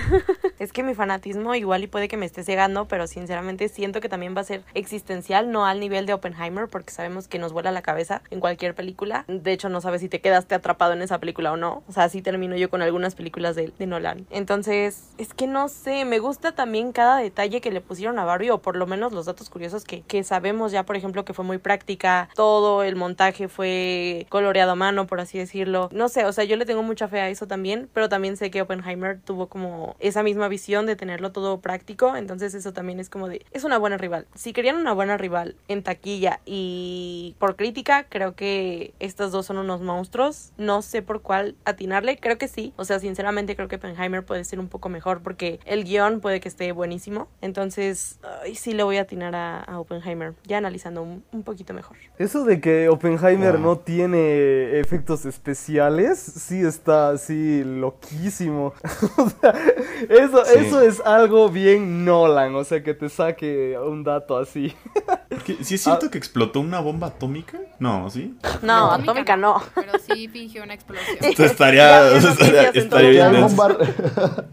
es 0.60 0.72
que 0.72 0.84
mi 0.84 0.94
fanatismo 0.94 1.56
igual 1.56 1.84
y 1.84 1.88
puede 1.88 2.08
que 2.08 2.18
me 2.18 2.26
esté 2.26 2.44
cegando, 2.44 2.88
pero 2.88 3.08
sinceramente 3.08 3.70
siento 3.70 4.02
que 4.02 4.10
también 4.10 4.36
va 4.36 4.42
a 4.42 4.46
ser 4.46 4.64
existencial, 4.74 5.52
no 5.52 5.66
al 5.66 5.80
nivel 5.80 6.06
de 6.06 6.14
Oppenheimer, 6.14 6.68
porque 6.68 6.92
sabemos 6.92 7.28
que 7.28 7.40
nos 7.40 7.54
vuela 7.54 7.72
la 7.72 7.82
cabeza 7.82 8.22
en 8.32 8.40
cualquier 8.40 8.76
película. 8.76 9.26
De 9.28 9.52
hecho, 9.52 9.70
no 9.70 9.82
sabes 9.82 10.02
si 10.02 10.10
te 10.10 10.22
quedaste 10.22 10.56
atrapado 10.56 10.94
en 10.94 11.02
esa 11.02 11.20
película 11.20 11.52
o 11.52 11.58
no. 11.58 11.84
O 11.88 11.92
sea, 11.92 12.04
así 12.06 12.22
termino 12.22 12.56
yo 12.56 12.70
con 12.70 12.82
algunas 12.82 13.16
películas 13.16 13.56
de, 13.56 13.72
de 13.78 13.88
Nolan. 13.88 14.26
Entonces, 14.30 15.10
es 15.18 15.34
que 15.34 15.48
no 15.48 15.68
sé, 15.68 16.06
me 16.06 16.20
gusta 16.20 16.54
también 16.54 16.92
cada 16.92 17.18
detalle 17.18 17.62
que 17.62 17.72
le 17.72 17.82
pusieron 17.82 18.20
a 18.20 18.26
Barbie, 18.26 18.52
o 18.52 18.62
por 18.62 18.76
lo 18.76 18.88
menos 18.88 19.14
los 19.14 19.26
datos 19.26 19.50
curiosos 19.50 19.84
que, 19.84 20.02
que 20.02 20.24
sabemos 20.24 20.72
ya, 20.72 20.84
por 20.84 20.96
ejemplo, 20.96 21.26
que 21.26 21.34
fue 21.34 21.46
muy 21.46 21.58
práctica, 21.58 22.30
todo 22.36 22.84
el 22.84 22.96
montaje 22.96 23.48
fue 23.48 24.05
coloreado 24.30 24.72
a 24.72 24.76
mano, 24.76 25.08
por 25.08 25.20
así 25.20 25.38
decirlo. 25.38 25.90
No 25.92 26.10
sé, 26.10 26.26
o 26.26 26.34
sea, 26.34 26.44
yo 26.44 26.56
le 26.56 26.66
tengo 26.66 26.84
mucha 26.84 27.08
fe 27.08 27.20
a 27.20 27.30
eso 27.30 27.48
también, 27.48 27.90
pero 27.94 28.10
también 28.10 28.38
sé 28.38 28.52
que 28.52 28.62
Oppenheimer 28.62 29.20
tuvo 29.20 29.48
como 29.48 29.96
esa 30.00 30.24
misma 30.24 30.48
visión 30.48 30.86
de 30.86 30.96
tenerlo 30.96 31.32
todo 31.32 31.60
práctico, 31.60 32.16
entonces 32.16 32.54
eso 32.54 32.74
también 32.74 33.00
es 33.00 33.10
como 33.10 33.28
de, 33.28 33.46
es 33.52 33.64
una 33.64 33.78
buena 33.78 33.98
rival. 33.98 34.28
Si 34.36 34.54
querían 34.54 34.78
una 34.78 34.94
buena 34.94 35.18
rival 35.18 35.56
en 35.68 35.84
taquilla 35.84 36.40
y 36.46 37.36
por 37.40 37.56
crítica, 37.56 38.06
creo 38.10 38.36
que 38.36 38.94
estas 39.00 39.32
dos 39.32 39.46
son 39.46 39.58
unos 39.58 39.82
monstruos. 39.82 40.52
No 40.58 40.82
sé 40.82 41.02
por 41.02 41.22
cuál 41.22 41.56
atinarle, 41.66 42.18
creo 42.18 42.38
que 42.38 42.48
sí. 42.48 42.74
O 42.78 42.86
sea, 42.86 43.00
sinceramente 43.00 43.56
creo 43.56 43.68
que 43.68 43.76
Oppenheimer 43.76 44.24
puede 44.26 44.44
ser 44.44 44.60
un 44.60 44.68
poco 44.68 44.90
mejor 44.90 45.22
porque 45.22 45.60
el 45.66 45.84
guion 45.84 46.20
puede 46.20 46.40
que 46.40 46.48
esté 46.48 46.72
buenísimo. 46.72 47.28
Entonces, 47.42 48.20
sí 48.56 48.74
le 48.74 48.84
voy 48.84 48.98
a 48.98 49.02
atinar 49.02 49.36
a, 49.36 49.80
Oppenheimer, 49.80 50.34
ya 50.46 50.58
analizando 50.58 51.02
un, 51.04 51.44
poquito 51.44 51.74
mejor. 51.74 51.98
Eso 52.18 52.46
de 52.46 52.62
que 52.62 52.90
Oppenheimer 52.90 53.60
no 53.60 53.78
tiene 53.86 54.80
efectos 54.80 55.26
especiales, 55.26 56.20
sí 56.20 56.62
está 56.62 57.10
así 57.10 57.64
loquísimo. 57.64 58.74
eso, 60.10 60.44
eso 60.46 60.82
es 60.82 61.00
algo 61.02 61.50
bien 61.50 62.04
Nolan, 62.04 62.56
o 62.56 62.64
sea, 62.64 62.84
que 62.84 62.94
te 62.94 63.10
saque 63.10 63.78
un 63.78 64.04
dato 64.04 64.38
así. 64.38 64.76
¿Sí 65.62 65.76
es 65.76 65.82
cierto 65.82 66.08
ah. 66.08 66.12
que 66.12 66.18
explotó 66.18 66.60
una 66.60 66.80
bomba 66.80 67.08
atómica? 67.08 67.60
No, 67.78 68.10
¿sí? 68.10 68.36
No, 68.62 68.92
atómica, 68.92 69.38
no. 69.38 69.62
Pero 69.76 69.94
sí 70.00 70.28
fingió 70.28 70.64
una 70.64 70.74
explosión. 70.74 71.18
estaría, 71.22 72.18
estaría, 72.18 72.70
estaría 72.70 73.30
bien. 73.30 73.48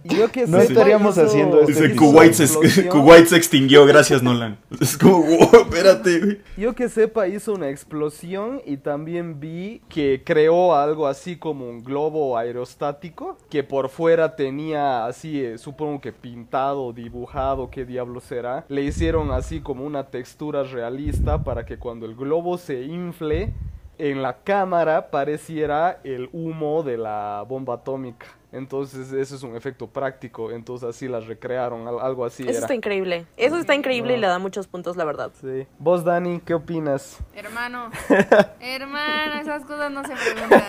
Yo 0.05 0.31
que 0.31 0.47
no 0.47 0.59
estaríamos 0.59 1.17
haciendo 1.17 1.61
esto. 1.61 1.83
Dice, 1.83 1.97
Kuwait 1.97 2.35
se, 2.35 2.89
Kuwait 2.89 3.27
se 3.27 3.37
extinguió, 3.37 3.87
gracias 3.87 4.23
Nolan. 4.23 4.59
Es 4.81 4.99
como, 4.99 5.23
wow, 5.23 5.63
espérate, 5.63 6.19
güey. 6.19 6.41
Yo 6.57 6.75
que 6.75 6.89
sepa, 6.89 7.29
hizo 7.29 7.55
una 7.55 7.71
explosión 7.71 8.61
y 8.67 8.77
también 8.77 9.22
vi 9.23 9.83
que 9.89 10.23
creó 10.25 10.75
algo 10.75 11.07
así 11.07 11.37
como 11.37 11.69
un 11.69 11.83
globo 11.83 12.37
aerostático 12.37 13.37
que 13.49 13.63
por 13.63 13.89
fuera 13.89 14.37
tenía 14.37 15.07
así, 15.07 15.45
eh, 15.45 15.59
supongo 15.59 16.01
que 16.01 16.13
pintado, 16.13 16.93
dibujado, 16.93 17.71
qué 17.71 17.85
diablo 17.85 18.21
será. 18.21 18.65
Le 18.69 18.83
hicieron 18.83 19.31
así 19.31 19.61
como 19.61 19.85
una 19.85 20.05
textura 20.05 20.63
realista 20.63 21.45
para 21.45 21.65
que 21.65 21.79
cuando 21.79 22.07
el 22.07 22.15
globo 22.15 22.59
se 22.59 22.83
infle, 22.83 23.53
en 23.99 24.23
la 24.23 24.39
cámara 24.39 25.11
pareciera 25.11 26.01
el 26.03 26.29
humo 26.33 26.83
de 26.83 26.99
la 26.99 27.45
bomba 27.49 27.75
atómica. 27.75 28.27
Entonces, 28.53 29.13
eso 29.13 29.35
es 29.35 29.43
un 29.43 29.57
efecto 29.57 29.87
práctico. 29.87 30.51
Entonces, 30.51 30.89
así 30.89 31.09
las 31.09 31.27
recrearon, 31.27 31.89
algo 31.89 32.25
así. 32.25 32.43
Eso 32.47 32.61
está 32.61 32.75
increíble. 32.75 33.27
Eso 33.37 33.57
está 33.57 33.75
increíble 33.75 34.17
y 34.17 34.21
le 34.21 34.27
da 34.27 34.39
muchos 34.39 34.67
puntos, 34.67 34.97
la 34.97 35.05
verdad. 35.05 35.33
Sí. 35.41 35.67
Vos, 35.79 36.05
Dani, 36.05 36.41
¿qué 36.41 36.55
opinas? 36.55 37.19
Hermano, 37.35 37.91
hermano, 38.61 39.41
esas 39.41 39.65
cosas 39.65 39.91
no 39.91 40.03
se 40.05 40.15
preguntan. 40.33 40.63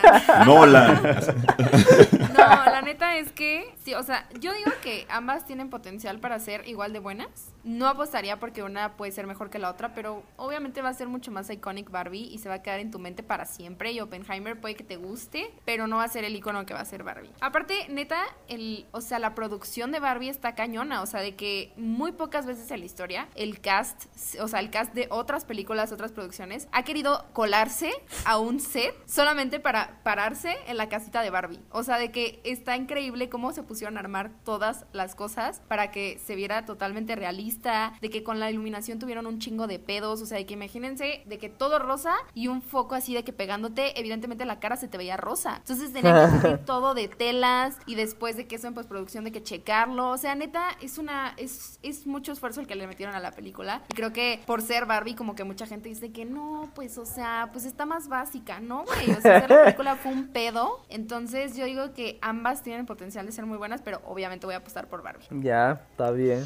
No, 0.45 0.65
la. 0.65 0.93
no, 2.33 2.71
la 2.71 2.81
neta 2.81 3.17
es 3.17 3.31
que, 3.31 3.75
sí, 3.83 3.93
o 3.93 4.03
sea, 4.03 4.27
yo 4.39 4.53
digo 4.53 4.71
que 4.81 5.05
ambas 5.09 5.45
tienen 5.45 5.69
potencial 5.69 6.19
para 6.19 6.39
ser 6.39 6.67
igual 6.67 6.93
de 6.93 6.99
buenas. 6.99 7.53
No 7.63 7.87
apostaría 7.87 8.39
porque 8.39 8.63
una 8.63 8.93
puede 8.95 9.11
ser 9.11 9.27
mejor 9.27 9.49
que 9.49 9.59
la 9.59 9.69
otra, 9.69 9.93
pero 9.93 10.23
obviamente 10.37 10.81
va 10.81 10.89
a 10.89 10.93
ser 10.93 11.07
mucho 11.07 11.31
más 11.31 11.49
iconic 11.49 11.89
Barbie 11.89 12.29
y 12.31 12.39
se 12.39 12.49
va 12.49 12.55
a 12.55 12.61
quedar 12.61 12.79
en 12.79 12.91
tu 12.91 12.99
mente 12.99 13.23
para 13.23 13.45
siempre. 13.45 13.91
Y 13.91 13.99
Oppenheimer 13.99 14.59
puede 14.59 14.75
que 14.75 14.83
te 14.83 14.95
guste, 14.95 15.53
pero 15.65 15.87
no 15.87 15.97
va 15.97 16.05
a 16.05 16.07
ser 16.07 16.23
el 16.23 16.35
icono 16.35 16.65
que 16.65 16.73
va 16.73 16.81
a 16.81 16.85
ser 16.85 17.03
Barbie. 17.03 17.31
Aparte, 17.41 17.72
neta, 17.89 18.23
el, 18.47 18.85
o 18.91 19.01
sea, 19.01 19.19
la 19.19 19.35
producción 19.35 19.91
de 19.91 19.99
Barbie 19.99 20.29
está 20.29 20.55
cañona, 20.55 21.01
o 21.01 21.05
sea, 21.05 21.21
de 21.21 21.35
que 21.35 21.73
muy 21.77 22.11
pocas 22.11 22.45
veces 22.45 22.69
en 22.71 22.79
la 22.79 22.85
historia 22.85 23.27
el 23.35 23.59
cast, 23.61 24.05
o 24.39 24.47
sea, 24.47 24.59
el 24.59 24.69
cast 24.69 24.93
de 24.93 25.07
otras 25.09 25.45
películas, 25.45 25.91
otras 25.91 26.11
producciones, 26.11 26.67
ha 26.71 26.83
querido 26.83 27.25
colarse 27.33 27.91
a 28.25 28.37
un 28.37 28.59
set 28.59 28.95
solamente 29.05 29.59
para 29.59 30.01
pararse 30.03 30.55
en 30.67 30.77
la 30.77 30.89
casita 30.89 31.21
de 31.21 31.29
Barbie. 31.29 31.59
O 31.71 31.83
sea, 31.83 31.97
de 31.97 32.11
que 32.11 32.41
está 32.43 32.75
increíble 32.75 33.29
cómo 33.29 33.53
se 33.53 33.63
pusieron 33.63 33.97
a 33.97 33.99
armar 34.01 34.31
todas 34.43 34.85
las 34.91 35.15
cosas 35.15 35.61
para 35.67 35.91
que 35.91 36.19
se 36.25 36.35
viera 36.35 36.65
totalmente 36.65 37.15
realista, 37.15 37.93
de 38.01 38.09
que 38.09 38.23
con 38.23 38.39
la 38.39 38.49
iluminación 38.49 38.99
tuvieron 38.99 39.25
un 39.25 39.39
chingo 39.39 39.67
de 39.67 39.79
pedos, 39.79 40.21
o 40.21 40.25
sea, 40.25 40.37
de 40.37 40.45
que 40.45 40.53
imagínense 40.53 41.23
de 41.25 41.37
que 41.37 41.49
todo 41.49 41.79
rosa 41.79 42.13
y 42.33 42.47
un 42.47 42.61
foco 42.61 42.95
así 42.95 43.13
de 43.13 43.23
que 43.23 43.33
pegándote, 43.33 43.99
evidentemente 43.99 44.45
la 44.45 44.59
cara 44.59 44.75
se 44.75 44.87
te 44.87 44.97
veía 44.97 45.17
rosa. 45.17 45.57
Entonces 45.57 45.93
tenía 45.93 46.39
que 46.41 46.57
todo 46.65 46.93
de 46.93 47.07
tela 47.07 47.62
y 47.85 47.95
después 47.95 48.37
de 48.37 48.47
que 48.47 48.55
eso 48.55 48.67
en 48.67 48.73
postproducción 48.73 49.23
de 49.23 49.31
que 49.31 49.43
checarlo. 49.43 50.09
O 50.09 50.17
sea, 50.17 50.35
neta, 50.35 50.69
es 50.81 50.97
una, 50.97 51.33
es, 51.37 51.79
es 51.83 52.07
mucho 52.07 52.31
esfuerzo 52.31 52.61
el 52.61 52.67
que 52.67 52.75
le 52.75 52.87
metieron 52.87 53.15
a 53.15 53.19
la 53.19 53.31
película. 53.31 53.81
Y 53.89 53.93
creo 53.95 54.13
que 54.13 54.41
por 54.45 54.61
ser 54.61 54.85
Barbie, 54.85 55.15
como 55.15 55.35
que 55.35 55.43
mucha 55.43 55.65
gente 55.65 55.89
dice 55.89 56.11
que 56.11 56.25
no, 56.25 56.69
pues, 56.75 56.97
o 56.97 57.05
sea, 57.05 57.49
pues 57.51 57.65
está 57.65 57.85
más 57.85 58.07
básica, 58.07 58.59
¿no, 58.59 58.85
güey? 58.85 59.11
O 59.11 59.21
sea, 59.21 59.47
la 59.47 59.63
película 59.63 59.95
fue 59.95 60.11
un 60.11 60.27
pedo. 60.27 60.85
Entonces 60.89 61.55
yo 61.55 61.65
digo 61.65 61.93
que 61.93 62.19
ambas 62.21 62.63
tienen 62.63 62.85
potencial 62.85 63.25
de 63.25 63.31
ser 63.31 63.45
muy 63.45 63.57
buenas, 63.57 63.81
pero 63.81 64.01
obviamente 64.05 64.45
voy 64.45 64.55
a 64.55 64.59
apostar 64.59 64.87
por 64.87 65.03
Barbie. 65.03 65.25
Ya, 65.29 65.81
está 65.91 66.11
bien. 66.11 66.45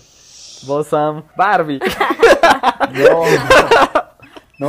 Vos, 0.65 0.87
Sam, 0.87 1.23
Barbie. 1.35 1.79
No 2.93 3.96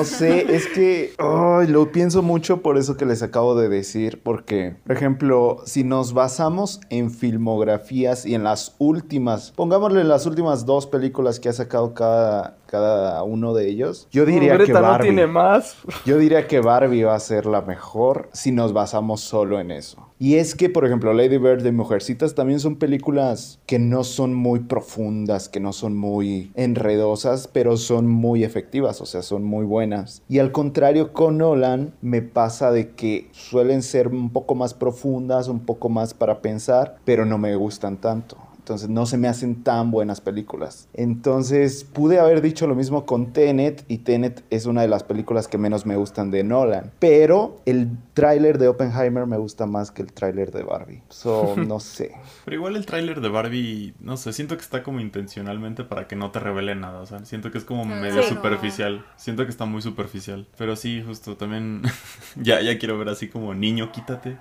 sé, 0.04 0.54
es 0.54 0.66
que 0.66 1.14
lo 1.18 1.92
pienso 1.92 2.22
mucho 2.22 2.60
por 2.60 2.76
eso 2.76 2.96
que 2.96 3.06
les 3.06 3.22
acabo 3.22 3.54
de 3.54 3.70
decir, 3.70 4.20
porque, 4.22 4.76
por 4.86 4.94
ejemplo, 4.94 5.62
si 5.64 5.82
nos 5.82 6.12
basamos 6.12 6.80
en 6.90 7.10
filmografías 7.10 8.26
y 8.26 8.34
en 8.34 8.44
las 8.44 8.74
últimas, 8.78 9.52
pongámosle 9.52 10.04
las 10.04 10.26
últimas 10.26 10.66
dos 10.66 10.86
películas 10.86 11.40
que 11.40 11.48
ha 11.48 11.54
sacado 11.54 11.94
cada, 11.94 12.58
cada 12.66 13.22
uno 13.22 13.54
de 13.54 13.68
ellos. 13.68 14.08
Yo 14.10 14.26
diría 14.26 14.58
que 14.58 14.72
Barbie. 14.72 15.08
tiene 15.08 15.26
más. 15.26 15.76
Yo 16.04 16.18
diría 16.18 16.46
que 16.46 16.60
Barbie 16.60 17.04
va 17.04 17.14
a 17.14 17.20
ser 17.20 17.46
la 17.46 17.62
mejor 17.62 18.28
si 18.32 18.52
nos 18.52 18.74
basamos 18.74 19.22
solo 19.22 19.58
en 19.58 19.70
eso. 19.70 20.07
Y 20.20 20.34
es 20.34 20.56
que, 20.56 20.68
por 20.68 20.84
ejemplo, 20.84 21.12
Lady 21.12 21.38
Bird 21.38 21.64
y 21.64 21.70
Mujercitas 21.70 22.34
también 22.34 22.58
son 22.58 22.76
películas 22.76 23.60
que 23.66 23.78
no 23.78 24.02
son 24.02 24.34
muy 24.34 24.60
profundas, 24.60 25.48
que 25.48 25.60
no 25.60 25.72
son 25.72 25.96
muy 25.96 26.50
enredosas, 26.54 27.46
pero 27.46 27.76
son 27.76 28.08
muy 28.08 28.42
efectivas, 28.42 29.00
o 29.00 29.06
sea, 29.06 29.22
son 29.22 29.44
muy 29.44 29.64
buenas. 29.64 30.22
Y 30.28 30.40
al 30.40 30.50
contrario, 30.50 31.12
con 31.12 31.38
Nolan 31.38 31.94
me 32.02 32.20
pasa 32.20 32.72
de 32.72 32.90
que 32.90 33.28
suelen 33.30 33.82
ser 33.82 34.08
un 34.08 34.30
poco 34.30 34.56
más 34.56 34.74
profundas, 34.74 35.46
un 35.46 35.60
poco 35.60 35.88
más 35.88 36.14
para 36.14 36.42
pensar, 36.42 36.96
pero 37.04 37.24
no 37.24 37.38
me 37.38 37.54
gustan 37.54 37.96
tanto. 37.96 38.47
Entonces 38.68 38.90
no 38.90 39.06
se 39.06 39.16
me 39.16 39.28
hacen 39.28 39.62
tan 39.62 39.90
buenas 39.90 40.20
películas. 40.20 40.88
Entonces 40.92 41.84
pude 41.84 42.20
haber 42.20 42.42
dicho 42.42 42.66
lo 42.66 42.74
mismo 42.74 43.06
con 43.06 43.32
Tenet 43.32 43.82
y 43.88 43.98
Tenet 43.98 44.44
es 44.50 44.66
una 44.66 44.82
de 44.82 44.88
las 44.88 45.04
películas 45.04 45.48
que 45.48 45.56
menos 45.56 45.86
me 45.86 45.96
gustan 45.96 46.30
de 46.30 46.44
Nolan. 46.44 46.92
Pero 46.98 47.62
el 47.64 47.88
tráiler 48.12 48.58
de 48.58 48.68
Oppenheimer 48.68 49.24
me 49.24 49.38
gusta 49.38 49.64
más 49.64 49.90
que 49.90 50.02
el 50.02 50.12
tráiler 50.12 50.50
de 50.50 50.64
Barbie. 50.64 51.00
So, 51.08 51.54
no 51.66 51.80
sé. 51.80 52.12
Pero 52.44 52.56
igual 52.56 52.76
el 52.76 52.84
tráiler 52.84 53.22
de 53.22 53.30
Barbie, 53.30 53.94
no 54.00 54.18
sé, 54.18 54.34
siento 54.34 54.54
que 54.54 54.62
está 54.62 54.82
como 54.82 55.00
intencionalmente 55.00 55.84
para 55.84 56.06
que 56.06 56.14
no 56.14 56.30
te 56.30 56.38
revele 56.38 56.74
nada. 56.74 57.00
O 57.00 57.06
sea, 57.06 57.24
siento 57.24 57.50
que 57.50 57.56
es 57.56 57.64
como 57.64 57.86
medio 57.86 58.22
superficial. 58.22 59.06
Siento 59.16 59.44
que 59.44 59.50
está 59.50 59.64
muy 59.64 59.80
superficial. 59.80 60.46
Pero 60.58 60.76
sí, 60.76 61.02
justo 61.06 61.38
también 61.38 61.80
ya, 62.36 62.60
ya 62.60 62.78
quiero 62.78 62.98
ver 62.98 63.08
así 63.08 63.28
como 63.28 63.54
niño, 63.54 63.92
quítate. 63.92 64.36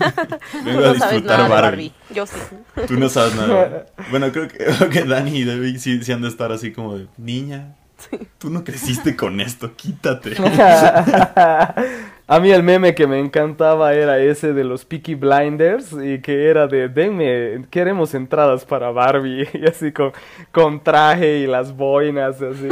Vengo 0.64 0.84
a 0.84 0.94
disfrutar 0.94 1.48
Barbie. 1.48 1.92
Yo 2.12 2.26
sí. 2.26 2.34
Tú 2.88 2.98
no 2.98 3.08
sabes 3.08 3.36
nada. 3.36 3.67
bueno, 4.10 4.32
creo 4.32 4.48
que, 4.48 5.04
Dani 5.04 5.38
y 5.38 5.44
Debbie 5.44 5.78
sí, 5.78 6.00
han 6.12 6.22
de 6.22 6.28
estar 6.28 6.52
así 6.52 6.72
como 6.72 6.98
de, 6.98 7.06
niña, 7.16 7.74
tú 8.38 8.50
no 8.50 8.64
creciste 8.64 9.16
con 9.16 9.40
esto, 9.40 9.74
quítate. 9.74 10.36
A 12.30 12.40
mí 12.40 12.50
el 12.50 12.62
meme 12.62 12.94
que 12.94 13.06
me 13.06 13.18
encantaba 13.18 13.94
era 13.94 14.18
ese 14.18 14.52
de 14.52 14.62
los 14.62 14.84
Peaky 14.84 15.14
Blinders 15.14 15.92
y 15.92 16.20
que 16.20 16.50
era 16.50 16.66
de, 16.66 16.90
denme, 16.90 17.64
queremos 17.70 18.12
entradas 18.12 18.66
para 18.66 18.90
Barbie 18.90 19.48
y 19.54 19.66
así 19.66 19.92
con, 19.92 20.12
con 20.52 20.84
traje 20.84 21.38
y 21.38 21.46
las 21.46 21.74
boinas 21.74 22.42
así. 22.42 22.68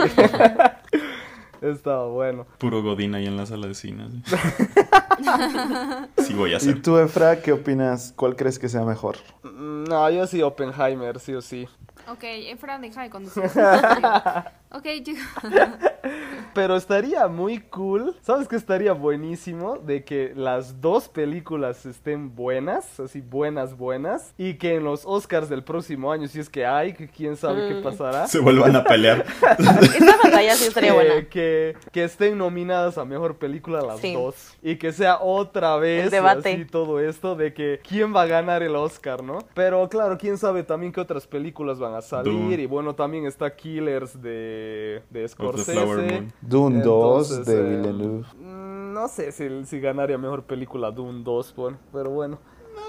Estaba 1.70 2.06
bueno. 2.06 2.46
Puro 2.58 2.82
Godín 2.82 3.14
ahí 3.14 3.26
en 3.26 3.36
la 3.36 3.46
sala 3.46 3.66
de 3.66 3.74
cine. 3.74 4.08
sí 6.18 6.34
voy 6.34 6.54
a 6.54 6.58
hacer. 6.58 6.76
¿Y 6.76 6.80
tú, 6.80 6.98
Efra, 6.98 7.40
qué 7.42 7.52
opinas? 7.52 8.12
¿Cuál 8.16 8.36
crees 8.36 8.58
que 8.58 8.68
sea 8.68 8.84
mejor? 8.84 9.16
Mm, 9.42 9.84
no, 9.84 10.10
yo 10.10 10.26
sí 10.26 10.42
Oppenheimer, 10.42 11.18
sí 11.18 11.34
o 11.34 11.42
sí. 11.42 11.68
Ok, 12.08 12.22
Efra, 12.22 12.78
deja 12.78 13.02
de 13.02 13.10
conducir. 13.10 13.42
ok, 14.70 14.86
Pero 16.54 16.76
estaría 16.76 17.26
muy 17.28 17.58
cool. 17.60 18.16
¿Sabes 18.22 18.48
qué 18.48 18.56
estaría 18.56 18.92
buenísimo? 18.92 19.76
De 19.76 20.04
que 20.04 20.32
las 20.34 20.80
dos 20.80 21.08
películas 21.08 21.84
estén 21.84 22.34
buenas, 22.34 22.98
así 23.00 23.20
buenas, 23.20 23.76
buenas. 23.76 24.32
Y 24.38 24.54
que 24.54 24.76
en 24.76 24.84
los 24.84 25.04
Oscars 25.04 25.48
del 25.48 25.64
próximo 25.64 26.12
año, 26.12 26.28
si 26.28 26.40
es 26.40 26.48
que 26.48 26.64
hay, 26.64 26.94
que 26.94 27.08
quién 27.08 27.36
sabe 27.36 27.68
qué 27.68 27.74
mm. 27.74 27.82
pasará. 27.82 28.26
Se 28.26 28.38
vuelvan 28.38 28.74
a 28.76 28.84
pelear. 28.84 29.26
Esta 29.58 30.16
batalla 30.22 30.54
sí 30.54 30.68
estaría 30.68 30.94
buena. 30.94 31.28
Que, 31.28 31.76
que, 31.92 32.04
estén 32.04 32.38
nominadas 32.38 32.98
a 32.98 33.04
mejor 33.04 33.36
película 33.36 33.82
las 33.82 34.00
dos. 34.00 34.56
Y 34.62 34.76
que 34.76 34.92
sea 34.92 35.18
otra 35.20 35.76
vez 35.76 36.10
debate. 36.10 36.52
así 36.54 36.64
todo 36.64 37.00
esto 37.00 37.34
de 37.34 37.52
que 37.52 37.80
quién 37.86 38.14
va 38.14 38.22
a 38.22 38.26
ganar 38.26 38.62
el 38.62 38.76
Oscar, 38.76 39.22
¿no? 39.22 39.40
Pero 39.54 39.88
claro, 39.88 40.16
quién 40.16 40.38
sabe 40.38 40.62
también 40.62 40.92
qué 40.92 41.00
otras 41.00 41.26
películas 41.26 41.78
van 41.86 41.94
a 41.94 42.02
salir. 42.02 42.60
Y 42.60 42.66
bueno, 42.66 42.94
también 42.94 43.26
está 43.26 43.54
Killers 43.54 44.20
de, 44.20 45.02
de 45.10 45.28
Scorsese. 45.28 46.28
Dune 46.40 46.82
2 46.82 47.44
de 47.44 47.58
eh, 47.58 47.62
Villeneuve. 47.62 48.24
Mm, 48.38 48.92
no 48.92 49.08
sé 49.08 49.32
si, 49.32 49.64
si 49.64 49.80
ganaría 49.80 50.18
mejor 50.18 50.42
película 50.44 50.90
Dune 50.90 51.22
2, 51.22 51.54
pero 51.92 52.10
bueno 52.10 52.38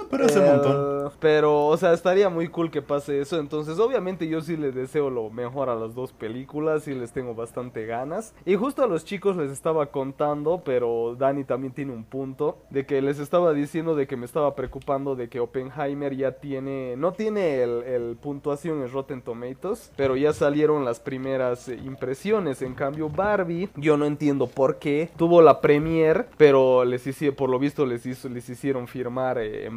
pero 0.09 0.25
hace 0.25 0.39
un 0.39 0.45
montón. 0.45 0.75
Eh, 0.75 0.97
pero, 1.19 1.67
o 1.67 1.77
sea, 1.77 1.93
estaría 1.93 2.29
muy 2.29 2.47
cool 2.49 2.71
que 2.71 2.81
pase 2.81 3.21
eso. 3.21 3.39
Entonces, 3.39 3.79
obviamente, 3.79 4.27
yo 4.27 4.41
sí 4.41 4.57
les 4.57 4.75
deseo 4.75 5.09
lo 5.09 5.29
mejor 5.29 5.69
a 5.69 5.75
las 5.75 5.95
dos 5.95 6.13
películas 6.13 6.87
y 6.87 6.93
les 6.93 7.11
tengo 7.11 7.35
bastante 7.35 7.85
ganas. 7.85 8.33
Y 8.45 8.55
justo 8.55 8.83
a 8.83 8.87
los 8.87 9.05
chicos 9.05 9.35
les 9.35 9.51
estaba 9.51 9.87
contando, 9.87 10.61
pero 10.63 11.15
Dani 11.17 11.43
también 11.43 11.73
tiene 11.73 11.93
un 11.93 12.03
punto, 12.03 12.57
de 12.69 12.85
que 12.85 13.01
les 13.01 13.19
estaba 13.19 13.53
diciendo 13.53 13.95
de 13.95 14.07
que 14.07 14.17
me 14.17 14.25
estaba 14.25 14.55
preocupando 14.55 15.15
de 15.15 15.29
que 15.29 15.39
Oppenheimer 15.39 16.15
ya 16.15 16.33
tiene, 16.33 16.95
no 16.97 17.13
tiene 17.13 17.63
el, 17.63 18.17
puntuación 18.21 18.81
en 18.81 18.91
Rotten 18.91 19.21
Tomatoes, 19.21 19.91
pero 19.95 20.15
ya 20.15 20.33
salieron 20.33 20.85
las 20.85 20.99
primeras 20.99 21.69
eh, 21.69 21.79
impresiones. 21.85 22.61
En 22.61 22.73
cambio, 22.73 23.09
Barbie, 23.09 23.69
yo 23.75 23.97
no 23.97 24.05
entiendo 24.05 24.47
por 24.47 24.77
qué, 24.79 25.09
tuvo 25.17 25.41
la 25.41 25.61
premiere, 25.61 26.25
pero 26.37 26.83
les 26.85 27.05
hicieron, 27.05 27.35
por 27.35 27.49
lo 27.49 27.59
visto 27.59 27.85
les, 27.85 28.05
hizo, 28.05 28.29
les 28.29 28.47
hicieron 28.49 28.87
firmar 28.87 29.37
eh, 29.37 29.65
en 29.65 29.76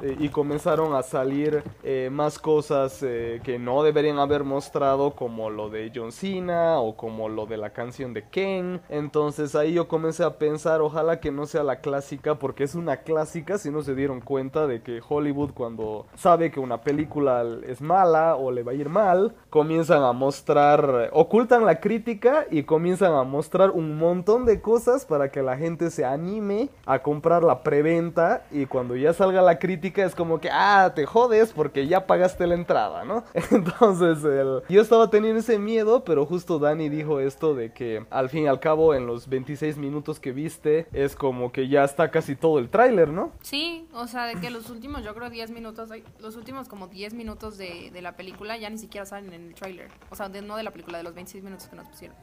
eh, 0.00 0.16
y 0.20 0.30
comenzaron 0.30 0.94
a 0.94 1.02
salir 1.02 1.62
eh, 1.82 2.08
más 2.10 2.38
cosas 2.38 3.02
eh, 3.02 3.42
que 3.44 3.58
no 3.58 3.82
deberían 3.82 4.18
haber 4.18 4.42
mostrado 4.42 5.10
como 5.10 5.50
lo 5.50 5.68
de 5.68 5.92
John 5.94 6.12
Cena 6.12 6.78
o 6.78 6.96
como 6.96 7.28
lo 7.28 7.44
de 7.44 7.58
la 7.58 7.70
canción 7.70 8.14
de 8.14 8.26
Ken. 8.26 8.80
Entonces 8.88 9.54
ahí 9.54 9.74
yo 9.74 9.86
comencé 9.86 10.24
a 10.24 10.38
pensar, 10.38 10.80
ojalá 10.80 11.20
que 11.20 11.30
no 11.30 11.44
sea 11.44 11.62
la 11.62 11.80
clásica 11.80 12.36
porque 12.36 12.64
es 12.64 12.74
una 12.74 12.98
clásica 12.98 13.58
si 13.58 13.70
no 13.70 13.82
se 13.82 13.94
dieron 13.94 14.22
cuenta 14.22 14.66
de 14.66 14.80
que 14.82 15.02
Hollywood 15.06 15.50
cuando 15.52 16.06
sabe 16.14 16.50
que 16.50 16.60
una 16.60 16.80
película 16.80 17.44
es 17.66 17.82
mala 17.82 18.36
o 18.36 18.50
le 18.50 18.62
va 18.62 18.72
a 18.72 18.76
ir 18.76 18.88
mal, 18.88 19.34
comienzan 19.50 20.02
a 20.04 20.12
mostrar, 20.12 21.10
ocultan 21.12 21.66
la 21.66 21.80
crítica 21.80 22.46
y 22.50 22.62
comienzan 22.62 23.12
a 23.12 23.24
mostrar 23.24 23.72
un 23.72 23.98
montón 23.98 24.46
de 24.46 24.62
cosas 24.62 25.04
para 25.04 25.30
que 25.30 25.42
la 25.42 25.58
gente 25.58 25.90
se 25.90 26.06
anime 26.06 26.70
a 26.86 27.00
comprar 27.00 27.44
la 27.44 27.62
preventa 27.62 28.46
y 28.50 28.64
cuando 28.64 28.96
ya 28.96 29.12
salga 29.12 29.33
la 29.42 29.58
crítica 29.58 30.04
es 30.04 30.14
como 30.14 30.40
que, 30.40 30.50
ah, 30.52 30.92
te 30.94 31.06
jodes 31.06 31.52
porque 31.52 31.86
ya 31.86 32.06
pagaste 32.06 32.46
la 32.46 32.54
entrada, 32.54 33.04
¿no? 33.04 33.24
Entonces, 33.50 34.18
yo 34.68 34.80
estaba 34.80 35.10
teniendo 35.10 35.40
ese 35.40 35.58
miedo, 35.58 36.04
pero 36.04 36.26
justo 36.26 36.58
Dani 36.58 36.88
dijo 36.88 37.20
esto 37.20 37.54
de 37.54 37.72
que 37.72 38.04
al 38.10 38.28
fin 38.28 38.44
y 38.44 38.46
al 38.46 38.60
cabo 38.60 38.94
en 38.94 39.06
los 39.06 39.28
26 39.28 39.76
minutos 39.78 40.20
que 40.20 40.32
viste 40.32 40.86
es 40.92 41.16
como 41.16 41.52
que 41.52 41.68
ya 41.68 41.84
está 41.84 42.10
casi 42.10 42.36
todo 42.36 42.58
el 42.58 42.68
tráiler, 42.68 43.08
¿no? 43.08 43.32
Sí, 43.42 43.88
o 43.94 44.06
sea, 44.06 44.26
de 44.26 44.36
que 44.36 44.50
los 44.50 44.70
últimos, 44.70 45.04
yo 45.04 45.14
creo 45.14 45.30
10 45.30 45.50
minutos, 45.50 45.90
los 46.20 46.36
últimos 46.36 46.68
como 46.68 46.88
10 46.88 47.14
minutos 47.14 47.56
de, 47.56 47.90
de 47.92 48.02
la 48.02 48.16
película 48.16 48.56
ya 48.56 48.68
ni 48.70 48.78
siquiera 48.78 49.06
salen 49.06 49.32
en 49.32 49.48
el 49.48 49.54
tráiler. 49.54 49.90
O 50.10 50.16
sea, 50.16 50.28
no 50.28 50.56
de 50.56 50.62
la 50.62 50.70
película, 50.70 50.98
de 50.98 51.04
los 51.04 51.14
26 51.14 51.44
minutos 51.44 51.68
que 51.68 51.76
nos 51.76 51.88
pusieron. 51.88 52.16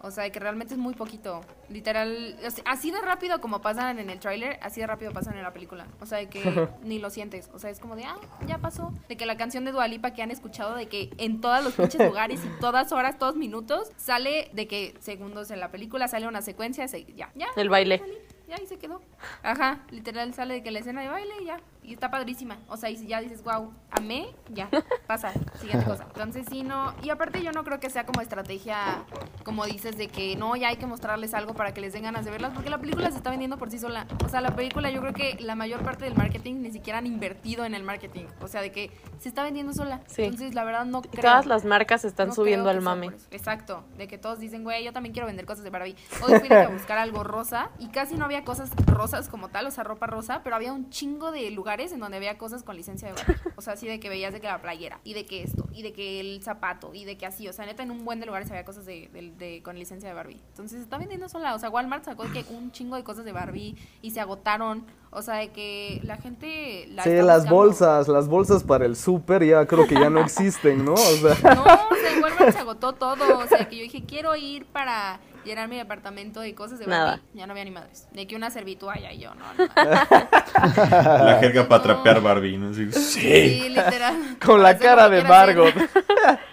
O 0.00 0.10
sea, 0.10 0.28
que 0.30 0.38
realmente 0.38 0.74
es 0.74 0.78
muy 0.78 0.94
poquito. 0.94 1.40
Literal, 1.68 2.38
así 2.64 2.90
de 2.90 3.00
rápido 3.00 3.40
como 3.40 3.60
pasan 3.60 3.98
en 3.98 4.10
el 4.10 4.20
tráiler, 4.20 4.58
así 4.62 4.80
de 4.80 4.86
rápido 4.86 5.12
pasan 5.12 5.36
en 5.36 5.42
la 5.42 5.52
película. 5.52 5.86
O 6.00 6.06
sea, 6.06 6.18
de 6.18 6.28
que 6.28 6.68
ni 6.82 6.98
lo 6.98 7.10
sientes. 7.10 7.50
O 7.52 7.58
sea, 7.58 7.70
es 7.70 7.80
como 7.80 7.96
de, 7.96 8.04
ah, 8.04 8.16
ya 8.46 8.58
pasó. 8.58 8.92
De 9.08 9.16
que 9.16 9.26
la 9.26 9.36
canción 9.36 9.64
de 9.64 9.72
Dualipa 9.72 10.12
que 10.12 10.22
han 10.22 10.30
escuchado, 10.30 10.74
de 10.74 10.86
que 10.86 11.10
en 11.18 11.40
todos 11.40 11.62
los 11.64 11.74
pinches 11.74 12.00
lugares 12.06 12.40
y 12.44 12.60
todas 12.60 12.92
horas, 12.92 13.18
todos 13.18 13.36
minutos, 13.36 13.90
sale 13.96 14.50
de 14.52 14.68
que 14.68 14.94
segundos 15.00 15.50
en 15.50 15.60
la 15.60 15.70
película, 15.70 16.08
sale 16.08 16.26
una 16.28 16.42
secuencia, 16.42 16.86
ya, 16.86 17.30
ya. 17.34 17.48
El 17.56 17.68
baile. 17.68 18.02
ya 18.46 18.56
ahí 18.56 18.66
se 18.66 18.78
quedó. 18.78 19.02
Ajá, 19.42 19.80
literal 19.90 20.34
sale 20.34 20.54
de 20.54 20.62
que 20.62 20.70
la 20.70 20.80
escena 20.80 21.02
de 21.02 21.08
baile 21.08 21.34
y 21.42 21.46
ya. 21.46 21.60
Y 21.86 21.94
está 21.94 22.10
padrísima. 22.10 22.58
O 22.68 22.76
sea, 22.76 22.90
y 22.90 22.96
si 22.96 23.06
ya 23.06 23.20
dices, 23.20 23.44
wow, 23.44 23.72
amé, 23.90 24.26
ya, 24.50 24.68
pasa, 25.06 25.32
siguiente 25.60 25.86
cosa. 25.86 26.04
Entonces, 26.08 26.44
sí, 26.50 26.64
no. 26.64 26.92
Y 27.02 27.10
aparte, 27.10 27.42
yo 27.42 27.52
no 27.52 27.62
creo 27.62 27.78
que 27.78 27.90
sea 27.90 28.04
como 28.04 28.20
estrategia, 28.20 29.04
como 29.44 29.64
dices, 29.64 29.96
de 29.96 30.08
que 30.08 30.34
no, 30.34 30.56
ya 30.56 30.68
hay 30.68 30.76
que 30.76 30.86
mostrarles 30.86 31.32
algo 31.32 31.54
para 31.54 31.72
que 31.72 31.80
les 31.80 31.92
den 31.92 32.02
ganas 32.02 32.24
de 32.24 32.32
verlas, 32.32 32.52
porque 32.54 32.70
la 32.70 32.78
película 32.78 33.08
se 33.12 33.18
está 33.18 33.30
vendiendo 33.30 33.56
por 33.56 33.70
sí 33.70 33.78
sola. 33.78 34.06
O 34.24 34.28
sea, 34.28 34.40
la 34.40 34.56
película, 34.56 34.90
yo 34.90 35.00
creo 35.00 35.12
que 35.12 35.36
la 35.40 35.54
mayor 35.54 35.82
parte 35.82 36.04
del 36.04 36.16
marketing 36.16 36.56
ni 36.56 36.72
siquiera 36.72 36.98
han 36.98 37.06
invertido 37.06 37.64
en 37.64 37.74
el 37.74 37.84
marketing. 37.84 38.24
O 38.40 38.48
sea, 38.48 38.62
de 38.62 38.72
que 38.72 38.90
se 39.20 39.28
está 39.28 39.44
vendiendo 39.44 39.72
sola. 39.72 40.00
Sí. 40.08 40.24
Entonces, 40.24 40.54
la 40.54 40.64
verdad, 40.64 40.86
no 40.86 41.02
creo. 41.02 41.22
Todas 41.22 41.46
las 41.46 41.64
marcas 41.64 42.04
están 42.04 42.34
subiendo 42.34 42.68
al 42.68 42.80
mame. 42.80 43.12
Exacto. 43.30 43.84
De 43.96 44.08
que 44.08 44.18
todos 44.18 44.40
dicen, 44.40 44.64
güey, 44.64 44.84
yo 44.84 44.92
también 44.92 45.12
quiero 45.12 45.26
vender 45.26 45.46
cosas 45.46 45.62
de 45.62 45.70
Barbie. 45.70 45.94
Hoy 46.24 46.40
fui 46.40 46.52
a 46.56 46.68
buscar 46.68 46.98
algo 46.98 47.22
rosa 47.22 47.70
y 47.78 47.88
casi 47.88 48.16
no 48.16 48.24
había 48.24 48.44
cosas 48.44 48.70
rosas 48.86 49.28
como 49.28 49.48
tal, 49.48 49.66
o 49.66 49.70
sea, 49.70 49.84
ropa 49.84 50.06
rosa, 50.06 50.40
pero 50.42 50.56
había 50.56 50.72
un 50.72 50.90
chingo 50.90 51.30
de 51.30 51.50
lugares 51.52 51.75
en 51.80 52.00
donde 52.00 52.16
había 52.16 52.38
cosas 52.38 52.62
con 52.62 52.76
licencia 52.76 53.08
de 53.08 53.14
Barbie. 53.14 53.36
O 53.56 53.62
sea, 53.62 53.74
así 53.74 53.86
de 53.86 54.00
que 54.00 54.08
veías 54.08 54.32
de 54.32 54.40
que 54.40 54.46
la 54.46 54.60
playera, 54.60 55.00
y 55.04 55.14
de 55.14 55.26
que 55.26 55.42
esto, 55.42 55.66
y 55.72 55.82
de 55.82 55.92
que 55.92 56.20
el 56.20 56.42
zapato, 56.42 56.94
y 56.94 57.04
de 57.04 57.16
que 57.16 57.26
así. 57.26 57.48
O 57.48 57.52
sea, 57.52 57.66
neta, 57.66 57.82
en 57.82 57.90
un 57.90 58.04
buen 58.04 58.20
de 58.20 58.26
lugares 58.26 58.50
había 58.50 58.64
cosas 58.64 58.86
de, 58.86 59.08
de, 59.38 59.62
con 59.62 59.78
licencia 59.78 60.08
de 60.08 60.14
Barbie. 60.14 60.40
Entonces, 60.48 60.80
está 60.80 60.98
vendiendo 60.98 61.28
sola. 61.28 61.54
O 61.54 61.58
sea, 61.58 61.70
Walmart 61.70 62.04
sacó 62.04 62.24
que 62.32 62.44
un 62.50 62.72
chingo 62.72 62.96
de 62.96 63.04
cosas 63.04 63.24
de 63.24 63.32
Barbie 63.32 63.76
y 64.02 64.10
se 64.10 64.20
agotaron. 64.20 64.84
O 65.10 65.22
sea, 65.22 65.36
de 65.36 65.48
que 65.48 66.00
la 66.02 66.16
gente... 66.16 66.86
La 66.88 67.04
sí, 67.04 67.10
las 67.10 67.48
bolsas, 67.48 68.08
las 68.08 68.28
bolsas 68.28 68.64
para 68.64 68.84
el 68.84 68.96
súper 68.96 69.44
ya 69.44 69.64
creo 69.66 69.86
que 69.86 69.94
ya 69.94 70.10
no 70.10 70.20
existen, 70.20 70.84
¿no? 70.84 70.94
O 70.94 70.96
sea... 70.96 71.36
No, 71.54 71.62
o 71.62 71.94
sea, 71.94 72.20
Walmart 72.22 72.52
se 72.52 72.58
agotó 72.58 72.92
todo. 72.92 73.38
O 73.38 73.46
sea, 73.46 73.68
que 73.68 73.76
yo 73.76 73.82
dije, 73.82 74.04
quiero 74.04 74.36
ir 74.36 74.66
para 74.66 75.20
llenar 75.46 75.68
mi 75.68 75.76
departamento 75.76 76.40
de 76.40 76.54
cosas 76.54 76.78
de 76.78 76.86
Barbie. 76.86 77.22
Ya 77.34 77.46
no 77.46 77.52
había 77.52 77.64
ni 77.64 77.70
madres. 77.70 78.08
De 78.12 78.26
que 78.26 78.36
una 78.36 78.50
servitualla 78.50 79.12
y 79.12 79.20
yo, 79.20 79.34
no, 79.34 79.44
no. 79.54 79.66
La 81.24 81.38
jerga 81.40 81.68
para 81.68 81.82
trapear 81.82 82.20
Barbie, 82.20 82.58
¿no? 82.58 82.74
Sí, 82.74 82.92
sí 82.92 83.68
literal. 83.68 84.36
Con 84.44 84.62
la 84.62 84.76
cara 84.76 85.08
de 85.08 85.22
Margot. 85.22 85.74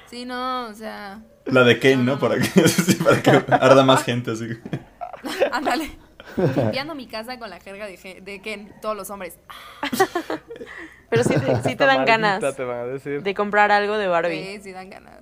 Sí, 0.09 0.25
no, 0.25 0.67
o 0.67 0.73
sea. 0.75 1.21
La 1.45 1.63
de 1.63 1.79
Ken, 1.79 2.05
¿no? 2.05 2.19
Para, 2.19 2.35
que, 2.37 2.47
para 3.03 3.23
que 3.23 3.31
arda 3.51 3.83
más 3.83 4.03
gente, 4.03 4.29
así. 4.29 4.47
Ándale. 5.51 5.89
Limpiando 6.37 6.93
mi 6.93 7.07
casa 7.07 7.39
con 7.39 7.49
la 7.49 7.59
jerga 7.59 7.87
de, 7.87 8.21
de 8.21 8.41
Ken, 8.43 8.71
todos 8.79 8.95
los 8.95 9.09
hombres. 9.09 9.39
Pero 11.13 11.23
sí, 11.23 11.35
sí 11.63 11.75
te 11.75 11.85
dan 11.85 12.05
ganas 12.05 12.41
de 12.41 13.33
comprar 13.35 13.71
algo 13.71 13.97
de 13.97 14.07
Barbie. 14.07 14.43
Sí, 14.43 14.59
sí 14.63 14.71
dan, 14.71 14.89
ganas, 14.89 15.19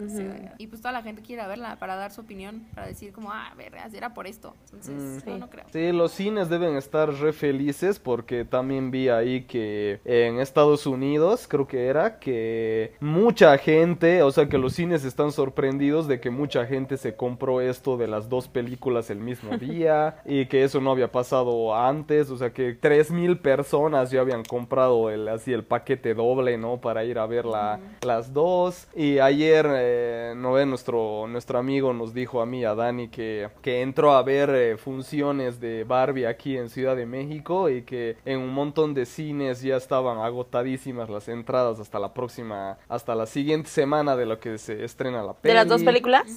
Y 0.58 0.68
pues 0.68 0.82
toda 0.82 0.94
la 0.94 1.04
gente 1.04 1.22
quiere 1.22 1.46
verla 1.48 1.76
para 1.80 1.96
dar 1.96 2.12
su 2.12 2.22
opinión, 2.22 2.66
para 2.74 2.88
decir 2.88 3.12
como, 3.12 3.32
ah, 3.32 3.54
ver, 3.58 3.74
era 3.94 4.14
por 4.14 4.26
esto. 4.26 4.56
Entonces, 4.66 5.26
no, 5.26 5.38
no 5.38 5.50
creo. 5.50 5.66
Sí, 5.74 5.92
los 5.92 6.14
cines 6.14 6.50
deben 6.50 6.78
estar 6.78 7.12
re 7.14 7.34
felices 7.34 8.00
porque 8.00 8.46
también 8.46 8.90
vi 8.90 9.10
ahí 9.10 9.42
que 9.42 10.00
en 10.06 10.40
Estados 10.40 10.86
Unidos, 10.86 11.46
creo 11.50 11.68
que 11.68 11.88
era, 11.88 12.20
que 12.20 12.94
mucha 13.02 13.58
gente, 13.58 14.24
o 14.24 14.32
sea, 14.32 14.48
que 14.48 14.58
los 14.58 14.74
cines 14.74 15.04
están 15.04 15.34
sorprendidos 15.34 16.08
de 16.08 16.22
que 16.22 16.30
mucha 16.30 16.66
gente 16.66 16.96
se 16.96 17.16
compró 17.16 17.60
esto 17.60 17.98
de 17.98 18.08
las 18.08 18.30
dos 18.30 18.48
películas 18.48 19.10
el 19.10 19.20
mismo 19.20 19.58
día 19.58 20.22
y 20.26 20.46
que 20.46 20.64
eso 20.64 20.80
no 20.80 20.92
había 20.92 21.12
pasado 21.12 21.76
antes, 21.76 22.30
o 22.30 22.38
sea, 22.38 22.54
que 22.54 22.78
tres 22.80 23.12
mil 23.12 23.40
personas 23.40 24.12
ya 24.12 24.22
habían 24.22 24.44
comprado 24.44 25.10
el 25.10 25.28
así 25.28 25.52
el 25.52 25.64
paquete 25.64 25.81
paquete 25.82 26.14
doble, 26.14 26.58
¿no? 26.58 26.78
Para 26.78 27.04
ir 27.04 27.18
a 27.18 27.26
ver 27.26 27.46
la, 27.46 27.80
las 28.02 28.34
dos. 28.34 28.88
Y 28.96 29.18
ayer, 29.18 29.68
eh, 29.70 30.34
no 30.38 30.54
ve, 30.54 30.66
nuestro, 30.66 31.26
nuestro 31.28 31.58
amigo 31.58 31.92
nos 31.94 32.14
dijo 32.14 32.42
a 32.42 32.46
mí, 32.46 32.64
a 32.64 32.76
Dani, 32.76 33.08
que, 33.10 33.50
que 33.64 33.82
entró 33.82 34.14
a 34.14 34.22
ver 34.22 34.50
eh, 34.52 34.78
funciones 34.78 35.60
de 35.60 35.84
Barbie 35.84 36.28
aquí 36.28 36.56
en 36.56 36.70
Ciudad 36.70 36.96
de 36.96 37.06
México 37.06 37.70
y 37.70 37.82
que 37.82 38.18
en 38.26 38.40
un 38.40 38.54
montón 38.54 38.94
de 38.94 39.06
cines 39.06 39.62
ya 39.62 39.76
estaban 39.76 40.20
agotadísimas 40.20 41.10
las 41.10 41.28
entradas 41.28 41.80
hasta 41.80 42.00
la 42.00 42.14
próxima, 42.14 42.78
hasta 42.88 43.16
la 43.16 43.26
siguiente 43.26 43.70
semana 43.70 44.16
de 44.16 44.28
lo 44.28 44.40
que 44.40 44.60
se 44.60 44.84
estrena 44.84 45.24
la 45.24 45.34
película. 45.34 45.50
¿De 45.50 45.54
las 45.54 45.68
dos 45.68 45.84
películas? 45.84 46.28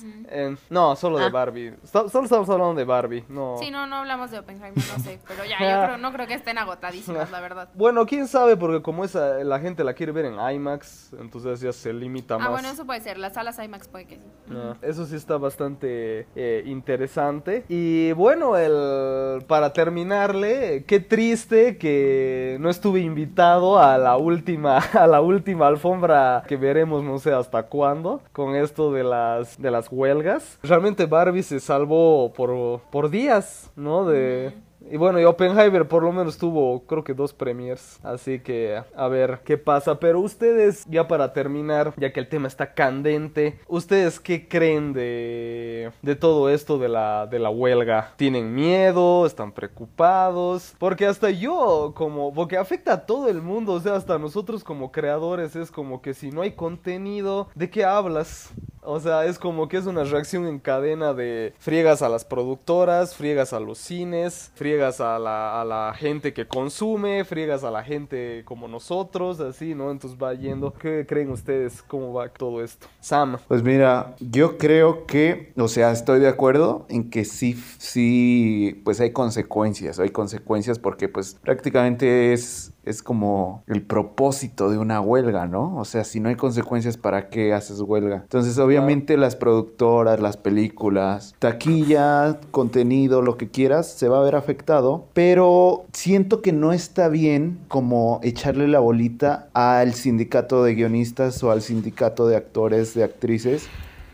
no, 0.70 0.96
solo 0.96 1.18
de 1.18 1.26
ah. 1.26 1.30
Barbie. 1.30 1.74
solo 1.84 2.24
estamos 2.24 2.48
hablando 2.48 2.74
de 2.74 2.84
Barbie, 2.84 3.24
no. 3.28 3.56
Sí, 3.58 3.70
no, 3.70 3.86
no 3.86 3.96
hablamos 3.96 4.30
de 4.30 4.38
Oppenheimer, 4.38 4.72
no 4.76 5.02
sé, 5.02 5.20
pero 5.28 5.44
ya, 5.44 5.58
yo 5.58 5.84
creo, 5.86 5.98
no 5.98 6.12
creo 6.12 6.26
que 6.26 6.34
estén 6.34 6.56
agotadísimas, 6.56 7.30
la 7.30 7.40
verdad. 7.40 7.68
Bueno, 7.74 8.06
quién 8.06 8.26
sabe, 8.26 8.56
porque 8.56 8.80
como 8.80 9.04
esa 9.04 9.23
la 9.44 9.60
gente 9.60 9.84
la 9.84 9.94
quiere 9.94 10.12
ver 10.12 10.26
en 10.26 10.34
IMAX, 10.34 11.12
entonces 11.20 11.60
ya 11.60 11.72
se 11.72 11.92
limita 11.92 12.34
ah, 12.34 12.38
más. 12.38 12.46
Ah, 12.46 12.50
bueno, 12.50 12.68
eso 12.68 12.84
puede 12.84 13.00
ser, 13.00 13.18
las 13.18 13.34
salas 13.34 13.58
IMAX 13.58 13.88
puede 13.88 14.06
que 14.06 14.16
sí. 14.16 14.22
Ah, 14.50 14.76
eso 14.82 15.06
sí 15.06 15.16
está 15.16 15.36
bastante 15.36 16.26
eh, 16.34 16.62
interesante. 16.66 17.64
Y 17.68 18.12
bueno, 18.12 18.56
el 18.56 19.44
para 19.46 19.72
terminarle, 19.72 20.84
qué 20.86 21.00
triste 21.00 21.78
que 21.78 22.56
no 22.60 22.70
estuve 22.70 23.00
invitado 23.00 23.78
a 23.78 23.98
la 23.98 24.16
última 24.16 24.78
a 24.92 25.06
la 25.06 25.20
última 25.20 25.66
alfombra 25.66 26.44
que 26.46 26.56
veremos 26.56 27.02
no 27.02 27.18
sé 27.18 27.32
hasta 27.32 27.64
cuándo 27.64 28.20
con 28.32 28.54
esto 28.54 28.92
de 28.92 29.04
las 29.04 29.60
de 29.60 29.70
las 29.70 29.90
huelgas. 29.90 30.58
Realmente 30.62 31.06
Barbie 31.06 31.42
se 31.42 31.60
salvó 31.60 32.32
por 32.32 32.80
por 32.90 33.10
días, 33.10 33.70
¿no? 33.76 34.04
De 34.04 34.52
y 34.90 34.96
bueno, 34.96 35.20
y 35.20 35.24
Oppenheimer 35.24 35.86
por 35.88 36.02
lo 36.02 36.12
menos 36.12 36.38
tuvo 36.38 36.84
creo 36.86 37.04
que 37.04 37.14
dos 37.14 37.32
premiers, 37.32 37.98
así 38.02 38.40
que 38.40 38.82
a 38.94 39.08
ver 39.08 39.40
qué 39.44 39.58
pasa. 39.58 39.98
Pero 39.98 40.20
ustedes, 40.20 40.84
ya 40.88 41.08
para 41.08 41.32
terminar, 41.32 41.94
ya 41.96 42.12
que 42.12 42.20
el 42.20 42.28
tema 42.28 42.48
está 42.48 42.74
candente, 42.74 43.58
¿ustedes 43.66 44.20
qué 44.20 44.48
creen 44.48 44.92
de, 44.92 45.92
de 46.02 46.16
todo 46.16 46.48
esto 46.50 46.78
de 46.78 46.88
la, 46.88 47.26
de 47.26 47.38
la 47.38 47.50
huelga? 47.50 48.12
¿Tienen 48.16 48.54
miedo? 48.54 49.26
¿Están 49.26 49.52
preocupados? 49.52 50.74
Porque 50.78 51.06
hasta 51.06 51.30
yo, 51.30 51.92
como, 51.94 52.32
porque 52.32 52.56
afecta 52.56 52.92
a 52.92 53.06
todo 53.06 53.28
el 53.28 53.42
mundo, 53.42 53.72
o 53.72 53.80
sea, 53.80 53.96
hasta 53.96 54.18
nosotros 54.18 54.64
como 54.64 54.92
creadores 54.92 55.56
es 55.56 55.70
como 55.70 56.02
que 56.02 56.14
si 56.14 56.30
no 56.30 56.42
hay 56.42 56.52
contenido, 56.52 57.48
¿de 57.54 57.70
qué 57.70 57.84
hablas? 57.84 58.52
O 58.84 59.00
sea, 59.00 59.24
es 59.24 59.38
como 59.38 59.68
que 59.68 59.78
es 59.78 59.86
una 59.86 60.04
reacción 60.04 60.46
en 60.46 60.58
cadena 60.58 61.14
de 61.14 61.54
friegas 61.58 62.02
a 62.02 62.08
las 62.08 62.24
productoras, 62.24 63.14
friegas 63.14 63.52
a 63.52 63.60
los 63.60 63.78
cines, 63.78 64.52
friegas 64.54 65.00
a 65.00 65.18
la, 65.18 65.60
a 65.60 65.64
la 65.64 65.94
gente 65.96 66.34
que 66.34 66.46
consume, 66.46 67.24
friegas 67.24 67.64
a 67.64 67.70
la 67.70 67.82
gente 67.82 68.42
como 68.44 68.68
nosotros, 68.68 69.40
así, 69.40 69.74
¿no? 69.74 69.90
Entonces 69.90 70.18
va 70.22 70.34
yendo. 70.34 70.72
¿Qué 70.72 71.06
creen 71.08 71.30
ustedes? 71.30 71.82
¿Cómo 71.82 72.12
va 72.12 72.28
todo 72.28 72.62
esto? 72.62 72.86
Sam. 73.00 73.38
Pues 73.48 73.62
mira, 73.62 74.14
yo 74.20 74.58
creo 74.58 75.06
que, 75.06 75.52
o 75.56 75.68
sea, 75.68 75.90
estoy 75.90 76.20
de 76.20 76.28
acuerdo 76.28 76.86
en 76.90 77.08
que 77.08 77.24
sí, 77.24 77.54
sí, 77.78 78.82
pues 78.84 79.00
hay 79.00 79.12
consecuencias, 79.12 79.98
hay 79.98 80.10
consecuencias 80.10 80.78
porque 80.78 81.08
pues 81.08 81.38
prácticamente 81.42 82.32
es 82.32 82.73
es 82.86 83.02
como 83.02 83.62
el 83.66 83.82
propósito 83.82 84.70
de 84.70 84.78
una 84.78 85.00
huelga, 85.00 85.46
¿no? 85.46 85.76
O 85.76 85.84
sea, 85.84 86.04
si 86.04 86.20
no 86.20 86.28
hay 86.28 86.36
consecuencias, 86.36 86.96
¿para 86.96 87.28
qué 87.28 87.52
haces 87.52 87.80
huelga? 87.80 88.16
Entonces, 88.22 88.58
obviamente 88.58 89.16
las 89.16 89.36
productoras, 89.36 90.20
las 90.20 90.36
películas, 90.36 91.34
taquilla, 91.38 92.40
contenido, 92.50 93.22
lo 93.22 93.36
que 93.36 93.48
quieras, 93.50 93.90
se 93.90 94.08
va 94.08 94.18
a 94.18 94.24
ver 94.24 94.36
afectado, 94.36 95.06
pero 95.12 95.84
siento 95.92 96.42
que 96.42 96.52
no 96.52 96.72
está 96.72 97.08
bien 97.08 97.58
como 97.68 98.20
echarle 98.22 98.68
la 98.68 98.80
bolita 98.80 99.48
al 99.54 99.94
sindicato 99.94 100.64
de 100.64 100.74
guionistas 100.74 101.42
o 101.42 101.50
al 101.50 101.62
sindicato 101.62 102.26
de 102.26 102.36
actores, 102.36 102.94
de 102.94 103.04
actrices, 103.04 103.68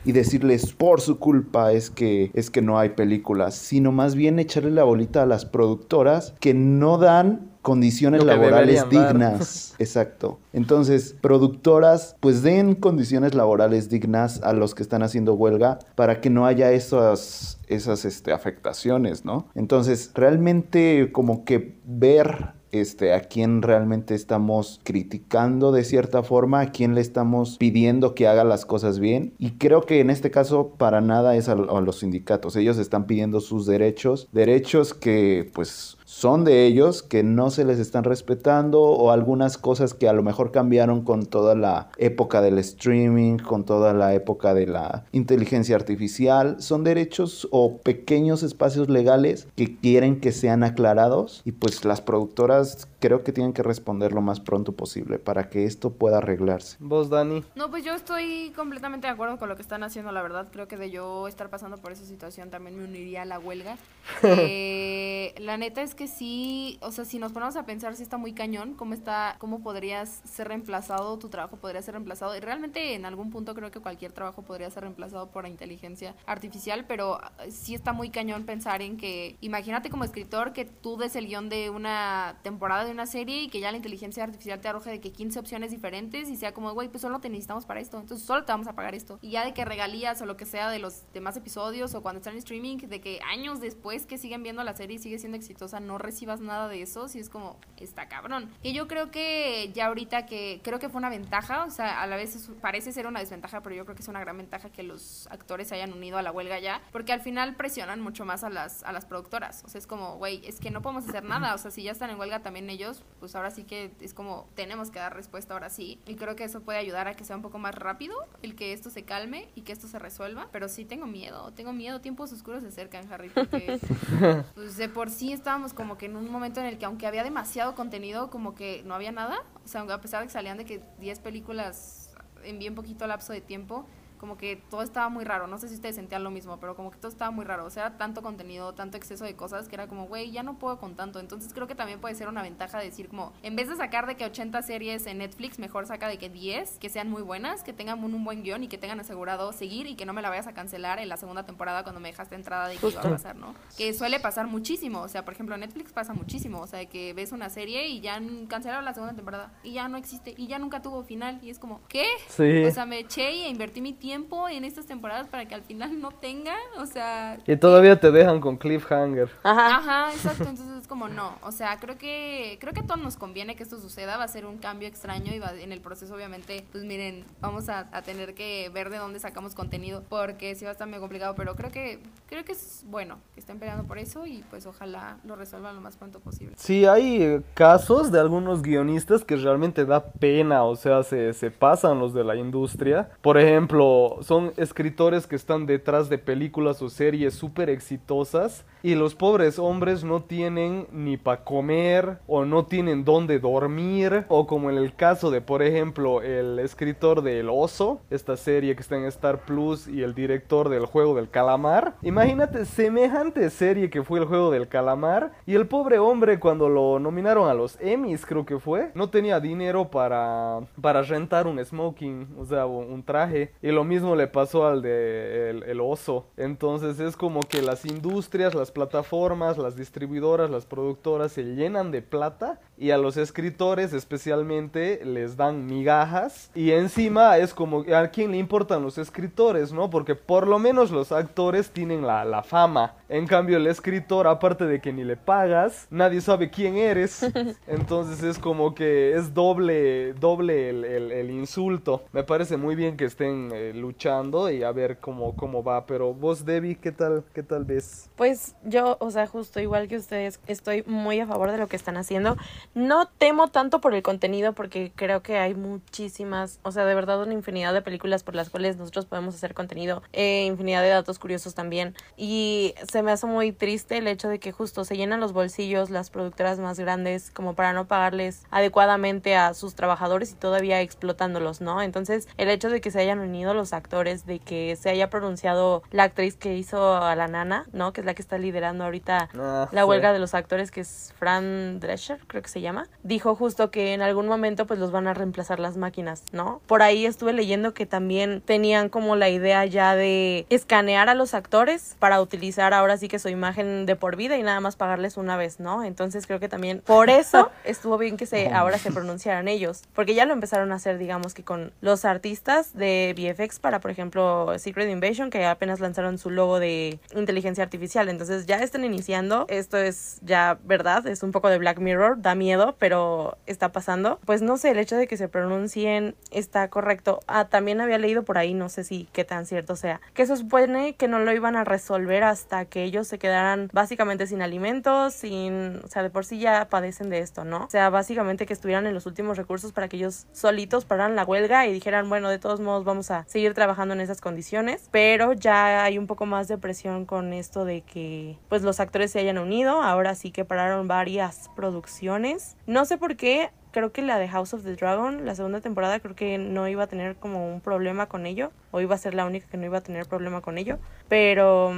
y 0.04 0.12
decirles 0.12 0.72
por 0.72 1.00
su 1.00 1.18
culpa 1.18 1.72
es 1.72 1.90
que 1.90 2.30
es 2.34 2.50
que 2.50 2.62
no 2.62 2.78
hay 2.78 2.90
películas, 2.90 3.54
sino 3.54 3.92
más 3.92 4.14
bien 4.14 4.38
echarle 4.38 4.70
la 4.70 4.84
bolita 4.84 5.22
a 5.22 5.26
las 5.26 5.44
productoras 5.44 6.34
que 6.40 6.54
no 6.54 6.98
dan 6.98 7.49
condiciones 7.62 8.24
laborales 8.24 8.88
dignas. 8.88 9.74
Exacto. 9.78 10.38
Entonces, 10.52 11.14
productoras, 11.20 12.16
pues 12.20 12.42
den 12.42 12.74
condiciones 12.74 13.34
laborales 13.34 13.88
dignas 13.88 14.42
a 14.42 14.52
los 14.52 14.74
que 14.74 14.82
están 14.82 15.02
haciendo 15.02 15.34
huelga 15.34 15.78
para 15.94 16.20
que 16.20 16.30
no 16.30 16.46
haya 16.46 16.72
esas, 16.72 17.58
esas 17.68 18.04
este, 18.04 18.32
afectaciones, 18.32 19.24
¿no? 19.24 19.48
Entonces, 19.54 20.10
realmente 20.14 21.10
como 21.12 21.44
que 21.44 21.76
ver 21.84 22.60
este, 22.72 23.14
a 23.14 23.20
quién 23.22 23.62
realmente 23.62 24.14
estamos 24.14 24.80
criticando 24.84 25.72
de 25.72 25.84
cierta 25.84 26.22
forma, 26.22 26.60
a 26.60 26.70
quién 26.70 26.94
le 26.94 27.00
estamos 27.00 27.56
pidiendo 27.58 28.14
que 28.14 28.28
haga 28.28 28.44
las 28.44 28.64
cosas 28.64 28.98
bien. 28.98 29.34
Y 29.38 29.52
creo 29.52 29.82
que 29.82 30.00
en 30.00 30.10
este 30.10 30.30
caso 30.30 30.74
para 30.78 31.00
nada 31.00 31.36
es 31.36 31.48
a, 31.48 31.52
a 31.52 31.80
los 31.80 31.98
sindicatos. 32.00 32.56
Ellos 32.56 32.78
están 32.78 33.06
pidiendo 33.06 33.40
sus 33.40 33.66
derechos, 33.66 34.28
derechos 34.32 34.94
que 34.94 35.50
pues 35.52 35.96
son 36.20 36.44
de 36.44 36.66
ellos, 36.66 37.02
que 37.02 37.22
no 37.22 37.48
se 37.50 37.64
les 37.64 37.78
están 37.78 38.04
respetando 38.04 38.82
o 38.82 39.10
algunas 39.10 39.56
cosas 39.56 39.94
que 39.94 40.06
a 40.06 40.12
lo 40.12 40.22
mejor 40.22 40.52
cambiaron 40.52 41.00
con 41.00 41.24
toda 41.24 41.54
la 41.54 41.88
época 41.96 42.42
del 42.42 42.58
streaming, 42.58 43.38
con 43.38 43.64
toda 43.64 43.94
la 43.94 44.12
época 44.12 44.52
de 44.52 44.66
la 44.66 45.06
inteligencia 45.12 45.76
artificial. 45.76 46.60
Son 46.60 46.84
derechos 46.84 47.48
o 47.52 47.78
pequeños 47.78 48.42
espacios 48.42 48.90
legales 48.90 49.48
que 49.56 49.78
quieren 49.78 50.20
que 50.20 50.32
sean 50.32 50.62
aclarados 50.62 51.40
y 51.46 51.52
pues 51.52 51.86
las 51.86 52.02
productoras 52.02 52.86
creo 53.00 53.24
que 53.24 53.32
tienen 53.32 53.52
que 53.52 53.62
responder 53.62 54.12
lo 54.12 54.20
más 54.20 54.40
pronto 54.40 54.72
posible 54.72 55.18
para 55.18 55.48
que 55.48 55.64
esto 55.64 55.94
pueda 55.94 56.18
arreglarse. 56.18 56.76
¿Vos, 56.78 57.10
Dani? 57.10 57.42
No, 57.54 57.70
pues 57.70 57.84
yo 57.84 57.94
estoy 57.94 58.52
completamente 58.54 59.06
de 59.06 59.12
acuerdo 59.12 59.38
con 59.38 59.48
lo 59.48 59.56
que 59.56 59.62
están 59.62 59.82
haciendo, 59.82 60.12
la 60.12 60.22
verdad. 60.22 60.48
Creo 60.52 60.68
que 60.68 60.76
de 60.76 60.90
yo 60.90 61.26
estar 61.26 61.50
pasando 61.50 61.78
por 61.78 61.92
esa 61.92 62.04
situación 62.04 62.50
también 62.50 62.78
me 62.78 62.84
uniría 62.84 63.22
a 63.22 63.24
la 63.24 63.38
huelga. 63.38 63.76
Eh, 64.42 65.34
la 65.38 65.56
neta 65.56 65.82
es 65.82 65.94
que 65.94 66.06
sí, 66.06 66.78
o 66.82 66.90
sea, 66.92 67.04
si 67.04 67.18
nos 67.18 67.32
ponemos 67.32 67.56
a 67.56 67.64
pensar 67.64 67.96
si 67.96 68.02
está 68.02 68.16
muy 68.16 68.32
cañón, 68.32 68.74
cómo 68.74 68.94
está, 68.94 69.36
cómo 69.38 69.62
podrías 69.62 70.20
ser 70.24 70.48
reemplazado, 70.48 71.18
tu 71.18 71.28
trabajo 71.28 71.56
podría 71.56 71.82
ser 71.82 71.94
reemplazado. 71.94 72.36
Y 72.36 72.40
realmente 72.40 72.94
en 72.94 73.04
algún 73.04 73.30
punto 73.30 73.54
creo 73.54 73.70
que 73.70 73.80
cualquier 73.80 74.12
trabajo 74.12 74.42
podría 74.42 74.70
ser 74.70 74.82
reemplazado 74.84 75.30
por 75.30 75.44
la 75.44 75.48
inteligencia 75.48 76.14
artificial, 76.26 76.84
pero 76.86 77.18
ah, 77.22 77.32
sí 77.50 77.74
está 77.74 77.92
muy 77.92 78.10
cañón 78.10 78.44
pensar 78.44 78.82
en 78.82 78.96
que, 78.96 79.36
imagínate 79.40 79.90
como 79.90 80.04
escritor 80.04 80.52
que 80.52 80.64
tú 80.64 80.96
des 80.96 81.16
el 81.16 81.26
guion 81.26 81.48
de 81.48 81.70
una 81.70 82.38
temporada 82.42 82.84
de 82.84 82.89
una 82.92 83.06
serie 83.06 83.42
y 83.42 83.48
que 83.48 83.60
ya 83.60 83.70
la 83.70 83.76
inteligencia 83.76 84.24
artificial 84.24 84.60
te 84.60 84.68
arroje 84.68 84.90
de 84.90 85.00
que 85.00 85.12
15 85.12 85.38
opciones 85.38 85.70
diferentes 85.70 86.28
y 86.28 86.36
sea 86.36 86.52
como, 86.52 86.72
güey, 86.72 86.88
pues 86.88 87.02
solo 87.02 87.20
te 87.20 87.28
necesitamos 87.28 87.66
para 87.66 87.80
esto, 87.80 87.98
entonces 87.98 88.26
solo 88.26 88.44
te 88.44 88.52
vamos 88.52 88.66
a 88.66 88.74
pagar 88.74 88.94
esto. 88.94 89.18
Y 89.22 89.30
ya 89.30 89.44
de 89.44 89.54
que 89.54 89.64
regalías 89.64 90.20
o 90.22 90.26
lo 90.26 90.36
que 90.36 90.46
sea 90.46 90.70
de 90.70 90.78
los 90.78 91.04
demás 91.12 91.36
episodios 91.36 91.94
o 91.94 92.02
cuando 92.02 92.18
están 92.18 92.34
en 92.34 92.38
streaming, 92.40 92.78
de 92.78 93.00
que 93.00 93.20
años 93.30 93.60
después 93.60 94.06
que 94.06 94.18
siguen 94.18 94.42
viendo 94.42 94.62
la 94.64 94.74
serie 94.74 94.96
y 94.96 94.98
sigue 94.98 95.18
siendo 95.18 95.36
exitosa, 95.36 95.80
no 95.80 95.98
recibas 95.98 96.40
nada 96.40 96.68
de 96.68 96.82
eso, 96.82 97.08
si 97.08 97.18
es 97.18 97.28
como, 97.28 97.58
está 97.76 98.08
cabrón. 98.08 98.50
Y 98.62 98.72
yo 98.72 98.88
creo 98.88 99.10
que 99.10 99.70
ya 99.74 99.86
ahorita 99.86 100.26
que 100.26 100.60
creo 100.62 100.78
que 100.78 100.88
fue 100.88 100.98
una 100.98 101.10
ventaja, 101.10 101.64
o 101.64 101.70
sea, 101.70 102.02
a 102.02 102.06
la 102.06 102.16
vez 102.16 102.50
parece 102.60 102.92
ser 102.92 103.06
una 103.06 103.20
desventaja, 103.20 103.62
pero 103.62 103.74
yo 103.74 103.84
creo 103.84 103.94
que 103.94 104.02
es 104.02 104.08
una 104.08 104.20
gran 104.20 104.36
ventaja 104.36 104.70
que 104.70 104.82
los 104.82 105.26
actores 105.30 105.68
se 105.68 105.74
hayan 105.74 105.92
unido 105.92 106.18
a 106.18 106.22
la 106.22 106.32
huelga 106.32 106.58
ya, 106.58 106.82
porque 106.92 107.12
al 107.12 107.20
final 107.20 107.56
presionan 107.56 108.00
mucho 108.00 108.24
más 108.24 108.44
a 108.44 108.50
las, 108.50 108.82
a 108.84 108.92
las 108.92 109.06
productoras. 109.06 109.62
O 109.64 109.68
sea, 109.68 109.78
es 109.78 109.86
como, 109.86 110.16
güey, 110.16 110.44
es 110.46 110.60
que 110.60 110.70
no 110.70 110.82
podemos 110.82 111.08
hacer 111.08 111.24
nada, 111.24 111.54
o 111.54 111.58
sea, 111.58 111.70
si 111.70 111.82
ya 111.82 111.92
están 111.92 112.10
en 112.10 112.18
huelga 112.18 112.40
también 112.40 112.68
ellos, 112.70 112.79
pues 113.18 113.34
ahora 113.36 113.50
sí 113.50 113.64
que 113.64 113.92
es 114.00 114.14
como, 114.14 114.48
tenemos 114.54 114.90
que 114.90 114.98
dar 114.98 115.14
respuesta 115.14 115.54
ahora 115.54 115.70
sí. 115.70 116.00
Y 116.06 116.14
creo 116.14 116.36
que 116.36 116.44
eso 116.44 116.62
puede 116.62 116.78
ayudar 116.78 117.08
a 117.08 117.14
que 117.14 117.24
sea 117.24 117.36
un 117.36 117.42
poco 117.42 117.58
más 117.58 117.74
rápido 117.74 118.16
el 118.42 118.54
que 118.54 118.72
esto 118.72 118.90
se 118.90 119.04
calme 119.04 119.48
y 119.54 119.62
que 119.62 119.72
esto 119.72 119.86
se 119.88 119.98
resuelva. 119.98 120.48
Pero 120.52 120.68
sí 120.68 120.84
tengo 120.84 121.06
miedo, 121.06 121.52
tengo 121.52 121.72
miedo, 121.72 122.00
tiempos 122.00 122.32
oscuros 122.32 122.62
se 122.62 122.68
acercan, 122.68 123.10
Harry, 123.12 123.30
porque 123.30 123.78
pues 124.54 124.76
de 124.76 124.88
por 124.88 125.10
sí 125.10 125.32
estábamos 125.32 125.72
como 125.72 125.98
que 125.98 126.06
en 126.06 126.16
un 126.16 126.30
momento 126.30 126.60
en 126.60 126.66
el 126.66 126.78
que 126.78 126.84
aunque 126.84 127.06
había 127.06 127.24
demasiado 127.24 127.74
contenido, 127.74 128.30
como 128.30 128.54
que 128.54 128.82
no 128.84 128.94
había 128.94 129.12
nada. 129.12 129.44
O 129.64 129.68
sea, 129.68 129.82
a 129.82 130.00
pesar 130.00 130.20
de 130.20 130.26
que 130.26 130.32
salían 130.32 130.58
de 130.58 130.64
que 130.64 130.82
10 130.98 131.20
películas 131.20 132.10
en 132.44 132.58
bien 132.58 132.74
poquito 132.74 133.06
lapso 133.06 133.32
de 133.32 133.40
tiempo, 133.40 133.86
como 134.20 134.36
que 134.36 134.56
todo 134.68 134.82
estaba 134.82 135.08
muy 135.08 135.24
raro. 135.24 135.46
No 135.46 135.56
sé 135.56 135.66
si 135.68 135.74
ustedes 135.76 135.96
sentían 135.96 136.22
lo 136.22 136.30
mismo, 136.30 136.58
pero 136.60 136.76
como 136.76 136.90
que 136.90 136.98
todo 136.98 137.10
estaba 137.10 137.30
muy 137.30 137.46
raro. 137.46 137.64
O 137.64 137.70
sea, 137.70 137.96
tanto 137.96 138.20
contenido, 138.20 138.74
tanto 138.74 138.98
exceso 138.98 139.24
de 139.24 139.34
cosas 139.34 139.66
que 139.66 139.76
era 139.76 139.88
como, 139.88 140.06
güey, 140.06 140.30
ya 140.30 140.42
no 140.42 140.58
puedo 140.58 140.78
con 140.78 140.94
tanto. 140.94 141.20
Entonces 141.20 141.54
creo 141.54 141.66
que 141.66 141.74
también 141.74 142.02
puede 142.02 142.14
ser 142.14 142.28
una 142.28 142.42
ventaja 142.42 142.78
decir 142.78 143.08
como, 143.08 143.32
en 143.42 143.56
vez 143.56 143.70
de 143.70 143.76
sacar 143.76 144.06
de 144.06 144.16
que 144.16 144.26
80 144.26 144.60
series 144.60 145.06
en 145.06 145.18
Netflix, 145.18 145.58
mejor 145.58 145.86
saca 145.86 146.06
de 146.06 146.18
que 146.18 146.28
10, 146.28 146.78
que 146.78 146.90
sean 146.90 147.08
muy 147.08 147.22
buenas, 147.22 147.64
que 147.64 147.72
tengan 147.72 148.04
un, 148.04 148.22
buen 148.22 148.42
guion 148.42 148.62
y 148.62 148.68
que 148.68 148.76
tengan 148.76 149.00
asegurado 149.00 149.54
seguir 149.54 149.86
y 149.86 149.94
que 149.94 150.04
no 150.04 150.12
me 150.12 150.20
la 150.20 150.28
vayas 150.28 150.46
a 150.46 150.52
cancelar 150.52 150.98
en 150.98 151.08
la 151.08 151.16
segunda 151.16 151.46
temporada 151.46 151.82
cuando 151.82 151.98
me 151.98 152.10
dejaste 152.10 152.34
entrada 152.34 152.68
de 152.68 152.76
que 152.76 152.88
iba 152.88 153.00
a 153.00 153.08
pasar, 153.08 153.36
¿no? 153.36 153.54
Que 153.78 153.94
suele 153.94 154.20
pasar 154.20 154.46
muchísimo. 154.48 155.00
O 155.00 155.08
sea, 155.08 155.24
por 155.24 155.32
ejemplo, 155.32 155.54
en 155.54 155.62
Netflix 155.62 155.94
pasa 155.94 156.12
muchísimo. 156.12 156.60
O 156.60 156.66
sea, 156.66 156.84
que 156.84 157.14
ves 157.14 157.32
una 157.32 157.48
serie 157.48 157.88
y 157.88 158.00
ya 158.00 158.20
cancelaron 158.48 158.84
la 158.84 158.92
segunda 158.92 159.14
temporada 159.14 159.50
y 159.62 159.72
ya 159.72 159.88
no 159.88 159.96
existe 159.96 160.34
y 160.36 160.46
ya 160.46 160.58
nunca 160.58 160.82
tuvo 160.82 161.02
final. 161.04 161.38
Y 161.42 161.48
es 161.48 161.58
como, 161.58 161.80
¿qué? 161.88 162.04
Sí. 162.28 162.64
O 162.64 162.70
sea, 162.70 162.84
me 162.84 162.98
eché 162.98 163.32
y 163.32 163.46
invertí 163.46 163.80
mi 163.80 163.94
tiempo 163.94 164.09
en 164.12 164.64
estas 164.64 164.86
temporadas 164.86 165.28
para 165.28 165.46
que 165.46 165.54
al 165.54 165.62
final 165.62 166.00
no 166.00 166.10
tenga, 166.10 166.56
o 166.78 166.86
sea... 166.86 167.38
Y 167.46 167.56
todavía 167.56 167.98
te 167.98 168.10
dejan 168.10 168.40
con 168.40 168.56
cliffhanger. 168.56 169.30
Ajá. 169.42 169.76
Ajá, 169.76 170.12
exacto, 170.12 170.44
entonces 170.44 170.79
es 170.79 170.79
como 170.90 171.08
no, 171.08 171.38
o 171.44 171.52
sea, 171.52 171.78
creo 171.78 171.96
que 171.96 172.58
creo 172.60 172.72
que 172.72 172.80
a 172.80 172.82
todos 172.82 173.00
nos 173.00 173.16
conviene 173.16 173.54
que 173.54 173.62
esto 173.62 173.78
suceda, 173.80 174.16
va 174.16 174.24
a 174.24 174.28
ser 174.28 174.44
un 174.44 174.58
cambio 174.58 174.88
extraño 174.88 175.32
y 175.32 175.38
va 175.38 175.52
en 175.52 175.70
el 175.70 175.80
proceso 175.80 176.12
obviamente, 176.16 176.64
pues 176.72 176.82
miren, 176.84 177.24
vamos 177.40 177.68
a, 177.68 177.88
tener 178.02 178.34
que 178.34 178.68
ver 178.70 178.90
de 178.90 178.96
dónde 178.96 179.20
sacamos 179.20 179.54
contenido 179.54 180.02
porque 180.08 180.56
sí 180.56 180.64
va 180.64 180.70
a 180.70 180.72
estar 180.72 180.88
muy 180.88 180.98
complicado, 180.98 181.36
pero 181.36 181.54
creo 181.54 181.70
que 181.70 182.00
creo 182.28 182.44
que 182.44 182.52
es 182.52 182.82
bueno 182.88 183.18
que 183.34 183.40
estén 183.40 183.60
peleando 183.60 183.84
por 183.84 183.98
eso 183.98 184.26
y 184.26 184.42
pues 184.50 184.66
ojalá 184.66 185.18
lo 185.22 185.36
resuelvan 185.36 185.76
lo 185.76 185.80
más 185.80 185.96
pronto 185.96 186.18
posible. 186.18 186.56
Sí, 186.58 186.84
hay 186.86 187.22
eh, 187.22 187.42
casos 187.54 188.10
de 188.10 188.18
algunos 188.18 188.62
guionistas 188.62 189.22
que 189.22 189.36
realmente 189.36 189.84
da 189.84 190.04
pena, 190.04 190.64
o 190.64 190.74
sea, 190.74 191.04
se, 191.04 191.34
se 191.34 191.52
pasan 191.52 192.00
los 192.00 192.12
de 192.14 192.24
la 192.24 192.34
industria. 192.34 193.10
Por 193.22 193.38
ejemplo, 193.38 194.18
son 194.22 194.52
escritores 194.56 195.28
que 195.28 195.36
están 195.36 195.66
detrás 195.66 196.08
de 196.08 196.18
películas 196.18 196.82
o 196.82 196.88
series 196.88 197.34
súper 197.34 197.70
exitosas 197.70 198.64
y 198.82 198.94
los 198.94 199.14
pobres 199.14 199.58
hombres 199.58 200.04
no 200.04 200.22
tienen 200.22 200.86
ni 200.92 201.16
para 201.16 201.44
comer 201.44 202.18
o 202.26 202.44
no 202.44 202.66
tienen 202.66 203.04
dónde 203.04 203.38
dormir 203.38 204.24
o 204.28 204.46
como 204.46 204.70
en 204.70 204.76
el 204.76 204.94
caso 204.94 205.30
de 205.30 205.40
por 205.40 205.62
ejemplo 205.62 206.22
el 206.22 206.58
escritor 206.58 207.22
de 207.22 207.40
El 207.40 207.48
Oso, 207.50 208.00
esta 208.10 208.36
serie 208.36 208.74
que 208.74 208.82
está 208.82 208.96
en 208.96 209.04
Star 209.04 209.44
Plus 209.44 209.86
y 209.88 210.02
el 210.02 210.14
director 210.14 210.68
del 210.68 210.86
juego 210.86 211.14
del 211.14 211.30
calamar. 211.30 211.94
Imagínate 212.02 212.64
semejante 212.64 213.50
serie 213.50 213.90
que 213.90 214.02
fue 214.02 214.18
el 214.18 214.26
juego 214.26 214.50
del 214.50 214.68
calamar 214.68 215.32
y 215.46 215.54
el 215.54 215.66
pobre 215.66 215.98
hombre 215.98 216.40
cuando 216.40 216.68
lo 216.68 216.98
nominaron 216.98 217.48
a 217.48 217.54
los 217.54 217.78
Emmys 217.80 218.26
creo 218.26 218.46
que 218.46 218.58
fue, 218.58 218.90
no 218.94 219.10
tenía 219.10 219.40
dinero 219.40 219.90
para 219.90 220.60
para 220.80 221.02
rentar 221.02 221.46
un 221.46 221.64
smoking, 221.64 222.28
o 222.38 222.44
sea, 222.44 222.66
un 222.66 223.02
traje 223.02 223.52
y 223.62 223.70
lo 223.70 223.84
mismo 223.84 224.16
le 224.16 224.26
pasó 224.26 224.66
al 224.66 224.82
de 224.82 225.50
el, 225.50 225.62
el 225.64 225.80
oso. 225.80 226.26
Entonces 226.36 227.00
es 227.00 227.16
como 227.16 227.40
que 227.42 227.62
las 227.62 227.84
industrias, 227.84 228.54
las 228.54 228.69
plataformas, 228.70 229.58
las 229.58 229.76
distribuidoras, 229.76 230.50
las 230.50 230.66
productoras 230.66 231.32
se 231.32 231.44
llenan 231.44 231.90
de 231.90 232.02
plata 232.02 232.60
y 232.80 232.90
a 232.92 232.98
los 232.98 233.18
escritores 233.18 233.92
especialmente 233.92 235.04
les 235.04 235.36
dan 235.36 235.66
migajas 235.66 236.50
y 236.54 236.70
encima 236.72 237.36
es 237.36 237.52
como 237.52 237.84
a 237.94 238.08
quién 238.08 238.30
le 238.30 238.38
importan 238.38 238.82
los 238.82 238.96
escritores, 238.96 239.70
¿no? 239.72 239.90
Porque 239.90 240.14
por 240.14 240.48
lo 240.48 240.58
menos 240.58 240.90
los 240.90 241.12
actores 241.12 241.70
tienen 241.70 242.06
la, 242.06 242.24
la 242.24 242.42
fama. 242.42 242.94
En 243.10 243.26
cambio 243.26 243.58
el 243.58 243.66
escritor, 243.66 244.26
aparte 244.26 244.64
de 244.64 244.80
que 244.80 244.92
ni 244.94 245.04
le 245.04 245.16
pagas, 245.16 245.86
nadie 245.90 246.20
sabe 246.22 246.48
quién 246.50 246.76
eres. 246.76 247.22
Entonces 247.66 248.22
es 248.22 248.38
como 248.38 248.74
que 248.74 249.14
es 249.14 249.34
doble, 249.34 250.14
doble 250.14 250.70
el, 250.70 250.84
el- 250.84 251.12
el 251.12 251.30
insulto. 251.30 252.04
Me 252.12 252.22
parece 252.22 252.56
muy 252.56 252.76
bien 252.76 252.96
que 252.96 253.04
estén 253.04 253.50
eh, 253.52 253.72
luchando 253.74 254.50
y 254.50 254.62
a 254.62 254.72
ver 254.72 254.98
cómo, 255.00 255.36
cómo 255.36 255.62
va. 255.62 255.84
Pero 255.84 256.14
vos, 256.14 256.46
Debbie, 256.46 256.76
¿qué 256.76 256.92
tal, 256.92 257.24
qué 257.34 257.42
tal 257.42 257.64
ves? 257.64 258.08
Pues 258.16 258.54
yo, 258.64 258.96
o 259.00 259.10
sea, 259.10 259.26
justo 259.26 259.60
igual 259.60 259.86
que 259.88 259.96
ustedes, 259.96 260.40
estoy 260.46 260.82
muy 260.86 261.20
a 261.20 261.26
favor 261.26 261.50
de 261.50 261.58
lo 261.58 261.66
que 261.66 261.76
están 261.76 261.96
haciendo. 261.98 262.36
No 262.74 263.06
temo 263.06 263.48
tanto 263.48 263.80
por 263.80 263.94
el 263.94 264.02
contenido 264.02 264.52
porque 264.52 264.92
creo 264.94 265.22
que 265.22 265.38
hay 265.38 265.54
muchísimas, 265.54 266.60
o 266.62 266.72
sea, 266.72 266.84
de 266.84 266.94
verdad 266.94 267.20
una 267.22 267.34
infinidad 267.34 267.72
de 267.74 267.82
películas 267.82 268.22
por 268.22 268.34
las 268.34 268.48
cuales 268.50 268.76
nosotros 268.76 269.06
podemos 269.06 269.34
hacer 269.34 269.54
contenido, 269.54 270.02
eh, 270.12 270.44
infinidad 270.46 270.82
de 270.82 270.88
datos 270.90 271.18
curiosos 271.18 271.54
también. 271.54 271.94
Y 272.16 272.74
se 272.90 273.02
me 273.02 273.10
hace 273.12 273.26
muy 273.26 273.52
triste 273.52 273.98
el 273.98 274.06
hecho 274.06 274.28
de 274.28 274.38
que 274.38 274.52
justo 274.52 274.84
se 274.84 274.96
llenan 274.96 275.20
los 275.20 275.32
bolsillos 275.32 275.90
las 275.90 276.10
productoras 276.10 276.58
más 276.58 276.78
grandes 276.78 277.30
como 277.30 277.54
para 277.54 277.72
no 277.72 277.86
pagarles 277.86 278.44
adecuadamente 278.50 279.34
a 279.36 279.52
sus 279.54 279.74
trabajadores 279.74 280.32
y 280.32 280.34
todavía 280.34 280.80
explotándolos, 280.80 281.60
¿no? 281.60 281.82
Entonces, 281.82 282.28
el 282.36 282.48
hecho 282.50 282.70
de 282.70 282.80
que 282.80 282.90
se 282.90 283.00
hayan 283.00 283.18
unido 283.18 283.52
los 283.54 283.72
actores, 283.72 284.26
de 284.26 284.38
que 284.38 284.76
se 284.76 284.90
haya 284.90 285.10
pronunciado 285.10 285.82
la 285.90 286.04
actriz 286.04 286.36
que 286.36 286.56
hizo 286.56 286.94
a 286.96 287.16
la 287.16 287.26
nana, 287.28 287.66
¿no? 287.72 287.92
Que 287.92 288.00
es 288.00 288.04
la 288.06 288.14
que 288.14 288.22
está 288.22 288.38
liderando 288.38 288.84
ahorita 288.84 289.28
Ah, 289.38 289.68
la 289.72 289.82
sí. 289.82 289.86
huelga 289.88 290.12
de 290.12 290.18
los 290.18 290.34
actores, 290.34 290.70
que 290.70 290.80
es 290.82 291.12
Fran 291.18 291.80
Drescher, 291.80 292.20
creo 292.26 292.42
que 292.42 292.48
se 292.48 292.59
llama, 292.60 292.88
dijo 293.02 293.34
justo 293.34 293.70
que 293.70 293.94
en 293.94 294.02
algún 294.02 294.26
momento 294.26 294.66
pues 294.66 294.78
los 294.78 294.90
van 294.90 295.06
a 295.06 295.14
reemplazar 295.14 295.60
las 295.60 295.76
máquinas, 295.76 296.24
¿no? 296.32 296.60
Por 296.66 296.82
ahí 296.82 297.06
estuve 297.06 297.32
leyendo 297.32 297.74
que 297.74 297.86
también 297.86 298.40
tenían 298.40 298.88
como 298.88 299.16
la 299.16 299.28
idea 299.28 299.64
ya 299.66 299.94
de 299.94 300.46
escanear 300.50 301.08
a 301.08 301.14
los 301.14 301.34
actores 301.34 301.96
para 301.98 302.20
utilizar 302.20 302.74
ahora 302.74 302.96
sí 302.96 303.08
que 303.08 303.18
su 303.18 303.28
imagen 303.28 303.86
de 303.86 303.96
por 303.96 304.16
vida 304.16 304.36
y 304.36 304.42
nada 304.42 304.60
más 304.60 304.76
pagarles 304.76 305.16
una 305.16 305.36
vez, 305.36 305.60
¿no? 305.60 305.84
Entonces 305.84 306.26
creo 306.26 306.40
que 306.40 306.48
también 306.48 306.82
por 306.84 307.10
eso 307.10 307.50
estuvo 307.64 307.98
bien 307.98 308.16
que 308.16 308.26
se 308.26 308.48
ahora 308.48 308.78
se 308.78 308.92
pronunciaran 308.92 309.48
ellos, 309.48 309.82
porque 309.94 310.14
ya 310.14 310.24
lo 310.24 310.32
empezaron 310.32 310.72
a 310.72 310.76
hacer, 310.76 310.98
digamos 310.98 311.34
que 311.34 311.44
con 311.44 311.72
los 311.80 312.04
artistas 312.04 312.74
de 312.74 313.14
VFX 313.16 313.58
para, 313.58 313.80
por 313.80 313.90
ejemplo, 313.90 314.58
Secret 314.58 314.88
Invasion, 314.88 315.30
que 315.30 315.44
apenas 315.46 315.80
lanzaron 315.80 316.18
su 316.18 316.30
logo 316.30 316.58
de 316.58 316.98
inteligencia 317.14 317.64
artificial, 317.64 318.08
entonces 318.08 318.46
ya 318.46 318.56
están 318.56 318.84
iniciando, 318.84 319.46
esto 319.48 319.76
es 319.76 320.20
ya 320.22 320.58
verdad, 320.64 321.06
es 321.06 321.22
un 321.22 321.32
poco 321.32 321.48
de 321.48 321.58
Black 321.58 321.78
Mirror, 321.78 322.20
da 322.20 322.34
miedo, 322.34 322.49
pero 322.78 323.38
está 323.46 323.72
pasando. 323.72 324.18
Pues 324.24 324.42
no 324.42 324.56
sé, 324.56 324.70
el 324.70 324.78
hecho 324.78 324.96
de 324.96 325.06
que 325.06 325.16
se 325.16 325.28
pronuncien 325.28 326.14
está 326.30 326.68
correcto. 326.68 327.20
Ah, 327.26 327.48
también 327.48 327.80
había 327.80 327.98
leído 327.98 328.22
por 328.22 328.38
ahí, 328.38 328.54
no 328.54 328.68
sé 328.68 328.84
si 328.84 329.08
qué 329.12 329.24
tan 329.24 329.46
cierto 329.46 329.76
sea, 329.76 330.00
que 330.14 330.26
se 330.26 330.36
supone 330.36 330.94
que 330.94 331.08
no 331.08 331.18
lo 331.18 331.32
iban 331.32 331.56
a 331.56 331.64
resolver 331.64 332.24
hasta 332.24 332.64
que 332.64 332.84
ellos 332.84 333.08
se 333.08 333.18
quedaran 333.18 333.68
básicamente 333.72 334.26
sin 334.26 334.42
alimentos, 334.42 335.14
sin, 335.14 335.80
o 335.84 335.88
sea, 335.88 336.02
de 336.02 336.10
por 336.10 336.24
sí 336.24 336.38
ya 336.38 336.68
padecen 336.68 337.10
de 337.10 337.20
esto, 337.20 337.44
¿no? 337.44 337.64
O 337.64 337.70
sea, 337.70 337.90
básicamente 337.90 338.46
que 338.46 338.52
estuvieran 338.52 338.86
en 338.86 338.94
los 338.94 339.06
últimos 339.06 339.36
recursos 339.36 339.72
para 339.72 339.88
que 339.88 339.96
ellos 339.96 340.26
solitos 340.32 340.84
pararan 340.84 341.16
la 341.16 341.24
huelga 341.24 341.66
y 341.66 341.72
dijeran, 341.72 342.08
bueno, 342.08 342.28
de 342.28 342.38
todos 342.38 342.60
modos 342.60 342.84
vamos 342.84 343.10
a 343.10 343.24
seguir 343.26 343.54
trabajando 343.54 343.94
en 343.94 344.00
esas 344.00 344.20
condiciones, 344.20 344.88
pero 344.90 345.32
ya 345.32 345.84
hay 345.84 345.98
un 345.98 346.06
poco 346.06 346.26
más 346.26 346.48
de 346.48 346.58
presión 346.58 347.06
con 347.06 347.32
esto 347.32 347.64
de 347.64 347.82
que 347.82 348.38
pues 348.48 348.62
los 348.62 348.80
actores 348.80 349.10
se 349.12 349.20
hayan 349.20 349.38
unido, 349.38 349.82
ahora 349.82 350.14
sí 350.14 350.30
que 350.30 350.44
pararon 350.44 350.88
varias 350.88 351.50
producciones. 351.56 352.29
No 352.66 352.84
sé 352.84 352.98
por 352.98 353.16
qué, 353.16 353.50
creo 353.72 353.92
que 353.92 354.02
la 354.02 354.18
de 354.18 354.28
House 354.28 354.54
of 354.54 354.64
the 354.64 354.74
Dragon, 354.76 355.24
la 355.24 355.34
segunda 355.34 355.60
temporada, 355.60 356.00
creo 356.00 356.14
que 356.14 356.38
no 356.38 356.68
iba 356.68 356.84
a 356.84 356.86
tener 356.86 357.16
como 357.16 357.52
un 357.52 357.60
problema 357.60 358.06
con 358.06 358.26
ello, 358.26 358.50
o 358.70 358.80
iba 358.80 358.94
a 358.94 358.98
ser 358.98 359.14
la 359.14 359.26
única 359.26 359.46
que 359.48 359.56
no 359.56 359.66
iba 359.66 359.78
a 359.78 359.82
tener 359.82 360.06
problema 360.06 360.40
con 360.40 360.58
ello, 360.58 360.78
pero 361.08 361.72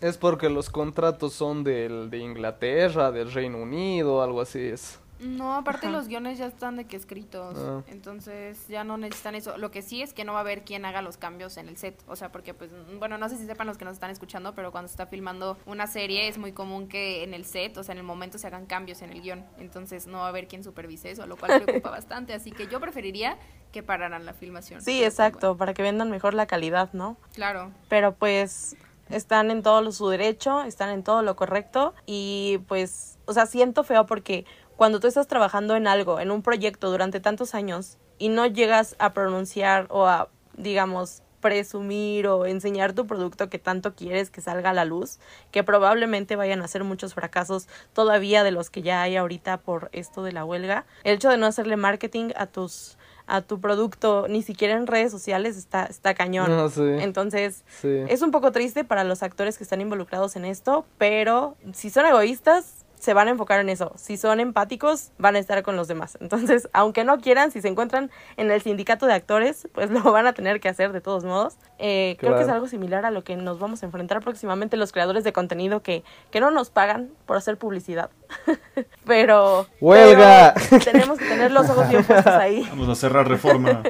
Es 0.00 0.18
porque 0.18 0.48
los 0.48 0.70
contratos 0.70 1.32
son 1.32 1.64
del, 1.64 2.10
de 2.10 2.18
Inglaterra, 2.18 3.10
del 3.10 3.32
Reino 3.32 3.58
Unido, 3.58 4.22
algo 4.22 4.40
así 4.40 4.60
es. 4.60 5.00
No, 5.24 5.54
aparte 5.54 5.86
Ajá. 5.86 5.96
los 5.96 6.08
guiones 6.08 6.38
ya 6.38 6.46
están 6.46 6.76
de 6.76 6.86
que 6.86 6.96
escritos, 6.96 7.56
Ah. 7.58 7.82
entonces 7.88 8.68
ya 8.68 8.84
no 8.84 8.96
necesitan 8.96 9.34
eso. 9.34 9.56
Lo 9.58 9.70
que 9.70 9.82
sí 9.82 10.02
es 10.02 10.12
que 10.12 10.24
no 10.24 10.32
va 10.32 10.38
a 10.38 10.42
haber 10.42 10.64
quien 10.64 10.84
haga 10.84 11.02
los 11.02 11.16
cambios 11.16 11.56
en 11.56 11.68
el 11.68 11.76
set, 11.76 12.02
o 12.06 12.16
sea, 12.16 12.30
porque 12.30 12.52
pues, 12.54 12.70
bueno, 12.98 13.16
no 13.18 13.28
sé 13.28 13.36
si 13.38 13.46
sepan 13.46 13.66
los 13.66 13.78
que 13.78 13.84
nos 13.84 13.94
están 13.94 14.10
escuchando, 14.10 14.54
pero 14.54 14.70
cuando 14.72 14.88
se 14.88 14.92
está 14.94 15.06
filmando 15.06 15.56
una 15.66 15.86
serie 15.86 16.28
es 16.28 16.36
muy 16.38 16.52
común 16.52 16.88
que 16.88 17.22
en 17.24 17.32
el 17.34 17.44
set, 17.44 17.76
o 17.78 17.82
sea, 17.84 17.92
en 17.92 17.98
el 17.98 18.04
momento 18.04 18.38
se 18.38 18.46
hagan 18.46 18.66
cambios 18.66 19.02
en 19.02 19.10
el 19.12 19.22
guion, 19.22 19.44
entonces 19.58 20.06
no 20.06 20.18
va 20.18 20.26
a 20.26 20.28
haber 20.28 20.46
quien 20.48 20.62
supervise 20.62 21.10
eso, 21.10 21.26
lo 21.26 21.36
cual 21.36 21.62
preocupa 21.82 21.90
bastante, 21.90 22.34
así 22.34 22.52
que 22.52 22.66
yo 22.66 22.78
preferiría 22.80 23.38
que 23.72 23.82
pararan 23.82 24.24
la 24.26 24.34
filmación. 24.34 24.80
sí, 24.82 24.98
pues, 25.00 25.12
exacto, 25.14 25.56
para 25.56 25.74
que 25.74 25.82
vendan 25.82 26.10
mejor 26.10 26.34
la 26.34 26.46
calidad, 26.46 26.92
¿no? 26.92 27.16
claro. 27.34 27.72
pero 27.88 28.14
pues 28.14 28.76
están 29.10 29.50
en 29.50 29.62
todo 29.62 29.82
lo- 29.82 29.92
su 29.92 30.08
derecho, 30.08 30.62
están 30.62 30.90
en 30.90 31.02
todo 31.02 31.22
lo 31.22 31.36
correcto 31.36 31.94
y 32.06 32.58
pues, 32.68 33.18
o 33.26 33.32
sea, 33.32 33.46
siento 33.46 33.84
feo 33.84 34.06
porque 34.06 34.44
cuando 34.76 35.00
tú 35.00 35.06
estás 35.06 35.26
trabajando 35.26 35.76
en 35.76 35.86
algo, 35.86 36.20
en 36.20 36.30
un 36.30 36.42
proyecto 36.42 36.90
durante 36.90 37.20
tantos 37.20 37.54
años 37.54 37.98
y 38.18 38.28
no 38.28 38.46
llegas 38.46 38.96
a 38.98 39.12
pronunciar 39.12 39.86
o 39.90 40.06
a, 40.06 40.28
digamos, 40.56 41.22
presumir 41.40 42.26
o 42.26 42.46
enseñar 42.46 42.94
tu 42.94 43.06
producto 43.06 43.50
que 43.50 43.58
tanto 43.58 43.94
quieres 43.94 44.30
que 44.30 44.40
salga 44.40 44.70
a 44.70 44.72
la 44.72 44.86
luz, 44.86 45.18
que 45.50 45.62
probablemente 45.62 46.36
vayan 46.36 46.62
a 46.62 46.68
ser 46.68 46.84
muchos 46.84 47.12
fracasos 47.12 47.68
todavía 47.92 48.42
de 48.44 48.50
los 48.50 48.70
que 48.70 48.80
ya 48.80 49.02
hay 49.02 49.16
ahorita 49.16 49.58
por 49.58 49.90
esto 49.92 50.22
de 50.22 50.32
la 50.32 50.44
huelga. 50.46 50.86
El 51.04 51.16
hecho 51.16 51.28
de 51.28 51.36
no 51.36 51.44
hacerle 51.46 51.76
marketing 51.76 52.30
a 52.36 52.46
tus 52.46 52.96
a 53.26 53.40
tu 53.40 53.58
producto 53.58 54.26
ni 54.28 54.42
siquiera 54.42 54.74
en 54.74 54.86
redes 54.86 55.10
sociales 55.10 55.56
está 55.56 55.84
está 55.84 56.14
cañón. 56.14 56.50
Ah, 56.50 56.68
sí. 56.70 56.82
Entonces, 56.82 57.64
Sí. 57.80 57.88
es 58.08 58.20
un 58.22 58.30
poco 58.30 58.50
triste 58.52 58.84
para 58.84 59.04
los 59.04 59.22
actores 59.22 59.56
que 59.58 59.64
están 59.64 59.80
involucrados 59.80 60.36
en 60.36 60.44
esto, 60.44 60.84
pero 60.98 61.56
si 61.72 61.88
son 61.90 62.04
egoístas, 62.06 62.83
se 63.04 63.12
van 63.12 63.28
a 63.28 63.32
enfocar 63.32 63.60
en 63.60 63.68
eso. 63.68 63.92
Si 63.96 64.16
son 64.16 64.40
empáticos, 64.40 65.10
van 65.18 65.36
a 65.36 65.38
estar 65.38 65.62
con 65.62 65.76
los 65.76 65.88
demás. 65.88 66.16
Entonces, 66.22 66.68
aunque 66.72 67.04
no 67.04 67.18
quieran, 67.18 67.50
si 67.50 67.60
se 67.60 67.68
encuentran 67.68 68.10
en 68.38 68.50
el 68.50 68.62
sindicato 68.62 69.04
de 69.04 69.12
actores, 69.12 69.68
pues 69.74 69.90
lo 69.90 70.00
van 70.10 70.26
a 70.26 70.32
tener 70.32 70.58
que 70.58 70.70
hacer 70.70 70.92
de 70.92 71.02
todos 71.02 71.22
modos. 71.24 71.56
Eh, 71.78 72.16
Creo 72.18 72.32
que 72.32 72.40
es 72.40 72.44
Claro. 72.46 72.54
algo 72.56 72.66
similar 72.68 73.04
a 73.04 73.10
lo 73.10 73.22
que 73.24 73.36
nos 73.36 73.58
vamos 73.58 73.82
a 73.82 73.86
enfrentar 73.86 74.20
próximamente 74.22 74.78
los 74.78 74.90
creadores 74.92 75.22
de 75.22 75.32
contenido 75.34 75.82
que, 75.82 76.02
que 76.30 76.40
no 76.40 76.50
nos 76.50 76.70
pagan 76.70 77.10
por 77.26 77.36
hacer 77.36 77.58
publicidad. 77.58 78.08
pero, 79.06 79.66
¡Huelga! 79.80 80.54
pero 80.70 80.82
tenemos 80.84 81.18
que 81.18 81.26
tener 81.26 81.50
los 81.52 81.68
ojos 81.68 81.88
bien 81.90 82.04
puestos 82.04 82.32
ahí. 82.32 82.66
Vamos 82.70 82.88
a 82.88 82.94
cerrar 82.94 83.28
reforma. 83.28 83.82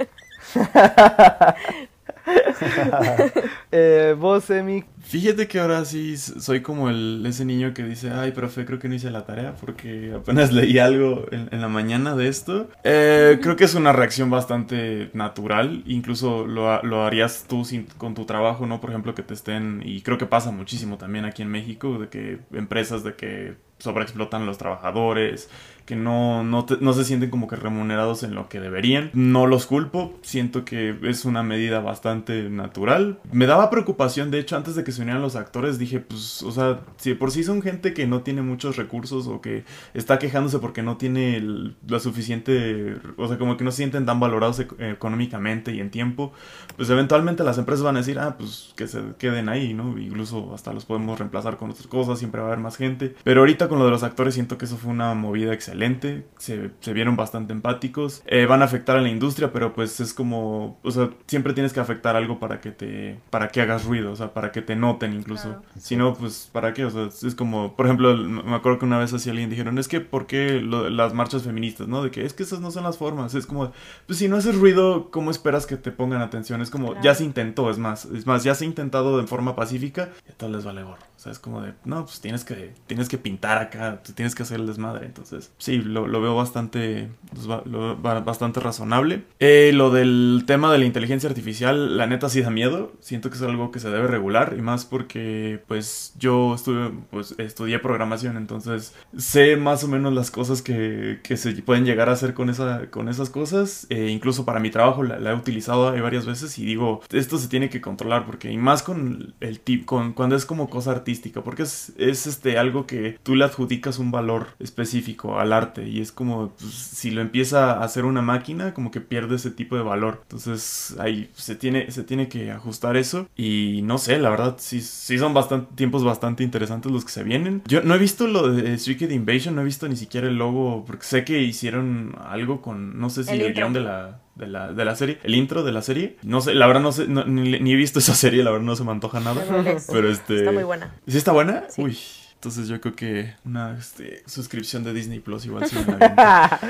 Eh, 3.77 4.15
vos, 4.19 4.49
Emi, 4.51 4.85
Fíjate 5.01 5.49
que 5.49 5.59
ahora 5.59 5.85
sí 5.85 6.17
soy 6.17 6.63
como 6.63 6.89
el, 6.89 7.23
ese 7.27 7.45
niño 7.45 7.75
que 7.75 7.83
dice, 7.83 8.11
ay, 8.11 8.33
profe, 8.33 8.65
creo 8.65 8.79
que 8.79 8.89
no 8.89 8.95
hice 8.95 9.11
la 9.11 9.27
tarea 9.27 9.55
porque 9.57 10.13
apenas 10.17 10.53
leí 10.53 10.79
algo 10.79 11.27
en, 11.31 11.49
en 11.53 11.61
la 11.61 11.69
mañana 11.69 12.15
de 12.17 12.29
esto. 12.29 12.71
Eh, 12.85 13.39
creo 13.43 13.57
que 13.57 13.65
es 13.65 13.75
una 13.75 13.93
reacción 13.93 14.31
bastante 14.31 15.11
natural, 15.13 15.83
incluso 15.87 16.47
lo, 16.47 16.83
lo 16.83 17.03
harías 17.05 17.45
tú 17.49 17.65
sin- 17.65 17.87
con 17.99 18.15
tu 18.15 18.25
trabajo, 18.25 18.67
¿no? 18.67 18.81
Por 18.81 18.91
ejemplo, 18.91 19.15
que 19.15 19.23
te 19.23 19.35
estén, 19.35 19.83
y 19.85 20.01
creo 20.03 20.17
que 20.19 20.27
pasa 20.27 20.51
muchísimo 20.51 20.97
también 20.97 21.25
aquí 21.25 21.43
en 21.43 21.49
México, 21.51 21.99
de 21.99 22.09
que 22.09 22.39
empresas 22.53 23.05
de 23.05 23.15
que 23.17 23.57
sobreexplotan 23.85 24.47
los 24.47 24.59
trabajadores, 24.59 25.49
que 25.87 25.97
no, 25.97 26.43
no, 26.45 26.65
te- 26.65 26.79
no 26.81 26.95
se 26.95 27.05
sienten 27.05 27.29
como 27.29 27.47
que 27.47 27.57
remunerados 27.57 28.23
en 28.23 28.35
lo 28.35 28.49
que 28.49 28.59
deberían. 28.59 29.11
No 29.13 29.47
los 29.47 29.67
culpo, 29.67 30.15
siento 30.23 30.65
que 30.65 30.97
es 31.03 31.27
una 31.27 31.43
medida 31.43 31.81
bastante 31.81 32.49
natural. 32.49 33.19
Me 33.33 33.45
daba 33.45 33.69
preocupación, 33.69 34.31
de 34.31 34.39
hecho, 34.39 34.57
antes 34.57 34.77
de 34.77 34.83
que 34.85 34.93
se 34.93 35.03
unieran 35.03 35.21
los 35.21 35.37
actores, 35.37 35.79
dije, 35.79 36.01
pues, 36.01 36.43
o 36.43 36.51
sea, 36.53 36.81
si 36.97 37.13
por 37.13 37.31
sí 37.31 37.45
son 37.45 37.61
gente 37.61 37.93
que 37.93 38.07
no 38.07 38.23
tiene 38.23 38.41
muchos 38.41 38.77
recursos 38.77 39.27
o 39.27 39.43
que 39.43 39.65
está 39.93 40.19
quejándose 40.19 40.59
porque 40.59 40.83
no 40.83 40.97
tiene 40.97 41.43
la 41.87 42.01
suficiente, 42.01 42.97
o 43.19 43.29
sea, 43.29 43.37
como 43.37 43.59
que 43.59 43.65
no 43.65 43.71
se 43.71 43.77
sienten 43.79 44.07
tan 44.07 44.19
valorados 44.21 44.61
ec- 44.61 44.81
económicamente 44.81 45.75
y 45.75 45.81
en 45.81 45.91
tiempo, 45.91 46.33
pues 46.77 46.89
eventualmente 46.89 47.45
las 47.45 47.59
empresas 47.59 47.85
van 47.85 47.97
a 47.97 47.99
decir, 48.01 48.19
ah, 48.19 48.37
pues 48.39 48.73
que 48.75 48.89
se 48.89 49.03
queden 49.19 49.51
ahí, 49.51 49.75
¿no? 49.75 49.99
Incluso 49.99 50.55
hasta 50.55 50.73
los 50.73 50.87
podemos 50.87 51.19
reemplazar 51.19 51.59
con 51.59 51.71
otras 51.71 51.87
cosas, 51.89 52.19
siempre 52.19 52.41
va 52.41 52.47
a 52.47 52.53
haber 52.53 52.63
más 52.63 52.79
gente. 52.79 53.15
Pero 53.23 53.41
ahorita 53.41 53.69
con 53.69 53.74
lo 53.79 53.85
de 53.85 53.91
los 53.91 54.03
actores 54.03 54.35
siento 54.35 54.59
que 54.59 54.65
eso 54.65 54.77
fue 54.77 54.91
una 54.91 55.15
movida 55.15 55.53
excelente, 55.53 56.27
se, 56.39 56.71
se 56.81 56.93
vieron 56.93 57.17
bastante 57.17 57.53
empáticos, 57.53 58.23
Eh, 58.27 58.47
van 58.47 58.63
a 58.63 58.65
afectar 58.67 58.97
a 58.97 59.01
la 59.01 59.09
industria, 59.09 59.53
pero 59.53 59.73
pues 59.75 60.01
es 60.01 60.13
como, 60.15 60.79
o 60.83 60.91
sea, 60.91 61.11
siempre 61.27 61.53
tienes 61.53 61.73
que 61.73 61.81
afectar 61.81 62.17
algo 62.17 62.39
para 62.39 62.61
que 62.61 62.71
te, 62.71 63.19
para 63.31 63.49
que 63.49 63.61
hagas 63.61 63.85
ruido, 63.85 64.13
o 64.13 64.17
sea, 64.17 64.33
para 64.35 64.53
que 64.53 64.63
te 64.63 64.77
noten 64.77 65.13
incluso. 65.15 65.49
Claro. 65.49 65.63
Si 65.79 65.97
no, 65.97 66.15
pues, 66.15 66.49
¿para 66.53 66.73
qué? 66.75 66.85
O 66.85 66.91
sea, 66.91 67.09
es 67.27 67.35
como, 67.35 67.75
por 67.77 67.87
ejemplo, 67.87 68.17
me 68.17 68.55
acuerdo 68.55 68.79
que 68.79 68.85
una 68.87 68.99
vez 68.99 69.13
así 69.13 69.31
alguien 69.31 69.51
dijeron, 69.51 69.79
es 69.79 69.89
que, 69.89 70.01
¿por 70.01 70.27
qué 70.27 70.61
lo- 70.61 70.89
las 70.91 71.15
marchas 71.15 71.43
feministas, 71.43 71.89
no? 71.89 72.03
De 72.03 72.11
que 72.11 72.25
es 72.25 72.33
que 72.35 72.43
esas 72.43 72.61
no 72.61 72.71
son 72.71 72.85
las 72.85 72.99
formas, 72.99 73.35
es 73.35 73.47
como, 73.47 73.73
pues 74.07 74.19
si 74.19 74.29
no 74.29 74.37
haces 74.37 74.57
ruido, 74.57 75.11
¿cómo 75.11 75.31
esperas 75.31 75.67
que 75.67 75.77
te 75.77 75.91
pongan 75.93 76.21
atención? 76.23 76.61
Es 76.63 76.71
como, 76.71 76.89
Claro. 76.89 77.03
ya 77.03 77.15
se 77.15 77.25
intentó, 77.25 77.71
es 77.71 77.79
más, 77.79 78.05
es 78.07 78.27
más, 78.27 78.45
ya 78.45 78.55
se 78.55 78.65
ha 78.65 78.67
intentado 78.69 79.19
de 79.19 79.27
forma 79.27 79.55
pacífica 79.57 80.11
y 80.29 80.33
a 80.33 80.35
todos 80.35 80.53
les 80.53 80.65
vale 80.65 80.83
gorro. 80.83 81.03
Sea, 81.25 81.33
es 81.33 81.39
como 81.39 81.63
de, 81.63 81.73
no, 81.87 82.05
pues 82.05 82.21
tienes 82.21 82.45
que, 82.45 82.75
tienes 82.87 83.09
que 83.09 83.17
pintar 83.17 83.57
acá, 83.57 84.03
tienes 84.15 84.35
que 84.35 84.43
hacer 84.43 84.61
el 84.61 84.67
desmadre. 84.67 85.07
Entonces, 85.07 85.53
sí, 85.57 85.79
lo, 85.79 86.07
lo 86.07 86.21
veo 86.21 86.37
bastante, 86.37 87.09
pues, 87.33 87.47
ba- 87.47 87.63
lo 87.65 87.97
ba- 87.97 88.21
bastante 88.21 88.61
razonable. 88.61 89.25
Eh, 89.41 89.73
lo 89.75 89.91
del 89.91 90.45
tema 90.47 90.71
de 90.71 90.77
la 90.79 90.85
inteligencia 90.85 91.27
artificial, 91.29 91.97
la 91.97 92.07
neta 92.07 92.29
sí 92.29 92.43
da 92.43 92.51
miedo. 92.51 92.93
Siento 93.01 93.31
que 93.31 93.37
es 93.37 93.43
algo 93.43 93.71
que 93.71 93.81
se 93.81 93.89
debe 93.89 94.07
regular 94.07 94.55
y 94.59 94.61
más 94.61 94.85
porque, 94.85 95.63
pues, 95.67 96.13
yo 96.19 96.55
estuve, 96.55 96.91
pues, 97.11 97.35
estudié 97.39 97.79
programación, 97.79 98.37
entonces 98.37 98.95
sé 99.17 99.57
más 99.57 99.83
o 99.83 99.89
menos 99.89 100.13
las 100.13 100.31
cosas 100.31 100.61
que, 100.61 101.21
que 101.23 101.39
se 101.39 101.53
pueden 101.63 101.87
llegar 101.87 102.11
a 102.11 102.13
hacer 102.13 102.35
con, 102.35 102.51
esa, 102.51 102.91
con 102.91 103.09
esas 103.09 103.31
cosas. 103.31 103.87
Eh, 103.89 104.09
incluso 104.11 104.45
para 104.45 104.61
mi 104.61 104.71
trabajo 104.71 105.03
la, 105.03 105.19
la 105.19 105.31
he 105.31 105.35
utilizado 105.35 105.91
varias 106.03 106.27
veces 106.27 106.59
y 106.59 106.67
digo, 106.67 107.01
esto 107.11 107.39
se 107.39 107.49
tiene 107.49 107.71
que 107.71 107.81
controlar 107.81 108.27
porque, 108.27 108.51
y 108.53 108.59
más 108.59 108.83
con 108.83 109.33
el 109.41 109.61
tip, 109.61 109.87
con 109.87 110.13
cuando 110.13 110.37
es 110.37 110.45
como 110.45 110.69
cosa 110.69 110.91
artística 110.91 111.14
artística, 111.15 111.43
porque 111.43 111.63
es, 111.63 111.93
es 111.97 112.27
este, 112.27 112.59
algo 112.59 112.87
que 112.87 113.19
tú 113.23 113.37
le 113.37 113.45
adjudicas 113.45 113.99
un 113.99 114.11
valor 114.11 114.49
específico 114.59 115.39
al 115.39 115.53
arte 115.53 115.89
y 115.89 116.01
es 116.01 116.11
como 116.11 116.51
pues, 116.59 116.73
si 116.73 117.11
lo 117.11 117.21
empieza 117.21 117.75
a 117.75 117.85
hacer 117.85 118.05
una 118.05 118.23
máquina, 118.23 118.75
como 118.75 118.91
que 118.91 119.01
pierde 119.01 119.37
ese 119.37 119.51
tipo 119.51 119.77
de 119.77 119.83
valor. 119.83 120.21
Entonces 120.23 120.97
ahí 120.99 121.31
se 121.35 121.55
tiene, 121.55 121.91
se 121.91 122.03
tiene 122.03 122.29
que 122.29 122.51
ajustar 122.51 122.97
eso 122.97 123.29
y 123.37 123.81
no 123.85 123.99
sé, 123.99 124.19
la 124.19 124.31
verdad 124.31 124.57
sí, 124.59 124.81
sí 124.81 125.19
son 125.19 125.35
bastante, 125.35 125.75
tiempos 125.77 126.05
bastante 126.05 126.43
interesantes 126.43 126.91
los 126.91 127.05
que 127.05 127.13
se 127.13 127.23
vienen. 127.23 127.63
Yo 127.67 127.83
no 127.83 127.95
he 127.95 127.99
visto 127.99 128.27
lo 128.27 128.51
de 128.51 128.77
Wicked 128.87 129.11
Invasion, 129.11 129.55
no 129.55 129.63
he 129.63 129.65
visto 129.65 129.89
ni 129.89 129.97
siquiera 129.97 130.27
el 130.27 130.37
logo, 130.37 130.85
porque 130.85 131.05
sé 131.05 131.25
que 131.25 131.43
hicieron 131.43 132.17
algo 132.25 132.61
con, 132.61 132.99
no 132.99 133.09
sé 133.11 133.25
si 133.25 133.33
el, 133.33 133.55
guion 133.55 133.73
de 133.73 133.81
la, 133.81 134.21
de 134.35 134.47
la, 134.47 134.73
de 134.73 134.85
la 134.85 134.97
serie, 134.97 135.19
el 135.23 135.35
intro 135.35 135.63
de 135.63 135.73
la 135.73 135.83
serie. 135.83 136.17
No 136.23 136.41
sé, 136.41 136.55
la 136.55 136.67
verdad 136.67 136.83
no 136.83 136.93
sé, 136.93 137.07
ni, 137.07 137.59
ni, 137.61 137.73
he 137.73 137.77
visto 137.77 137.99
esa 137.99 138.15
serie, 138.15 138.43
la 138.43 138.51
verdad 138.51 138.67
no 138.67 138.77
se 138.77 138.85
me 138.85 138.91
antoja 138.91 139.21
nada. 139.21 139.45
Pero 139.91 140.11
este... 140.11 140.39
Está 140.39 140.53
muy 140.53 140.65
buena. 140.65 140.95
¿Sí 141.07 141.17
está 141.17 141.33
buena? 141.33 141.65
Uy. 141.77 141.99
Entonces 142.45 142.69
yo 142.69 142.79
creo 142.79 142.95
que 142.95 143.35
una 143.47 143.75
este, 143.79 144.23
suscripción 144.27 144.85
de 144.85 144.93
Disney 144.93 145.19
Plus 145.19 145.47
igual 145.47 145.67
sí 145.67 145.77
me 145.87 145.97
la 145.99 146.61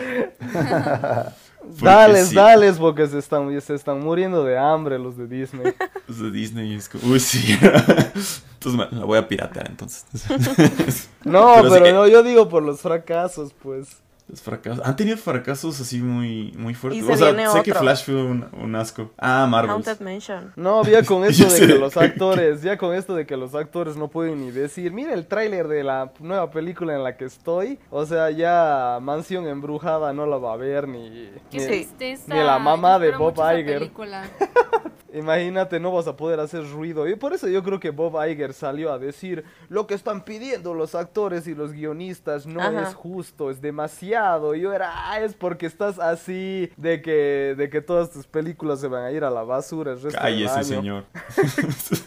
Dales, 1.80 2.28
sí. 2.28 2.34
dales, 2.36 2.76
porque 2.76 3.08
se 3.08 3.18
están, 3.18 3.60
se 3.60 3.74
están 3.74 3.98
muriendo 3.98 4.44
de 4.44 4.56
hambre 4.56 4.98
los 4.98 5.16
de 5.16 5.26
Disney. 5.26 5.74
Los 6.06 6.20
de 6.20 6.30
Disney 6.30 6.74
es 6.74 6.88
como, 6.90 7.12
uy, 7.12 7.18
sí. 7.18 7.58
Entonces 7.62 8.74
me 8.74 8.86
la 8.98 9.04
voy 9.06 9.18
a 9.18 9.26
piratear 9.26 9.68
entonces. 9.70 10.04
no, 11.24 11.54
pero, 11.62 11.70
pero 11.70 11.92
no, 11.92 12.06
yo 12.06 12.22
digo 12.22 12.48
por 12.50 12.62
los 12.62 12.80
fracasos, 12.80 13.54
pues. 13.54 14.03
Los 14.26 14.40
fracasos. 14.40 14.84
Han 14.86 14.96
tenido 14.96 15.18
fracasos 15.18 15.78
así 15.78 16.00
muy, 16.00 16.52
muy 16.56 16.72
fuertes. 16.74 17.02
O 17.06 17.14
sea, 17.14 17.52
sé 17.52 17.62
que 17.62 17.74
Flash 17.74 18.04
fue 18.04 18.14
un, 18.14 18.46
un, 18.52 18.74
asco. 18.74 19.10
Ah, 19.18 19.46
Marvel. 19.46 19.84
No, 20.56 20.82
ya 20.84 21.04
con 21.04 21.24
esto 21.26 21.52
de 21.52 21.66
que 21.66 21.74
los 21.74 21.94
actores, 21.98 22.62
ya 22.62 22.78
con 22.78 22.94
esto 22.94 23.14
de 23.14 23.26
que 23.26 23.36
los 23.36 23.54
actores 23.54 23.96
no 23.96 24.08
pueden 24.08 24.40
ni 24.40 24.50
decir, 24.50 24.92
mira 24.92 25.12
el 25.12 25.26
tráiler 25.26 25.68
de 25.68 25.84
la 25.84 26.12
nueva 26.20 26.50
película 26.50 26.94
en 26.94 27.04
la 27.04 27.18
que 27.18 27.26
estoy. 27.26 27.78
O 27.90 28.06
sea, 28.06 28.30
ya 28.30 28.98
Mansión 29.02 29.46
Embrujada 29.46 30.14
no 30.14 30.24
la 30.24 30.38
va 30.38 30.54
a 30.54 30.56
ver 30.56 30.88
ni, 30.88 31.10
ni, 31.10 31.28
ni 31.52 32.36
la 32.42 32.58
mamá 32.58 32.98
de 32.98 33.10
Bob 33.12 33.34
Iger. 33.36 33.90
Imagínate, 35.14 35.78
no 35.78 35.92
vas 35.92 36.08
a 36.08 36.16
poder 36.16 36.40
hacer 36.40 36.68
ruido. 36.68 37.06
Y 37.08 37.14
por 37.14 37.32
eso 37.34 37.46
yo 37.46 37.62
creo 37.62 37.78
que 37.78 37.90
Bob 37.90 38.20
Iger 38.26 38.52
salió 38.52 38.92
a 38.92 38.98
decir, 38.98 39.44
lo 39.68 39.86
que 39.86 39.94
están 39.94 40.24
pidiendo 40.24 40.74
los 40.74 40.96
actores 40.96 41.46
y 41.46 41.54
los 41.54 41.72
guionistas 41.72 42.46
no 42.46 42.60
Ajá. 42.60 42.88
es 42.88 42.94
justo, 42.94 43.48
es 43.48 43.60
demasiado. 43.60 44.13
Y 44.54 44.60
yo 44.60 44.72
era, 44.72 44.92
ah, 45.10 45.20
es 45.20 45.34
porque 45.34 45.66
estás 45.66 45.98
así 45.98 46.70
de 46.76 47.02
que, 47.02 47.54
de 47.56 47.68
que 47.68 47.80
todas 47.80 48.12
tus 48.12 48.26
películas 48.26 48.80
se 48.80 48.86
van 48.86 49.04
a 49.04 49.10
ir 49.10 49.24
a 49.24 49.30
la 49.30 49.42
basura 49.42 49.92
el 49.92 50.00
resto 50.00 50.18
Cállese, 50.20 50.72
del 50.72 50.78
año. 50.78 51.04
señor. 51.04 51.04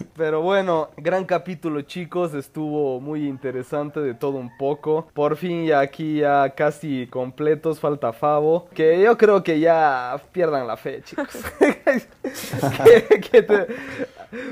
Pero 0.15 0.41
bueno, 0.41 0.89
gran 0.95 1.25
capítulo 1.25 1.81
chicos, 1.81 2.33
estuvo 2.33 3.01
muy 3.01 3.27
interesante 3.27 3.99
de 3.99 4.13
todo 4.13 4.37
un 4.37 4.55
poco. 4.57 5.07
Por 5.13 5.35
fin 5.35 5.65
ya 5.65 5.81
aquí 5.81 6.19
ya 6.19 6.49
casi 6.51 7.07
completos, 7.07 7.79
falta 7.79 8.13
Favo. 8.13 8.69
Que 8.73 9.01
yo 9.01 9.17
creo 9.17 9.43
que 9.43 9.59
ya 9.59 10.19
pierdan 10.31 10.65
la 10.65 10.77
fe, 10.77 11.01
chicos. 11.03 11.27
que, 11.59 13.19
que 13.19 13.41
te, 13.41 13.67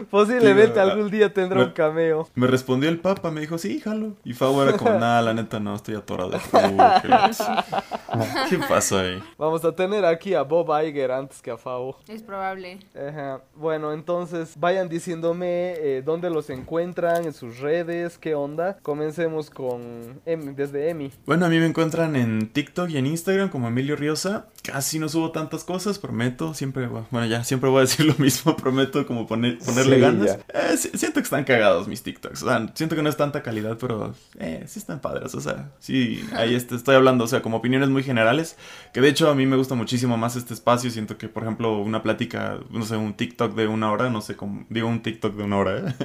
posiblemente 0.09 0.79
algún 0.79 1.09
día 1.09 1.33
tendrá 1.33 1.59
me, 1.59 1.65
un 1.65 1.71
cameo. 1.71 2.27
Me 2.35 2.47
respondió 2.47 2.89
el 2.89 2.99
papa, 2.99 3.31
me 3.31 3.41
dijo, 3.41 3.57
sí, 3.57 3.79
jalo. 3.79 4.13
Y 4.23 4.33
Favo 4.33 4.63
era 4.63 4.73
como, 4.77 4.91
nada, 4.91 5.21
la 5.21 5.33
neta 5.33 5.59
no, 5.59 5.75
estoy 5.75 5.95
atorado. 5.95 6.37
Uh, 6.53 6.77
¿qué, 8.49 8.57
¿Qué 8.57 8.63
pasó 8.67 8.99
ahí? 8.99 9.21
Vamos 9.37 9.63
a 9.65 9.75
tener 9.75 10.05
aquí 10.05 10.33
a 10.33 10.43
Bob 10.43 10.69
Iger 10.83 11.11
antes 11.11 11.41
que 11.41 11.51
a 11.51 11.57
Favo. 11.57 11.97
Es 12.07 12.23
probable. 12.23 12.79
Ajá. 12.95 13.41
Bueno, 13.55 13.93
entonces 13.93 14.53
vayan 14.57 14.89
diciéndome 14.89 15.73
eh, 15.77 16.01
dónde 16.03 16.29
los 16.29 16.49
encuentran, 16.49 17.25
en 17.25 17.33
sus 17.33 17.59
redes, 17.59 18.17
qué 18.17 18.35
onda. 18.35 18.77
Comencemos 18.81 19.49
con 19.49 20.21
Emi, 20.25 20.53
desde 20.53 20.89
Emi. 20.89 21.11
Bueno, 21.25 21.45
a 21.45 21.49
mí 21.49 21.59
me 21.59 21.65
encuentran 21.65 22.15
en 22.15 22.49
TikTok 22.49 22.89
y 22.89 22.97
en 22.97 23.07
Instagram 23.07 23.49
como 23.49 23.67
Emilio 23.67 23.95
Riosa. 23.95 24.47
Casi 24.65 24.97
no 24.97 25.07
subo 25.09 25.31
tantas 25.31 25.63
cosas, 25.63 25.99
prometo. 25.99 26.55
Siempre, 26.55 26.87
bueno, 26.87 27.27
ya, 27.27 27.43
siempre 27.43 27.69
voy 27.69 27.79
a 27.79 27.81
decir 27.81 28.05
lo 28.07 28.15
mismo, 28.17 28.57
prometo 28.57 29.05
como 29.05 29.27
poner, 29.27 29.59
ponerle 29.59 29.97
sí, 29.97 30.01
ganas. 30.01 30.39
Eh, 30.53 30.77
siento 30.77 31.19
que 31.19 31.25
están 31.25 31.43
cagados 31.43 31.87
mis 31.87 32.01
TikToks. 32.01 32.41
O 32.41 32.47
sea, 32.47 32.71
siento 32.73 32.95
que 32.95 33.03
no 33.03 33.09
es 33.09 33.17
tanta 33.17 33.43
calidad, 33.43 33.77
pero 33.77 34.15
eh, 34.39 34.63
sí 34.67 34.79
están 34.79 35.01
padres. 35.01 35.35
O 35.35 35.41
sea, 35.41 35.71
sí, 35.79 36.27
ahí 36.33 36.55
este, 36.55 36.75
estoy 36.75 36.95
hablando, 36.95 37.25
o 37.25 37.27
sea, 37.27 37.43
como 37.43 37.57
opiniones 37.57 37.89
muy 37.89 38.01
generales. 38.01 38.57
Que 38.91 39.01
de 39.01 39.09
hecho 39.09 39.29
a 39.29 39.35
mí 39.35 39.45
me 39.45 39.55
gusta 39.55 39.75
muchísimo 39.75 40.17
más 40.17 40.35
este 40.35 40.55
espacio. 40.55 40.89
Siento 40.89 41.17
que, 41.17 41.29
por 41.29 41.43
ejemplo, 41.43 41.77
una 41.77 42.01
plática, 42.01 42.57
no 42.71 42.85
sé, 42.85 42.97
un 42.97 43.13
TikTok 43.13 43.53
de 43.53 43.67
una 43.67 43.91
hora, 43.91 44.09
no 44.09 44.21
sé 44.21 44.35
cómo. 44.35 44.65
Digo 44.69 44.87
un 44.87 45.03
TikTok 45.03 45.35
de 45.35 45.43
una 45.43 45.57
hora, 45.57 45.77
¿eh? 45.77 45.95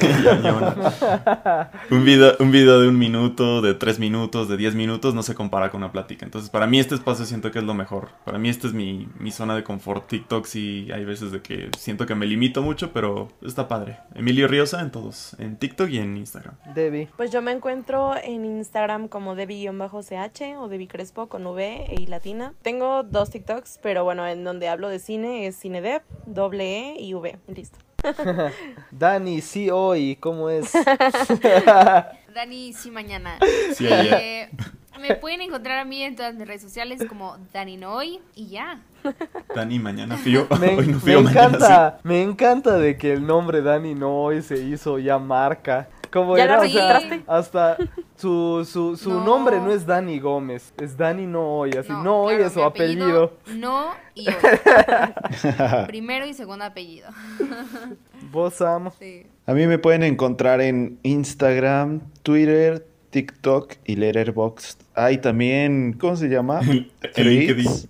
ya, 0.24 0.40
ya 0.40 0.54
una. 0.54 1.70
Un, 1.90 2.04
video, 2.04 2.34
un 2.38 2.50
video 2.50 2.80
de 2.80 2.88
un 2.88 2.98
minuto, 2.98 3.60
de 3.60 3.74
tres 3.74 3.98
minutos, 3.98 4.48
de 4.48 4.56
diez 4.56 4.74
minutos, 4.74 5.14
no 5.14 5.22
se 5.22 5.34
compara 5.34 5.70
con 5.70 5.82
una 5.82 5.92
plática. 5.92 6.24
Entonces, 6.24 6.50
para 6.50 6.66
mí 6.66 6.80
este 6.80 6.94
espacio 6.94 7.26
siento 7.26 7.50
que 7.50 7.58
es 7.58 7.64
lo 7.64 7.74
mejor. 7.74 7.89
Para 8.24 8.38
mí 8.38 8.48
esta 8.48 8.68
es 8.68 8.72
mi, 8.72 9.08
mi 9.18 9.32
zona 9.32 9.56
de 9.56 9.64
confort. 9.64 10.06
TikTok 10.06 10.46
sí 10.46 10.88
hay 10.94 11.04
veces 11.04 11.32
de 11.32 11.42
que 11.42 11.70
siento 11.76 12.06
que 12.06 12.14
me 12.14 12.26
limito 12.26 12.62
mucho, 12.62 12.92
pero 12.92 13.28
está 13.42 13.66
padre. 13.66 13.98
Emilio 14.14 14.46
Riosa 14.46 14.80
en 14.80 14.90
todos, 14.90 15.34
en 15.38 15.56
TikTok 15.56 15.90
y 15.90 15.98
en 15.98 16.16
Instagram. 16.16 16.54
Debbie. 16.74 17.08
Pues 17.16 17.30
yo 17.30 17.42
me 17.42 17.52
encuentro 17.52 18.14
en 18.16 18.44
Instagram 18.44 19.08
como 19.08 19.34
Debbie-CH 19.34 20.56
o 20.58 20.68
Debbie 20.68 20.88
Crespo 20.88 21.28
con 21.28 21.46
V 21.46 21.86
e 21.88 22.00
I 22.00 22.06
latina. 22.06 22.54
Tengo 22.62 23.02
dos 23.02 23.30
TikToks, 23.30 23.80
pero 23.82 24.04
bueno, 24.04 24.26
en 24.26 24.44
donde 24.44 24.68
hablo 24.68 24.88
de 24.88 24.98
cine 24.98 25.46
es 25.46 25.58
CineDev, 25.58 26.02
doble 26.26 26.94
E 26.94 27.00
y 27.00 27.14
V. 27.14 27.38
Listo. 27.48 27.78
Dani, 28.90 29.40
sí 29.40 29.70
hoy, 29.70 30.16
¿cómo 30.16 30.48
es? 30.48 30.72
Dani, 32.34 32.72
sí 32.72 32.90
mañana. 32.90 33.38
Sí. 33.74 33.86
Eh, 33.88 34.50
me 35.00 35.14
pueden 35.16 35.40
encontrar 35.40 35.78
a 35.78 35.84
mí 35.84 36.02
en 36.02 36.14
todas 36.14 36.34
mis 36.34 36.46
redes 36.46 36.62
sociales 36.62 37.02
como 37.08 37.38
Dani 37.52 37.76
Noy 37.76 38.20
y 38.34 38.48
ya. 38.48 38.80
Dani 39.54 39.78
mañana 39.78 40.16
fío. 40.16 40.46
Me, 40.60 40.76
Hoy 40.76 40.88
no 40.88 40.94
me 40.94 41.00
fío, 41.00 41.22
mañana 41.22 41.46
encanta, 41.46 41.98
me 42.02 42.22
encanta 42.22 42.76
de 42.76 42.96
que 42.98 43.12
el 43.12 43.26
nombre 43.26 43.62
Dani 43.62 43.94
Noy 43.94 44.42
se 44.42 44.58
hizo 44.62 44.98
ya 44.98 45.18
marca. 45.18 45.88
Como 46.12 46.36
¿Ya 46.36 46.44
era, 46.44 46.56
lo 46.56 46.62
o 46.62 46.68
sea, 46.68 46.92
registraste? 46.92 47.24
hasta 47.28 47.76
su, 48.16 48.66
su, 48.68 48.96
su 48.96 49.10
No. 49.14 49.24
nombre 49.24 49.58
no 49.60 49.70
es 49.72 49.86
Dani 49.86 50.18
Gómez, 50.18 50.72
es 50.80 50.96
Dani 50.96 51.26
Noy, 51.26 51.70
así 51.70 51.92
no, 51.92 52.26
claro, 52.26 52.44
es 52.46 52.52
su 52.52 52.62
apellido. 52.64 53.34
No 53.54 53.90
y 54.14 54.26
hoy. 54.28 54.34
Primero 55.86 56.26
y 56.26 56.34
segundo 56.34 56.64
apellido. 56.64 57.08
Vos. 58.32 58.54
Sí. 58.98 59.26
A 59.46 59.52
mí 59.54 59.66
me 59.66 59.78
pueden 59.78 60.02
encontrar 60.02 60.60
en 60.60 60.98
Instagram, 61.02 62.00
Twitter, 62.22 62.86
TikTok 63.10 63.74
y 63.84 63.96
Letterboxd. 63.96 64.80
Hay 64.94 65.18
también, 65.18 65.94
¿cómo 65.94 66.16
se 66.16 66.28
llama? 66.28 66.60
Threads. 67.14 67.88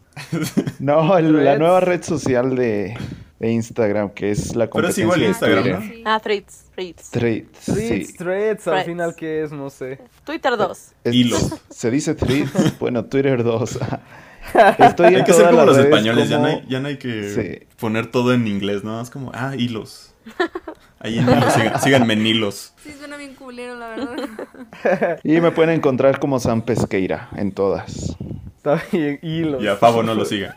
No, 0.79 1.17
el- 1.19 1.45
la 1.45 1.59
nueva 1.59 1.81
red 1.81 2.03
social 2.03 2.55
de, 2.55 2.97
de 3.39 3.51
Instagram, 3.51 4.11
que 4.11 4.31
es 4.31 4.55
la 4.55 4.71
Pero 4.71 4.89
es 4.89 4.95
competencia 4.95 5.03
igual 5.05 5.21
de 5.21 5.27
Instagram, 5.27 5.63
Twitter. 5.65 5.99
¿no? 6.05 6.11
Ah, 6.11 6.21
Threads, 6.21 6.70
Threads. 6.81 7.11
Threads, 7.11 7.59
Threads, 7.67 8.07
sí. 8.09 8.13
threads, 8.17 8.67
al 8.67 8.73
Threads. 8.73 8.87
final 8.87 9.15
qué 9.15 9.43
es, 9.43 9.53
no 9.53 9.69
sé. 9.71 9.99
Twitter 10.25 10.57
2. 10.57 10.93
Es- 11.05 11.15
Hilos. 11.15 11.55
Se 11.69 11.91
dice 11.91 12.15
Threads, 12.15 12.79
bueno, 12.81 13.05
Twitter 13.05 13.43
2. 13.45 13.79
Estoy 14.79 15.07
en 15.09 15.17
Hay 15.17 15.25
que 15.25 15.33
ser 15.35 15.51
como 15.51 15.65
los 15.67 15.77
españoles, 15.77 16.29
ya, 16.31 16.39
no 16.39 16.47
hay, 16.47 16.65
ya 16.69 16.81
no 16.81 16.89
hay 16.89 16.97
que 16.97 17.29
Sí. 17.61 17.67
poner 17.79 18.07
todo 18.11 18.33
en 18.33 18.47
inglés, 18.47 18.83
¿no? 18.83 19.01
Es 19.01 19.11
como, 19.11 19.31
ah, 19.35 19.55
hilos. 19.57 20.15
Ahí 21.01 21.19
en 21.19 21.29
hilos, 21.29 21.55
sigan- 21.55 21.81
síganme 21.81 22.13
en 22.15 22.27
hilos. 22.27 22.73
Sí, 22.83 22.95
suena 22.99 23.17
bien 23.17 23.35
culero, 23.35 23.75
la 23.77 23.89
verdad. 23.89 25.19
Y 25.23 25.41
me 25.41 25.51
pueden 25.51 25.75
encontrar 25.77 26.19
como 26.19 26.41
Sam 26.41 26.63
Pesqueira 26.63 27.29
en 27.37 27.53
todas. 27.53 28.17
Está 28.57 28.83
bien, 28.93 29.19
hilos. 29.23 29.63
Y 29.63 29.67
a 29.69 29.77
Favo 29.77 30.03
no 30.03 30.15
lo 30.15 30.25
sigan. 30.25 30.57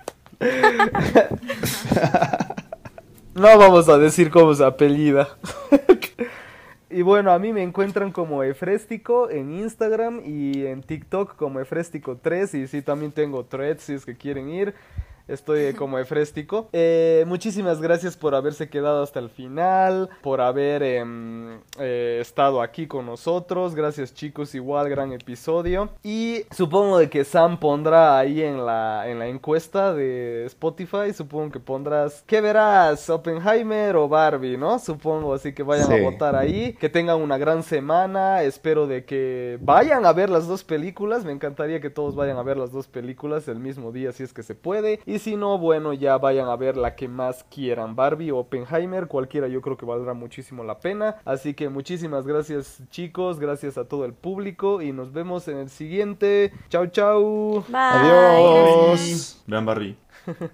No 3.35 3.57
vamos 3.57 3.89
a 3.89 3.97
decir 3.97 4.29
cómo 4.29 4.53
se 4.53 4.63
apellida. 4.63 5.27
y 6.91 7.01
bueno, 7.01 7.31
a 7.31 7.39
mí 7.39 7.51
me 7.51 7.63
encuentran 7.63 8.11
como 8.11 8.43
Efréstico 8.43 9.27
en 9.31 9.51
Instagram 9.53 10.21
y 10.23 10.67
en 10.67 10.83
TikTok 10.83 11.35
como 11.35 11.59
Efréstico3. 11.59 12.63
Y 12.63 12.67
sí, 12.67 12.83
también 12.83 13.11
tengo 13.11 13.43
threads 13.43 13.81
si 13.81 13.93
es 13.93 14.05
que 14.05 14.15
quieren 14.15 14.49
ir. 14.49 14.75
Estoy 15.27 15.73
como 15.73 15.99
Efréstico. 15.99 16.67
Eh, 16.73 17.23
muchísimas 17.27 17.81
gracias 17.81 18.17
por 18.17 18.35
haberse 18.35 18.69
quedado 18.69 19.03
hasta 19.03 19.19
el 19.19 19.29
final, 19.29 20.09
por 20.21 20.41
haber 20.41 20.83
em, 20.83 21.59
eh, 21.79 22.17
estado 22.21 22.61
aquí 22.61 22.87
con 22.87 23.05
nosotros. 23.05 23.73
Gracias 23.73 24.13
chicos, 24.13 24.53
igual 24.53 24.89
gran 24.89 25.13
episodio. 25.13 25.89
Y 26.03 26.41
supongo 26.51 26.97
de 26.97 27.09
que 27.09 27.23
Sam 27.23 27.57
pondrá 27.59 28.19
ahí 28.19 28.41
en 28.41 28.65
la, 28.65 29.07
en 29.07 29.17
la 29.19 29.27
encuesta 29.27 29.93
de 29.93 30.45
Spotify, 30.47 31.13
supongo 31.15 31.51
que 31.53 31.59
pondrás, 31.61 32.23
¿qué 32.27 32.41
verás? 32.41 33.09
¿Oppenheimer 33.09 33.95
o 33.95 34.09
Barbie? 34.09 34.57
¿No? 34.57 34.77
Supongo, 34.77 35.33
así 35.33 35.53
que 35.53 35.63
vayan 35.63 35.87
Sí. 35.87 35.93
a 35.93 36.01
votar 36.01 36.35
ahí. 36.35 36.73
Que 36.73 36.89
tengan 36.89 37.21
una 37.21 37.37
gran 37.37 37.63
semana. 37.63 38.43
Espero 38.43 38.87
de 38.87 39.05
que 39.05 39.57
vayan 39.61 40.05
a 40.05 40.11
ver 40.11 40.29
las 40.29 40.47
dos 40.47 40.63
películas. 40.65 41.23
Me 41.23 41.31
encantaría 41.31 41.79
que 41.79 41.89
todos 41.89 42.13
vayan 42.15 42.37
a 42.37 42.43
ver 42.43 42.57
las 42.57 42.71
dos 42.73 42.87
películas 42.87 43.47
el 43.47 43.59
mismo 43.59 43.91
día 43.93 44.11
si 44.11 44.23
es 44.23 44.33
que 44.33 44.43
se 44.43 44.53
puede. 44.55 44.99
Y 45.05 45.12
Y 45.13 45.19
si 45.19 45.35
no, 45.35 45.59
bueno, 45.59 45.93
ya 45.93 46.17
vayan 46.17 46.47
a 46.49 46.55
ver 46.55 46.75
la 46.75 46.95
que 46.95 47.07
más 47.07 47.43
quieran. 47.43 47.95
Barbie 47.95 48.31
o 48.31 48.39
Oppenheimer, 48.39 49.05
cualquiera 49.05 49.47
yo 49.47 49.61
creo 49.61 49.77
que 49.77 49.85
valdrá 49.85 50.15
muchísimo 50.15 50.63
la 50.63 50.79
pena. 50.79 51.17
Así 51.23 51.53
que 51.53 51.69
muchísimas 51.69 52.25
gracias 52.25 52.81
chicos, 52.89 53.39
gracias 53.39 53.77
a 53.77 53.87
todo 53.87 54.05
el 54.05 54.13
público 54.13 54.81
y 54.81 54.91
nos 54.91 55.13
vemos 55.13 55.47
en 55.47 55.57
el 55.57 55.69
siguiente. 55.69 56.51
Chau, 56.69 56.87
chau. 56.87 57.63
Bye. 57.67 57.77
Adiós. 57.77 59.43
Vean 59.45 59.67
Barbie. 59.67 59.97